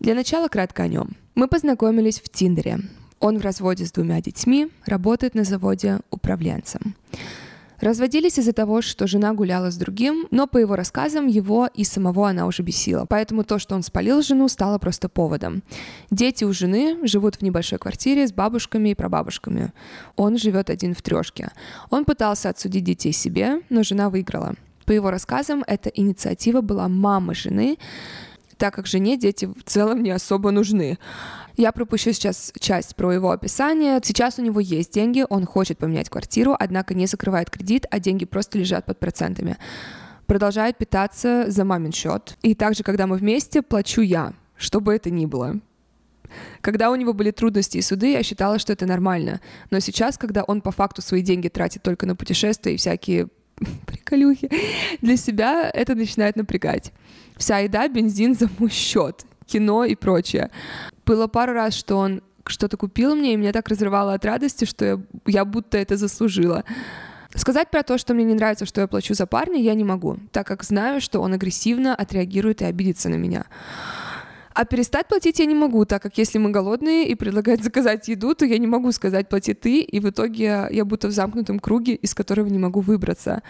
Для 0.00 0.14
начала 0.14 0.48
кратко 0.48 0.82
о 0.82 0.88
нем. 0.88 1.16
Мы 1.34 1.48
познакомились 1.48 2.20
в 2.20 2.28
Тиндере. 2.28 2.80
Он 3.20 3.38
в 3.38 3.42
разводе 3.42 3.86
с 3.86 3.92
двумя 3.92 4.20
детьми, 4.20 4.68
работает 4.84 5.34
на 5.34 5.44
заводе 5.44 6.00
управленцем. 6.10 6.94
Разводились 7.80 8.38
из-за 8.38 8.52
того, 8.52 8.82
что 8.82 9.06
жена 9.06 9.32
гуляла 9.32 9.70
с 9.70 9.76
другим, 9.76 10.26
но 10.30 10.46
по 10.46 10.58
его 10.58 10.76
рассказам 10.76 11.26
его 11.26 11.68
и 11.74 11.84
самого 11.84 12.28
она 12.28 12.46
уже 12.46 12.62
бесила. 12.62 13.06
Поэтому 13.08 13.44
то, 13.44 13.58
что 13.58 13.74
он 13.74 13.82
спалил 13.82 14.22
жену, 14.22 14.48
стало 14.48 14.78
просто 14.78 15.08
поводом. 15.08 15.62
Дети 16.10 16.44
у 16.44 16.52
жены 16.52 16.98
живут 17.06 17.36
в 17.36 17.42
небольшой 17.42 17.78
квартире 17.78 18.26
с 18.26 18.32
бабушками 18.32 18.90
и 18.90 18.94
прабабушками. 18.94 19.72
Он 20.16 20.38
живет 20.38 20.70
один 20.70 20.94
в 20.94 21.02
трешке. 21.02 21.50
Он 21.90 22.04
пытался 22.04 22.48
отсудить 22.48 22.84
детей 22.84 23.12
себе, 23.12 23.60
но 23.70 23.82
жена 23.82 24.10
выиграла. 24.10 24.54
По 24.84 24.92
его 24.92 25.10
рассказам, 25.10 25.64
эта 25.66 25.88
инициатива 25.88 26.60
была 26.60 26.88
мамы 26.88 27.34
жены, 27.34 27.78
так 28.56 28.74
как 28.74 28.86
жене 28.86 29.16
дети 29.16 29.46
в 29.46 29.62
целом 29.64 30.02
не 30.02 30.10
особо 30.10 30.50
нужны. 30.50 30.98
Я 31.56 31.72
пропущу 31.72 32.12
сейчас 32.12 32.52
часть 32.58 32.96
про 32.96 33.12
его 33.12 33.30
описание. 33.30 34.00
Сейчас 34.02 34.38
у 34.38 34.42
него 34.42 34.60
есть 34.60 34.92
деньги, 34.92 35.24
он 35.28 35.46
хочет 35.46 35.78
поменять 35.78 36.10
квартиру, 36.10 36.56
однако 36.58 36.94
не 36.94 37.06
закрывает 37.06 37.50
кредит, 37.50 37.86
а 37.90 38.00
деньги 38.00 38.24
просто 38.24 38.58
лежат 38.58 38.86
под 38.86 38.98
процентами. 38.98 39.56
продолжает 40.26 40.78
питаться 40.78 41.44
за 41.48 41.64
мамин 41.64 41.92
счет. 41.92 42.38
И 42.42 42.54
также, 42.54 42.82
когда 42.82 43.06
мы 43.06 43.16
вместе, 43.16 43.60
плачу 43.60 44.00
я, 44.00 44.32
что 44.56 44.80
бы 44.80 44.94
это 44.94 45.10
ни 45.10 45.26
было. 45.26 45.60
Когда 46.60 46.90
у 46.90 46.96
него 46.96 47.12
были 47.12 47.30
трудности 47.30 47.78
и 47.78 47.82
суды, 47.82 48.12
я 48.12 48.22
считала, 48.22 48.58
что 48.58 48.72
это 48.72 48.86
нормально. 48.86 49.40
Но 49.70 49.80
сейчас, 49.80 50.18
когда 50.18 50.42
он 50.42 50.60
по 50.60 50.70
факту 50.70 51.02
свои 51.02 51.22
деньги 51.22 51.48
тратит 51.48 51.82
только 51.82 52.06
на 52.06 52.16
путешествия 52.16 52.74
и 52.74 52.78
всякие 52.78 53.28
приколюхи 53.86 54.50
для 55.00 55.16
себя, 55.16 55.70
это 55.72 55.94
начинает 55.94 56.36
напрягать. 56.36 56.92
Вся 57.36 57.58
еда, 57.58 57.88
бензин 57.88 58.34
за 58.34 58.48
мой 58.58 58.70
счет, 58.70 59.24
кино 59.46 59.84
и 59.84 59.94
прочее. 59.94 60.50
Было 61.04 61.26
пару 61.26 61.52
раз, 61.52 61.74
что 61.74 61.96
он 61.96 62.22
что-то 62.46 62.76
купил 62.76 63.14
мне, 63.14 63.34
и 63.34 63.36
меня 63.36 63.52
так 63.52 63.68
разрывало 63.68 64.14
от 64.14 64.24
радости, 64.24 64.64
что 64.64 64.84
я, 64.84 65.00
я 65.26 65.44
будто 65.44 65.78
это 65.78 65.96
заслужила. 65.96 66.64
Сказать 67.34 67.70
про 67.70 67.82
то, 67.82 67.98
что 67.98 68.14
мне 68.14 68.24
не 68.24 68.34
нравится, 68.34 68.64
что 68.64 68.80
я 68.80 68.86
плачу 68.86 69.14
за 69.14 69.26
парня, 69.26 69.60
я 69.60 69.74
не 69.74 69.82
могу, 69.82 70.18
так 70.30 70.46
как 70.46 70.62
знаю, 70.62 71.00
что 71.00 71.20
он 71.20 71.32
агрессивно 71.32 71.94
отреагирует 71.94 72.62
и 72.62 72.64
обидится 72.64 73.08
на 73.08 73.16
меня. 73.16 73.46
А 74.54 74.64
перестать 74.64 75.08
платить 75.08 75.40
я 75.40 75.46
не 75.46 75.54
могу, 75.54 75.84
так 75.84 76.00
как 76.00 76.16
если 76.16 76.38
мы 76.38 76.50
голодные 76.50 77.08
и 77.08 77.16
предлагают 77.16 77.62
заказать 77.62 78.06
еду, 78.06 78.36
то 78.36 78.44
я 78.44 78.56
не 78.58 78.68
могу 78.68 78.92
сказать 78.92 79.28
«плати 79.28 79.52
ты», 79.52 79.80
и 79.80 79.98
в 79.98 80.08
итоге 80.08 80.68
я 80.70 80.84
будто 80.84 81.08
в 81.08 81.10
замкнутом 81.10 81.58
круге, 81.58 81.96
из 81.96 82.14
которого 82.14 82.46
не 82.46 82.58
могу 82.58 82.80
выбраться. 82.80 83.42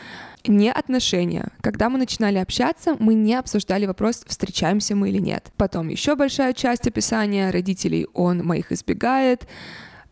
Не 0.47 0.73
отношения. 0.73 1.49
Когда 1.61 1.91
мы 1.91 1.99
начинали 1.99 2.39
общаться, 2.39 2.97
мы 2.99 3.13
не 3.13 3.35
обсуждали 3.35 3.85
вопрос, 3.85 4.25
встречаемся 4.27 4.97
мы 4.97 5.11
или 5.11 5.19
нет. 5.19 5.53
Потом 5.59 5.89
еще 5.89 6.17
большая 6.17 6.55
часть 6.55 6.87
описания 6.87 7.51
родителей, 7.51 8.07
он 8.15 8.39
моих 8.39 8.73
избегает, 8.73 9.47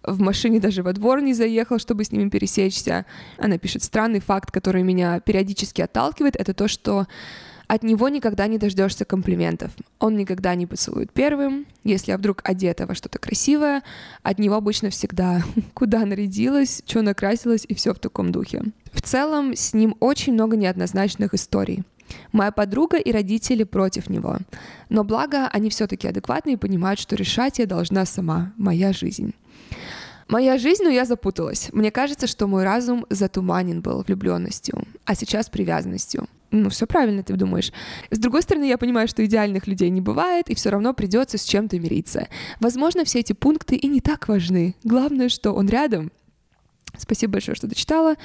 в 0.03 0.21
машине 0.21 0.61
даже 0.61 0.83
во 0.83 0.93
двор 0.93 1.23
не 1.23 1.33
заехал, 1.33 1.79
чтобы 1.79 2.05
с 2.05 2.13
ними 2.13 2.29
пересечься. 2.29 3.07
Она 3.39 3.57
пишет, 3.57 3.83
странный 3.83 4.21
факт, 4.21 4.51
который 4.51 4.83
меня 4.83 5.21
периодически 5.21 5.81
отталкивает, 5.81 6.37
это 6.37 6.53
то, 6.53 6.69
что 6.69 7.07
от 7.73 7.83
него 7.83 8.11
никогда 8.11 8.49
не 8.49 8.59
дождешься 8.59 9.07
комплиментов. 9.07 9.71
Он 9.99 10.15
никогда 10.15 10.55
не 10.55 10.67
поцелует 10.67 11.11
первым. 11.11 11.65
Если 11.85 12.11
я 12.11 12.19
вдруг 12.19 12.43
одета 12.45 12.87
во 12.87 12.95
что-то 12.95 13.19
красивое, 13.19 13.83
от 14.23 14.39
него 14.39 14.57
обычно 14.57 14.91
всегда 14.91 15.43
куда 15.73 16.05
нарядилась, 16.05 16.83
что 16.85 17.01
накрасилась 17.01 17.65
и 17.67 17.75
все 17.75 17.95
в 17.95 17.99
таком 17.99 18.31
духе. 18.31 18.63
В 18.93 19.01
целом, 19.01 19.57
с 19.57 19.73
ним 19.73 19.97
очень 20.01 20.35
много 20.35 20.55
неоднозначных 20.55 21.33
историй. 21.33 21.83
Моя 22.31 22.53
подруга 22.53 22.99
и 22.99 23.11
родители 23.11 23.65
против 23.65 24.11
него. 24.11 24.37
Но 24.91 25.03
благо, 25.03 25.49
они 25.49 25.71
все-таки 25.71 26.07
адекватны 26.07 26.53
и 26.53 26.57
понимают, 26.57 27.01
что 27.01 27.17
решать 27.17 27.59
я 27.59 27.65
должна 27.65 28.05
сама, 28.05 28.53
моя 28.59 28.93
жизнь. 28.93 29.33
Моя 30.29 30.59
жизнь, 30.59 30.85
но 30.85 30.91
я 30.91 31.07
запуталась. 31.07 31.71
Мне 31.73 31.91
кажется, 31.91 32.27
что 32.27 32.47
мой 32.47 32.65
разум 32.65 33.07
затуманен 33.09 33.81
был 33.81 34.03
влюбленностью, 34.03 34.85
а 35.07 35.15
сейчас 35.15 35.49
привязанностью 35.49 36.29
ну, 36.53 36.69
все 36.69 36.87
правильно 36.87 37.23
ты 37.23 37.35
думаешь. 37.35 37.73
С 38.11 38.19
другой 38.19 38.43
стороны, 38.43 38.65
я 38.65 38.77
понимаю, 38.77 39.09
что 39.09 39.25
идеальных 39.25 39.67
людей 39.67 39.89
не 39.91 40.03
бывает, 40.03 40.51
и 40.51 40.55
все 40.55 40.69
равно 40.69 40.93
придется 40.93 41.39
с 41.39 41.45
чем-то 41.45 41.79
мириться. 41.81 42.29
Возможно, 42.61 43.05
все 43.05 43.21
эти 43.21 43.33
пункты 43.33 43.75
и 43.75 43.89
не 43.89 44.01
так 44.01 44.29
важны. 44.29 44.77
Главное, 44.85 45.31
что 45.31 45.53
он 45.53 45.69
рядом. 45.69 46.13
Спасибо 46.99 47.33
большое, 47.33 47.57
что 47.57 47.67
дочитала. 47.67 48.17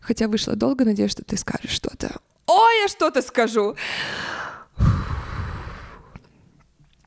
Хотя 0.00 0.26
вышло 0.26 0.56
долго, 0.56 0.84
надеюсь, 0.86 1.12
что 1.12 1.22
ты 1.22 1.36
скажешь 1.36 1.70
что-то. 1.70 2.16
О, 2.46 2.68
я 2.82 2.88
что-то 2.88 3.20
скажу! 3.22 3.76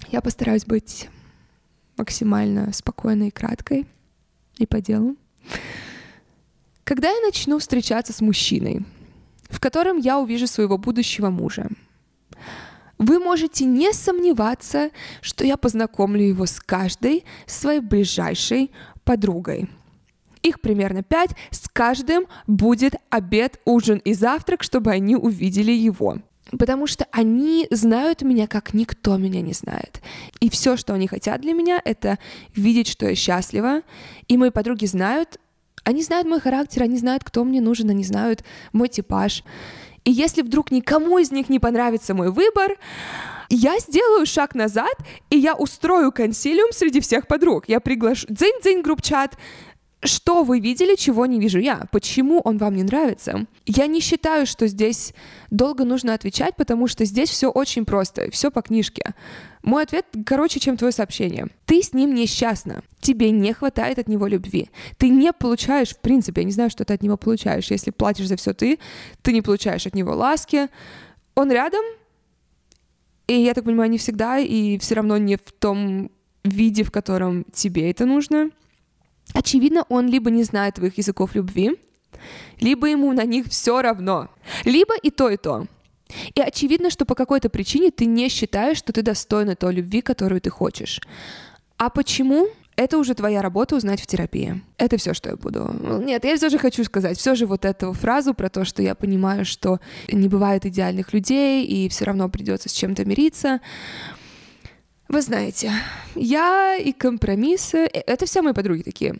Я 0.09 0.21
постараюсь 0.21 0.65
быть 0.65 1.09
максимально 1.97 2.71
спокойной 2.73 3.29
и 3.29 3.31
краткой 3.31 3.85
и 4.57 4.65
по 4.65 4.81
делу. 4.81 5.15
Когда 6.83 7.09
я 7.09 7.21
начну 7.21 7.59
встречаться 7.59 8.13
с 8.13 8.21
мужчиной, 8.21 8.85
в 9.49 9.59
котором 9.59 9.97
я 9.97 10.19
увижу 10.19 10.47
своего 10.47 10.77
будущего 10.77 11.29
мужа. 11.29 11.69
Вы 12.97 13.19
можете 13.19 13.65
не 13.65 13.93
сомневаться, 13.93 14.91
что 15.21 15.45
я 15.45 15.55
познакомлю 15.55 16.21
его 16.21 16.45
с 16.45 16.59
каждой 16.59 17.23
своей 17.45 17.79
ближайшей 17.79 18.71
подругой. 19.03 19.69
Их 20.43 20.61
примерно 20.61 21.03
пять, 21.03 21.31
с 21.51 21.67
каждым 21.69 22.25
будет 22.47 22.95
обед, 23.09 23.59
ужин 23.65 23.99
и 23.99 24.13
завтрак, 24.13 24.63
чтобы 24.63 24.91
они 24.91 25.15
увидели 25.15 25.71
его. 25.71 26.17
Потому 26.57 26.87
что 26.87 27.05
они 27.11 27.67
знают 27.69 28.21
меня, 28.21 28.47
как 28.47 28.73
никто 28.73 29.17
меня 29.17 29.41
не 29.41 29.53
знает. 29.53 30.01
И 30.39 30.49
все, 30.49 30.77
что 30.77 30.93
они 30.93 31.07
хотят 31.07 31.41
для 31.41 31.53
меня, 31.53 31.81
это 31.83 32.17
видеть, 32.55 32.87
что 32.87 33.07
я 33.07 33.15
счастлива. 33.15 33.81
И 34.27 34.35
мои 34.35 34.49
подруги 34.49 34.85
знают, 34.85 35.39
они 35.83 36.03
знают 36.03 36.27
мой 36.27 36.39
характер, 36.39 36.83
они 36.83 36.97
знают, 36.97 37.23
кто 37.23 37.43
мне 37.43 37.61
нужен, 37.61 37.89
они 37.89 38.03
знают 38.03 38.43
мой 38.73 38.87
типаж. 38.87 39.43
И 40.05 40.11
если 40.11 40.41
вдруг 40.41 40.71
никому 40.71 41.19
из 41.19 41.31
них 41.31 41.49
не 41.49 41.59
понравится 41.59 42.13
мой 42.13 42.31
выбор, 42.31 42.77
я 43.49 43.79
сделаю 43.79 44.25
шаг 44.25 44.53
назад, 44.55 44.93
и 45.29 45.37
я 45.37 45.55
устрою 45.55 46.11
консилиум 46.11 46.71
среди 46.71 46.99
всех 46.99 47.27
подруг. 47.27 47.65
Я 47.67 47.79
приглашу... 47.79 48.27
Дзынь-дзынь, 48.29 48.81
групп-чат. 48.81 49.37
Что 50.01 50.43
вы 50.43 50.61
видели, 50.61 50.95
чего 50.95 51.25
не 51.25 51.41
вижу 51.41 51.59
я? 51.59 51.87
Почему 51.91 52.39
он 52.39 52.57
вам 52.57 52.75
не 52.75 52.83
нравится? 52.83 53.45
Я 53.65 53.85
не 53.85 53.99
считаю, 53.99 54.45
что 54.45 54.65
здесь 54.67 55.13
долго 55.51 55.83
нужно 55.83 56.13
отвечать, 56.13 56.55
потому 56.55 56.87
что 56.87 57.03
здесь 57.03 57.29
все 57.29 57.49
очень 57.49 57.83
просто, 57.83 58.31
все 58.31 58.49
по 58.49 58.61
книжке. 58.61 59.13
Мой 59.61 59.83
ответ 59.83 60.05
короче, 60.25 60.61
чем 60.61 60.77
твое 60.77 60.93
сообщение. 60.93 61.47
Ты 61.65 61.83
с 61.83 61.93
ним 61.93 62.15
несчастна. 62.15 62.81
Тебе 63.01 63.31
не 63.31 63.51
хватает 63.51 63.99
от 63.99 64.07
него 64.07 64.27
любви. 64.27 64.69
Ты 64.97 65.09
не 65.09 65.33
получаешь, 65.33 65.89
в 65.89 65.99
принципе, 65.99 66.41
я 66.41 66.45
не 66.45 66.53
знаю, 66.53 66.69
что 66.69 66.85
ты 66.85 66.93
от 66.93 67.03
него 67.03 67.17
получаешь. 67.17 67.69
Если 67.69 67.91
платишь 67.91 68.27
за 68.27 68.37
все 68.37 68.53
ты, 68.53 68.79
ты 69.21 69.33
не 69.33 69.41
получаешь 69.41 69.85
от 69.85 69.95
него 69.95 70.15
ласки. 70.15 70.69
Он 71.35 71.51
рядом, 71.51 71.83
и 73.27 73.33
я 73.33 73.53
так 73.53 73.65
понимаю, 73.65 73.89
не 73.89 73.97
всегда, 73.97 74.39
и 74.39 74.77
все 74.77 74.95
равно 74.95 75.17
не 75.17 75.35
в 75.35 75.51
том 75.59 76.09
виде, 76.45 76.83
в 76.83 76.91
котором 76.91 77.45
тебе 77.51 77.91
это 77.91 78.05
нужно. 78.05 78.51
Очевидно, 79.33 79.85
он 79.89 80.07
либо 80.07 80.29
не 80.29 80.43
знает 80.43 80.75
твоих 80.75 80.97
языков 80.97 81.35
любви, 81.35 81.77
либо 82.59 82.87
ему 82.87 83.13
на 83.13 83.23
них 83.23 83.47
все 83.47 83.81
равно, 83.81 84.29
либо 84.65 84.95
и 84.97 85.09
то, 85.11 85.29
и 85.29 85.37
то. 85.37 85.67
И 86.33 86.41
очевидно, 86.41 86.89
что 86.89 87.05
по 87.05 87.15
какой-то 87.15 87.49
причине 87.49 87.91
ты 87.91 88.05
не 88.05 88.29
считаешь, 88.29 88.77
что 88.77 88.91
ты 88.91 89.03
достойна 89.03 89.55
той 89.55 89.75
любви, 89.75 90.01
которую 90.01 90.41
ты 90.41 90.49
хочешь. 90.49 90.99
А 91.77 91.89
почему? 91.89 92.47
Это 92.75 92.97
уже 92.97 93.13
твоя 93.13 93.41
работа 93.41 93.75
узнать 93.75 94.01
в 94.01 94.07
терапии. 94.07 94.61
Это 94.77 94.95
все, 94.97 95.13
что 95.13 95.29
я 95.29 95.35
буду. 95.35 95.69
Нет, 96.01 96.23
я 96.23 96.37
все 96.37 96.49
же 96.49 96.57
хочу 96.57 96.85
сказать, 96.85 97.17
все 97.17 97.35
же 97.35 97.45
вот 97.45 97.65
эту 97.65 97.91
фразу 97.91 98.33
про 98.33 98.49
то, 98.49 98.63
что 98.63 98.81
я 98.81 98.95
понимаю, 98.95 99.43
что 99.43 99.79
не 100.09 100.29
бывает 100.29 100.65
идеальных 100.65 101.11
людей, 101.11 101.65
и 101.65 101.89
все 101.89 102.05
равно 102.05 102.29
придется 102.29 102.69
с 102.69 102.71
чем-то 102.71 103.03
мириться. 103.03 103.59
Вы 105.09 105.21
знаете, 105.23 105.71
я 106.13 106.77
и 106.77 106.91
компромиссы, 106.91 107.77
э, 107.77 108.03
это 108.05 108.27
все 108.27 108.43
мои 108.43 108.53
подруги 108.53 108.83
такие. 108.83 109.15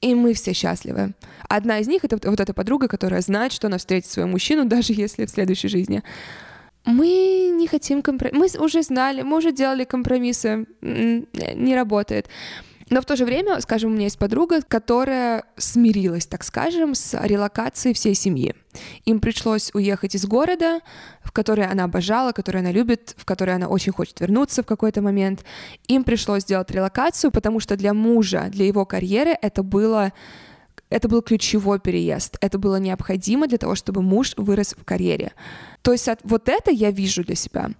И 0.00 0.14
мы 0.14 0.32
все 0.32 0.54
счастливы. 0.54 1.12
Одна 1.46 1.78
из 1.78 1.88
них— 1.88 2.04
это 2.10 2.18
вот 2.30 2.40
эта 2.40 2.54
подруга, 2.54 2.88
которая 2.88 3.20
знает, 3.20 3.52
что 3.52 3.66
она 3.66 3.76
встретит 3.76 4.10
своего 4.10 4.30
мужчину, 4.30 4.64
даже 4.68 4.94
если 4.94 5.26
в 5.26 5.30
следующей 5.30 5.68
жизни. 5.68 6.02
Мы 6.86 7.50
не 7.52 7.66
хотим 7.66 8.00
компромисс. 8.00 8.54
Мы 8.54 8.64
уже 8.64 8.82
знали, 8.82 9.20
мы 9.20 9.36
уже 9.36 9.52
делали 9.52 9.84
компромиссы. 9.84 10.64
Не 10.80 11.76
работает. 11.76 12.30
Но 12.90 13.00
в 13.00 13.04
то 13.04 13.14
же 13.14 13.24
время, 13.24 13.60
скажем, 13.60 13.90
у 13.92 13.94
меня 13.94 14.04
есть 14.04 14.18
подруга, 14.18 14.62
которая 14.62 15.44
смирилась, 15.56 16.26
так 16.26 16.42
скажем, 16.42 16.96
с 16.96 17.16
релокацией 17.24 17.94
всей 17.94 18.14
семьи. 18.14 18.54
Им 19.04 19.20
пришлось 19.20 19.70
уехать 19.74 20.16
из 20.16 20.26
города, 20.26 20.80
в 21.22 21.30
который 21.30 21.66
она 21.66 21.84
обожала, 21.84 22.32
который 22.32 22.62
она 22.62 22.72
любит, 22.72 23.14
в 23.16 23.24
который 23.24 23.54
она 23.54 23.68
очень 23.68 23.92
хочет 23.92 24.20
вернуться 24.20 24.64
в 24.64 24.66
какой-то 24.66 25.02
момент. 25.02 25.44
Им 25.86 26.02
пришлось 26.02 26.42
сделать 26.42 26.70
релокацию, 26.72 27.30
потому 27.30 27.60
что 27.60 27.76
для 27.76 27.94
мужа, 27.94 28.48
для 28.50 28.66
его 28.66 28.84
карьеры 28.84 29.36
это 29.40 29.62
было 29.62 30.12
это 30.88 31.08
был 31.08 31.22
ключевой 31.22 31.78
переезд. 31.78 32.36
Это 32.40 32.58
было 32.58 32.76
необходимо 32.80 33.46
для 33.46 33.58
того, 33.58 33.76
чтобы 33.76 34.02
муж 34.02 34.34
вырос 34.36 34.74
в 34.76 34.84
карьере. 34.84 35.32
То 35.82 35.92
есть 35.92 36.08
вот 36.24 36.48
это 36.48 36.72
я 36.72 36.90
вижу 36.90 37.22
для 37.22 37.36
себя. 37.36 37.70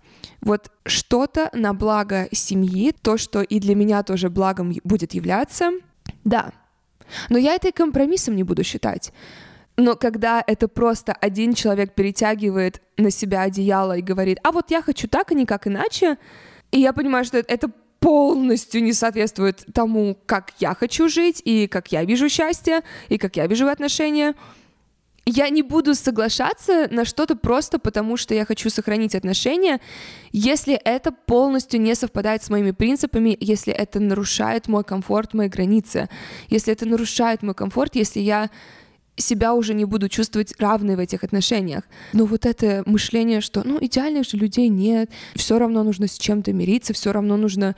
Вот 0.40 0.70
что-то 0.86 1.50
на 1.52 1.74
благо 1.74 2.28
семьи, 2.32 2.92
то, 3.02 3.18
что 3.18 3.42
и 3.42 3.60
для 3.60 3.74
меня 3.74 4.02
тоже 4.02 4.30
благом 4.30 4.74
будет 4.84 5.14
являться, 5.14 5.70
да. 6.24 6.52
Но 7.28 7.38
я 7.38 7.54
это 7.54 7.68
и 7.68 7.72
компромиссом 7.72 8.36
не 8.36 8.42
буду 8.42 8.64
считать. 8.64 9.12
Но 9.76 9.96
когда 9.96 10.42
это 10.46 10.68
просто 10.68 11.12
один 11.12 11.54
человек 11.54 11.94
перетягивает 11.94 12.82
на 12.96 13.10
себя 13.10 13.42
одеяло 13.42 13.96
и 13.96 14.02
говорит, 14.02 14.38
а 14.42 14.52
вот 14.52 14.70
я 14.70 14.82
хочу 14.82 15.08
так, 15.08 15.32
а 15.32 15.34
никак 15.34 15.66
иначе, 15.66 16.18
и 16.70 16.80
я 16.80 16.92
понимаю, 16.92 17.24
что 17.24 17.38
это 17.38 17.70
полностью 17.98 18.82
не 18.82 18.92
соответствует 18.92 19.64
тому, 19.72 20.16
как 20.26 20.52
я 20.58 20.74
хочу 20.74 21.08
жить, 21.08 21.40
и 21.44 21.66
как 21.66 21.92
я 21.92 22.04
вижу 22.04 22.28
счастье, 22.28 22.82
и 23.08 23.18
как 23.18 23.36
я 23.36 23.46
вижу 23.46 23.68
отношения, 23.68 24.34
я 25.30 25.48
не 25.48 25.62
буду 25.62 25.94
соглашаться 25.94 26.88
на 26.90 27.04
что-то 27.04 27.36
просто 27.36 27.78
потому, 27.78 28.16
что 28.16 28.34
я 28.34 28.44
хочу 28.44 28.70
сохранить 28.70 29.14
отношения, 29.14 29.80
если 30.32 30.74
это 30.74 31.12
полностью 31.12 31.80
не 31.80 31.94
совпадает 31.94 32.42
с 32.42 32.50
моими 32.50 32.72
принципами, 32.72 33.36
если 33.40 33.72
это 33.72 34.00
нарушает 34.00 34.68
мой 34.68 34.84
комфорт, 34.84 35.34
мои 35.34 35.48
границы, 35.48 36.08
если 36.48 36.72
это 36.72 36.86
нарушает 36.86 37.42
мой 37.42 37.54
комфорт, 37.54 37.96
если 37.96 38.20
я 38.20 38.50
себя 39.16 39.54
уже 39.54 39.74
не 39.74 39.84
буду 39.84 40.08
чувствовать 40.08 40.54
равной 40.58 40.96
в 40.96 40.98
этих 40.98 41.24
отношениях. 41.24 41.84
Но 42.12 42.24
вот 42.24 42.46
это 42.46 42.82
мышление, 42.86 43.40
что 43.40 43.62
ну 43.64 43.78
идеальных 43.80 44.26
же 44.26 44.36
людей 44.36 44.68
нет, 44.68 45.10
все 45.34 45.58
равно 45.58 45.82
нужно 45.82 46.08
с 46.08 46.16
чем-то 46.18 46.52
мириться, 46.52 46.92
все 46.92 47.12
равно 47.12 47.36
нужно 47.36 47.76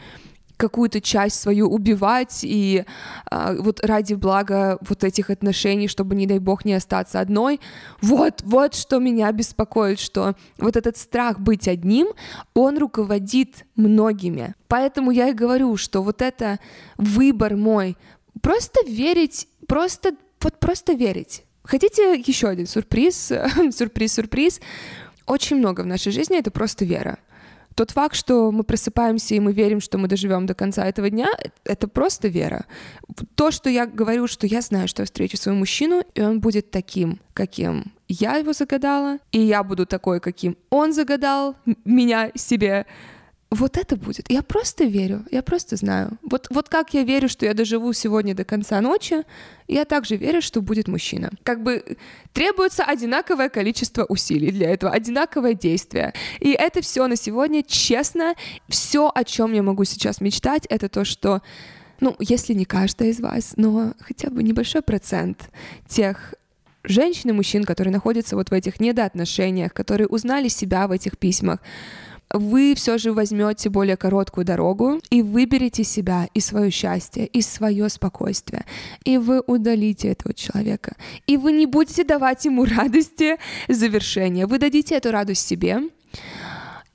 какую-то 0.63 1.01
часть 1.01 1.41
свою 1.41 1.69
убивать 1.69 2.41
и 2.45 2.85
а, 3.29 3.55
вот 3.55 3.85
ради 3.85 4.15
блага 4.15 4.79
вот 4.81 5.03
этих 5.03 5.29
отношений, 5.29 5.89
чтобы, 5.89 6.15
не 6.15 6.29
дай 6.29 6.39
бог, 6.39 6.65
не 6.65 6.75
остаться 6.75 7.19
одной. 7.19 7.61
Вот, 8.01 8.43
вот 8.45 8.77
что 8.77 9.01
меня 9.01 9.33
беспокоит, 9.33 9.99
что 9.99 10.37
вот 10.59 10.77
этот 10.77 10.97
страх 10.97 11.41
быть 11.41 11.67
одним, 11.67 12.07
он 12.55 12.79
руководит 12.79 13.65
многими. 13.75 14.55
Поэтому 14.69 15.11
я 15.11 15.31
и 15.31 15.33
говорю, 15.33 15.77
что 15.77 16.01
вот 16.01 16.23
это 16.23 16.61
выбор 16.97 17.57
мой, 17.57 17.97
просто 18.41 18.81
верить, 18.87 19.49
просто, 19.67 20.15
вот 20.41 20.61
просто 20.61 20.93
верить. 20.93 21.43
Хотите 21.65 22.15
еще 22.25 22.47
один 22.47 22.69
сюрприз? 22.69 23.33
сюрприз, 23.73 24.15
сюрприз. 24.15 24.61
Очень 25.27 25.57
много 25.57 25.81
в 25.81 25.87
нашей 25.87 26.13
жизни 26.13 26.39
это 26.39 26.53
просто 26.53 26.85
вера. 26.85 27.19
Тот 27.75 27.91
факт, 27.91 28.17
что 28.17 28.51
мы 28.53 28.65
просыпаемся 28.65 29.35
и 29.35 29.41
мы 29.41 29.53
верим, 29.53 29.81
что 29.81 29.99
мы 29.99 30.09
доживем 30.09 30.47
до 30.47 30.55
конца 30.55 30.87
этого 30.87 31.11
дня, 31.11 31.29
это 31.65 31.89
просто 31.89 32.29
вера. 32.29 32.67
То, 33.35 33.51
что 33.51 33.71
я 33.71 33.87
говорю, 33.87 34.27
что 34.27 34.47
я 34.47 34.61
знаю, 34.61 34.89
что 34.89 35.03
я 35.03 35.07
встречу 35.07 35.37
своего 35.37 35.59
мужчину, 35.59 36.03
и 36.15 36.23
он 36.23 36.41
будет 36.41 36.71
таким, 36.71 37.21
каким 37.35 37.93
я 38.09 38.37
его 38.37 38.53
загадала, 38.53 39.19
и 39.31 39.41
я 39.41 39.63
буду 39.63 39.87
такой, 39.87 40.21
каким 40.21 40.57
он 40.71 40.93
загадал 40.93 41.57
меня 41.85 42.31
себе 42.35 42.87
вот 43.55 43.77
это 43.77 43.97
будет. 43.97 44.31
Я 44.31 44.43
просто 44.43 44.85
верю, 44.85 45.25
я 45.31 45.43
просто 45.43 45.77
знаю. 45.77 46.19
Вот, 46.23 46.47
вот 46.51 46.71
как 46.71 46.95
я 46.95 47.03
верю, 47.03 47.29
что 47.29 47.45
я 47.45 47.53
доживу 47.53 47.93
сегодня 47.93 48.35
до 48.35 48.45
конца 48.45 48.81
ночи, 48.81 49.25
я 49.69 49.85
также 49.85 50.17
верю, 50.17 50.41
что 50.41 50.63
будет 50.63 50.89
мужчина. 50.89 51.31
Как 51.43 51.63
бы 51.63 51.99
требуется 52.33 52.83
одинаковое 52.85 53.51
количество 53.51 54.05
усилий 54.05 54.51
для 54.51 54.71
этого, 54.71 54.93
одинаковое 54.93 55.53
действие. 55.53 56.15
И 56.41 56.53
это 56.53 56.81
все 56.81 57.07
на 57.07 57.17
сегодня, 57.17 57.63
честно, 57.63 58.35
все, 58.69 59.13
о 59.15 59.23
чем 59.23 59.53
я 59.53 59.63
могу 59.63 59.85
сейчас 59.85 60.23
мечтать, 60.23 60.65
это 60.71 60.89
то, 60.89 61.05
что 61.05 61.43
ну, 62.01 62.17
если 62.19 62.55
не 62.55 62.65
каждая 62.65 63.11
из 63.11 63.21
вас, 63.21 63.53
но 63.57 63.93
хотя 64.01 64.31
бы 64.31 64.43
небольшой 64.43 64.83
процент 64.83 65.51
тех 65.87 66.35
женщин 66.85 67.31
и 67.31 67.33
мужчин, 67.33 67.65
которые 67.65 67.93
находятся 67.93 68.35
вот 68.35 68.51
в 68.51 68.55
этих 68.55 68.81
недоотношениях, 68.81 69.73
которые 69.73 70.09
узнали 70.09 70.49
себя 70.49 70.89
в 70.89 70.91
этих 70.91 71.19
письмах, 71.19 71.61
вы 72.33 72.75
все 72.75 72.99
же 72.99 73.13
возьмете 73.13 73.69
более 73.69 73.97
короткую 73.97 74.45
дорогу 74.45 75.01
и 75.11 75.23
выберете 75.23 75.85
себя 75.85 76.29
и 76.35 76.41
свое 76.41 76.71
счастье, 76.71 77.27
и 77.27 77.43
свое 77.43 77.89
спокойствие, 77.89 78.65
и 79.05 79.19
вы 79.19 79.43
удалите 79.47 80.09
этого 80.09 80.35
человека, 80.35 80.97
и 81.27 81.37
вы 81.37 81.53
не 81.53 81.67
будете 81.67 82.05
давать 82.05 82.45
ему 82.45 82.65
радости 82.65 83.37
завершения, 83.69 84.47
вы 84.47 84.59
дадите 84.59 84.97
эту 84.97 85.11
радость 85.11 85.47
себе, 85.47 85.83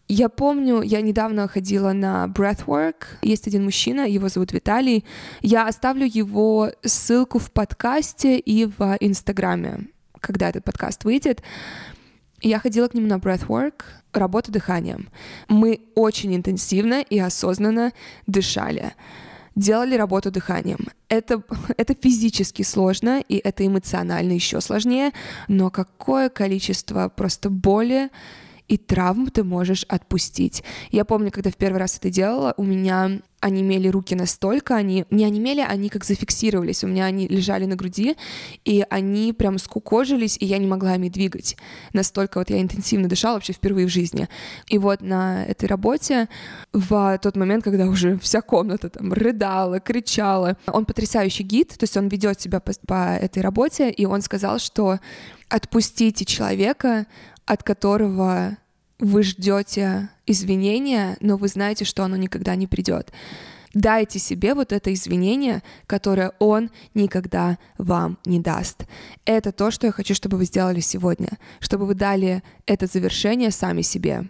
я 0.09 0.29
помню, 0.29 0.81
я 0.81 1.01
недавно 1.01 1.49
ходила 1.49 1.91
на 1.91 2.31
breathwork. 2.33 2.95
Есть 3.21 3.47
один 3.47 3.65
мужчина, 3.65 4.07
его 4.07 4.29
зовут 4.29 4.53
Виталий. 4.53 5.03
Я 5.41 5.67
оставлю 5.67 6.05
его 6.05 6.71
ссылку 6.81 7.39
в 7.39 7.51
подкасте 7.51 8.39
и 8.39 8.65
в 8.65 8.95
Инстаграме, 9.01 9.87
когда 10.21 10.47
этот 10.47 10.63
подкаст 10.63 11.03
выйдет. 11.03 11.43
Я 12.41 12.59
ходила 12.59 12.87
к 12.87 12.93
нему 12.93 13.07
на 13.07 13.15
breathwork, 13.15 13.83
работу 14.13 14.51
дыханием. 14.51 15.09
Мы 15.47 15.81
очень 15.95 16.35
интенсивно 16.35 17.01
и 17.01 17.19
осознанно 17.19 17.93
дышали 18.25 18.93
делали 19.57 19.95
работу 19.95 20.29
дыханием. 20.31 20.87
Это, 21.09 21.41
это 21.77 21.95
физически 21.95 22.61
сложно, 22.61 23.19
и 23.27 23.37
это 23.43 23.65
эмоционально 23.65 24.33
еще 24.33 24.61
сложнее, 24.61 25.11
но 25.47 25.69
какое 25.69 26.29
количество 26.29 27.09
просто 27.09 27.49
боли 27.49 28.09
и 28.67 28.77
травм 28.77 29.27
ты 29.27 29.43
можешь 29.43 29.83
отпустить. 29.85 30.63
Я 30.91 31.05
помню, 31.05 31.31
когда 31.31 31.49
в 31.49 31.55
первый 31.55 31.77
раз 31.77 31.97
это 31.97 32.09
делала, 32.09 32.53
у 32.57 32.63
меня 32.63 33.19
онемели 33.39 33.87
руки 33.87 34.15
настолько, 34.15 34.75
они 34.75 35.05
не 35.11 35.25
онемели, 35.25 35.61
они 35.61 35.89
как 35.89 36.03
зафиксировались, 36.03 36.83
у 36.83 36.87
меня 36.87 37.05
они 37.05 37.27
лежали 37.27 37.65
на 37.65 37.75
груди, 37.75 38.15
и 38.65 38.83
они 38.89 39.33
прям 39.33 39.57
скукожились, 39.59 40.37
и 40.39 40.45
я 40.45 40.57
не 40.57 40.67
могла 40.67 40.95
ими 40.95 41.09
двигать. 41.09 41.55
Настолько 41.93 42.39
вот 42.39 42.49
я 42.49 42.61
интенсивно 42.61 43.07
дышала 43.07 43.35
вообще 43.35 43.53
впервые 43.53 43.87
в 43.87 43.91
жизни. 43.91 44.27
И 44.67 44.77
вот 44.77 45.01
на 45.01 45.45
этой 45.45 45.65
работе 45.65 46.29
в 46.73 47.19
тот 47.21 47.35
момент, 47.35 47.63
когда 47.63 47.85
уже 47.85 48.17
вся 48.19 48.41
комната 48.41 48.89
там 48.89 49.13
рыдала, 49.13 49.79
кричала, 49.79 50.57
он 50.67 50.85
потрясающий 50.85 51.43
гид, 51.43 51.69
то 51.69 51.83
есть 51.83 51.95
он 51.95 52.07
ведет 52.07 52.41
себя 52.41 52.59
по, 52.59 52.71
по 52.87 53.15
этой 53.15 53.43
работе, 53.43 53.91
и 53.91 54.05
он 54.05 54.21
сказал, 54.21 54.59
что 54.59 54.99
отпустите 55.49 56.25
человека, 56.25 57.05
от 57.45 57.63
которого 57.63 58.57
вы 58.99 59.23
ждете 59.23 60.09
извинения, 60.25 61.17
но 61.21 61.37
вы 61.37 61.47
знаете, 61.47 61.85
что 61.85 62.03
оно 62.03 62.15
никогда 62.15 62.55
не 62.55 62.67
придет. 62.67 63.11
Дайте 63.73 64.17
себе 64.17 64.55
вот 64.55 64.71
это 64.71 64.91
извинение, 64.93 65.61
которое 65.85 66.31
он 66.39 66.71
никогда 66.93 67.59
вам 67.77 68.17
не 68.25 68.39
даст. 68.39 68.85
Это 69.25 69.51
то, 69.51 69.69
что 69.71 69.85
я 69.85 69.91
хочу, 69.91 70.15
чтобы 70.15 70.37
вы 70.37 70.45
сделали 70.45 70.79
сегодня, 70.79 71.29
чтобы 71.59 71.85
вы 71.85 71.93
дали 71.93 72.41
это 72.65 72.87
завершение 72.87 73.51
сами 73.51 73.81
себе. 73.81 74.25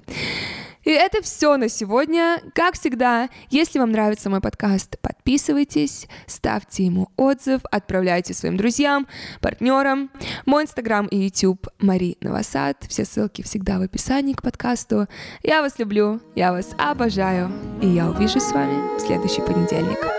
И 0.87 0.91
это 0.91 1.21
все 1.21 1.57
на 1.57 1.67
сегодня. 1.67 2.41
Как 2.55 2.75
всегда, 2.75 3.27
если 3.49 3.77
вам 3.77 3.91
нравится 3.91 4.29
мой 4.29 4.39
подкаст, 4.39 4.97
подписывайтесь, 5.01 6.07
ставьте 6.27 6.85
ему 6.85 7.09
отзыв, 7.17 7.59
отправляйте 7.69 8.33
своим 8.33 8.55
друзьям, 8.55 9.05
партнерам. 9.41 10.09
Мой 10.45 10.63
инстаграм 10.63 11.05
и 11.07 11.17
YouTube 11.17 11.67
Мари 11.79 12.15
Новосад. 12.21 12.85
Все 12.87 13.03
ссылки 13.03 13.41
всегда 13.41 13.79
в 13.79 13.81
описании 13.81 14.31
к 14.31 14.41
подкасту. 14.41 15.07
Я 15.43 15.61
вас 15.61 15.77
люблю, 15.77 16.21
я 16.35 16.53
вас 16.53 16.69
обожаю, 16.77 17.51
и 17.81 17.87
я 17.89 18.07
увижусь 18.07 18.43
с 18.43 18.53
вами 18.53 18.97
в 18.97 19.01
следующий 19.01 19.41
понедельник. 19.41 20.16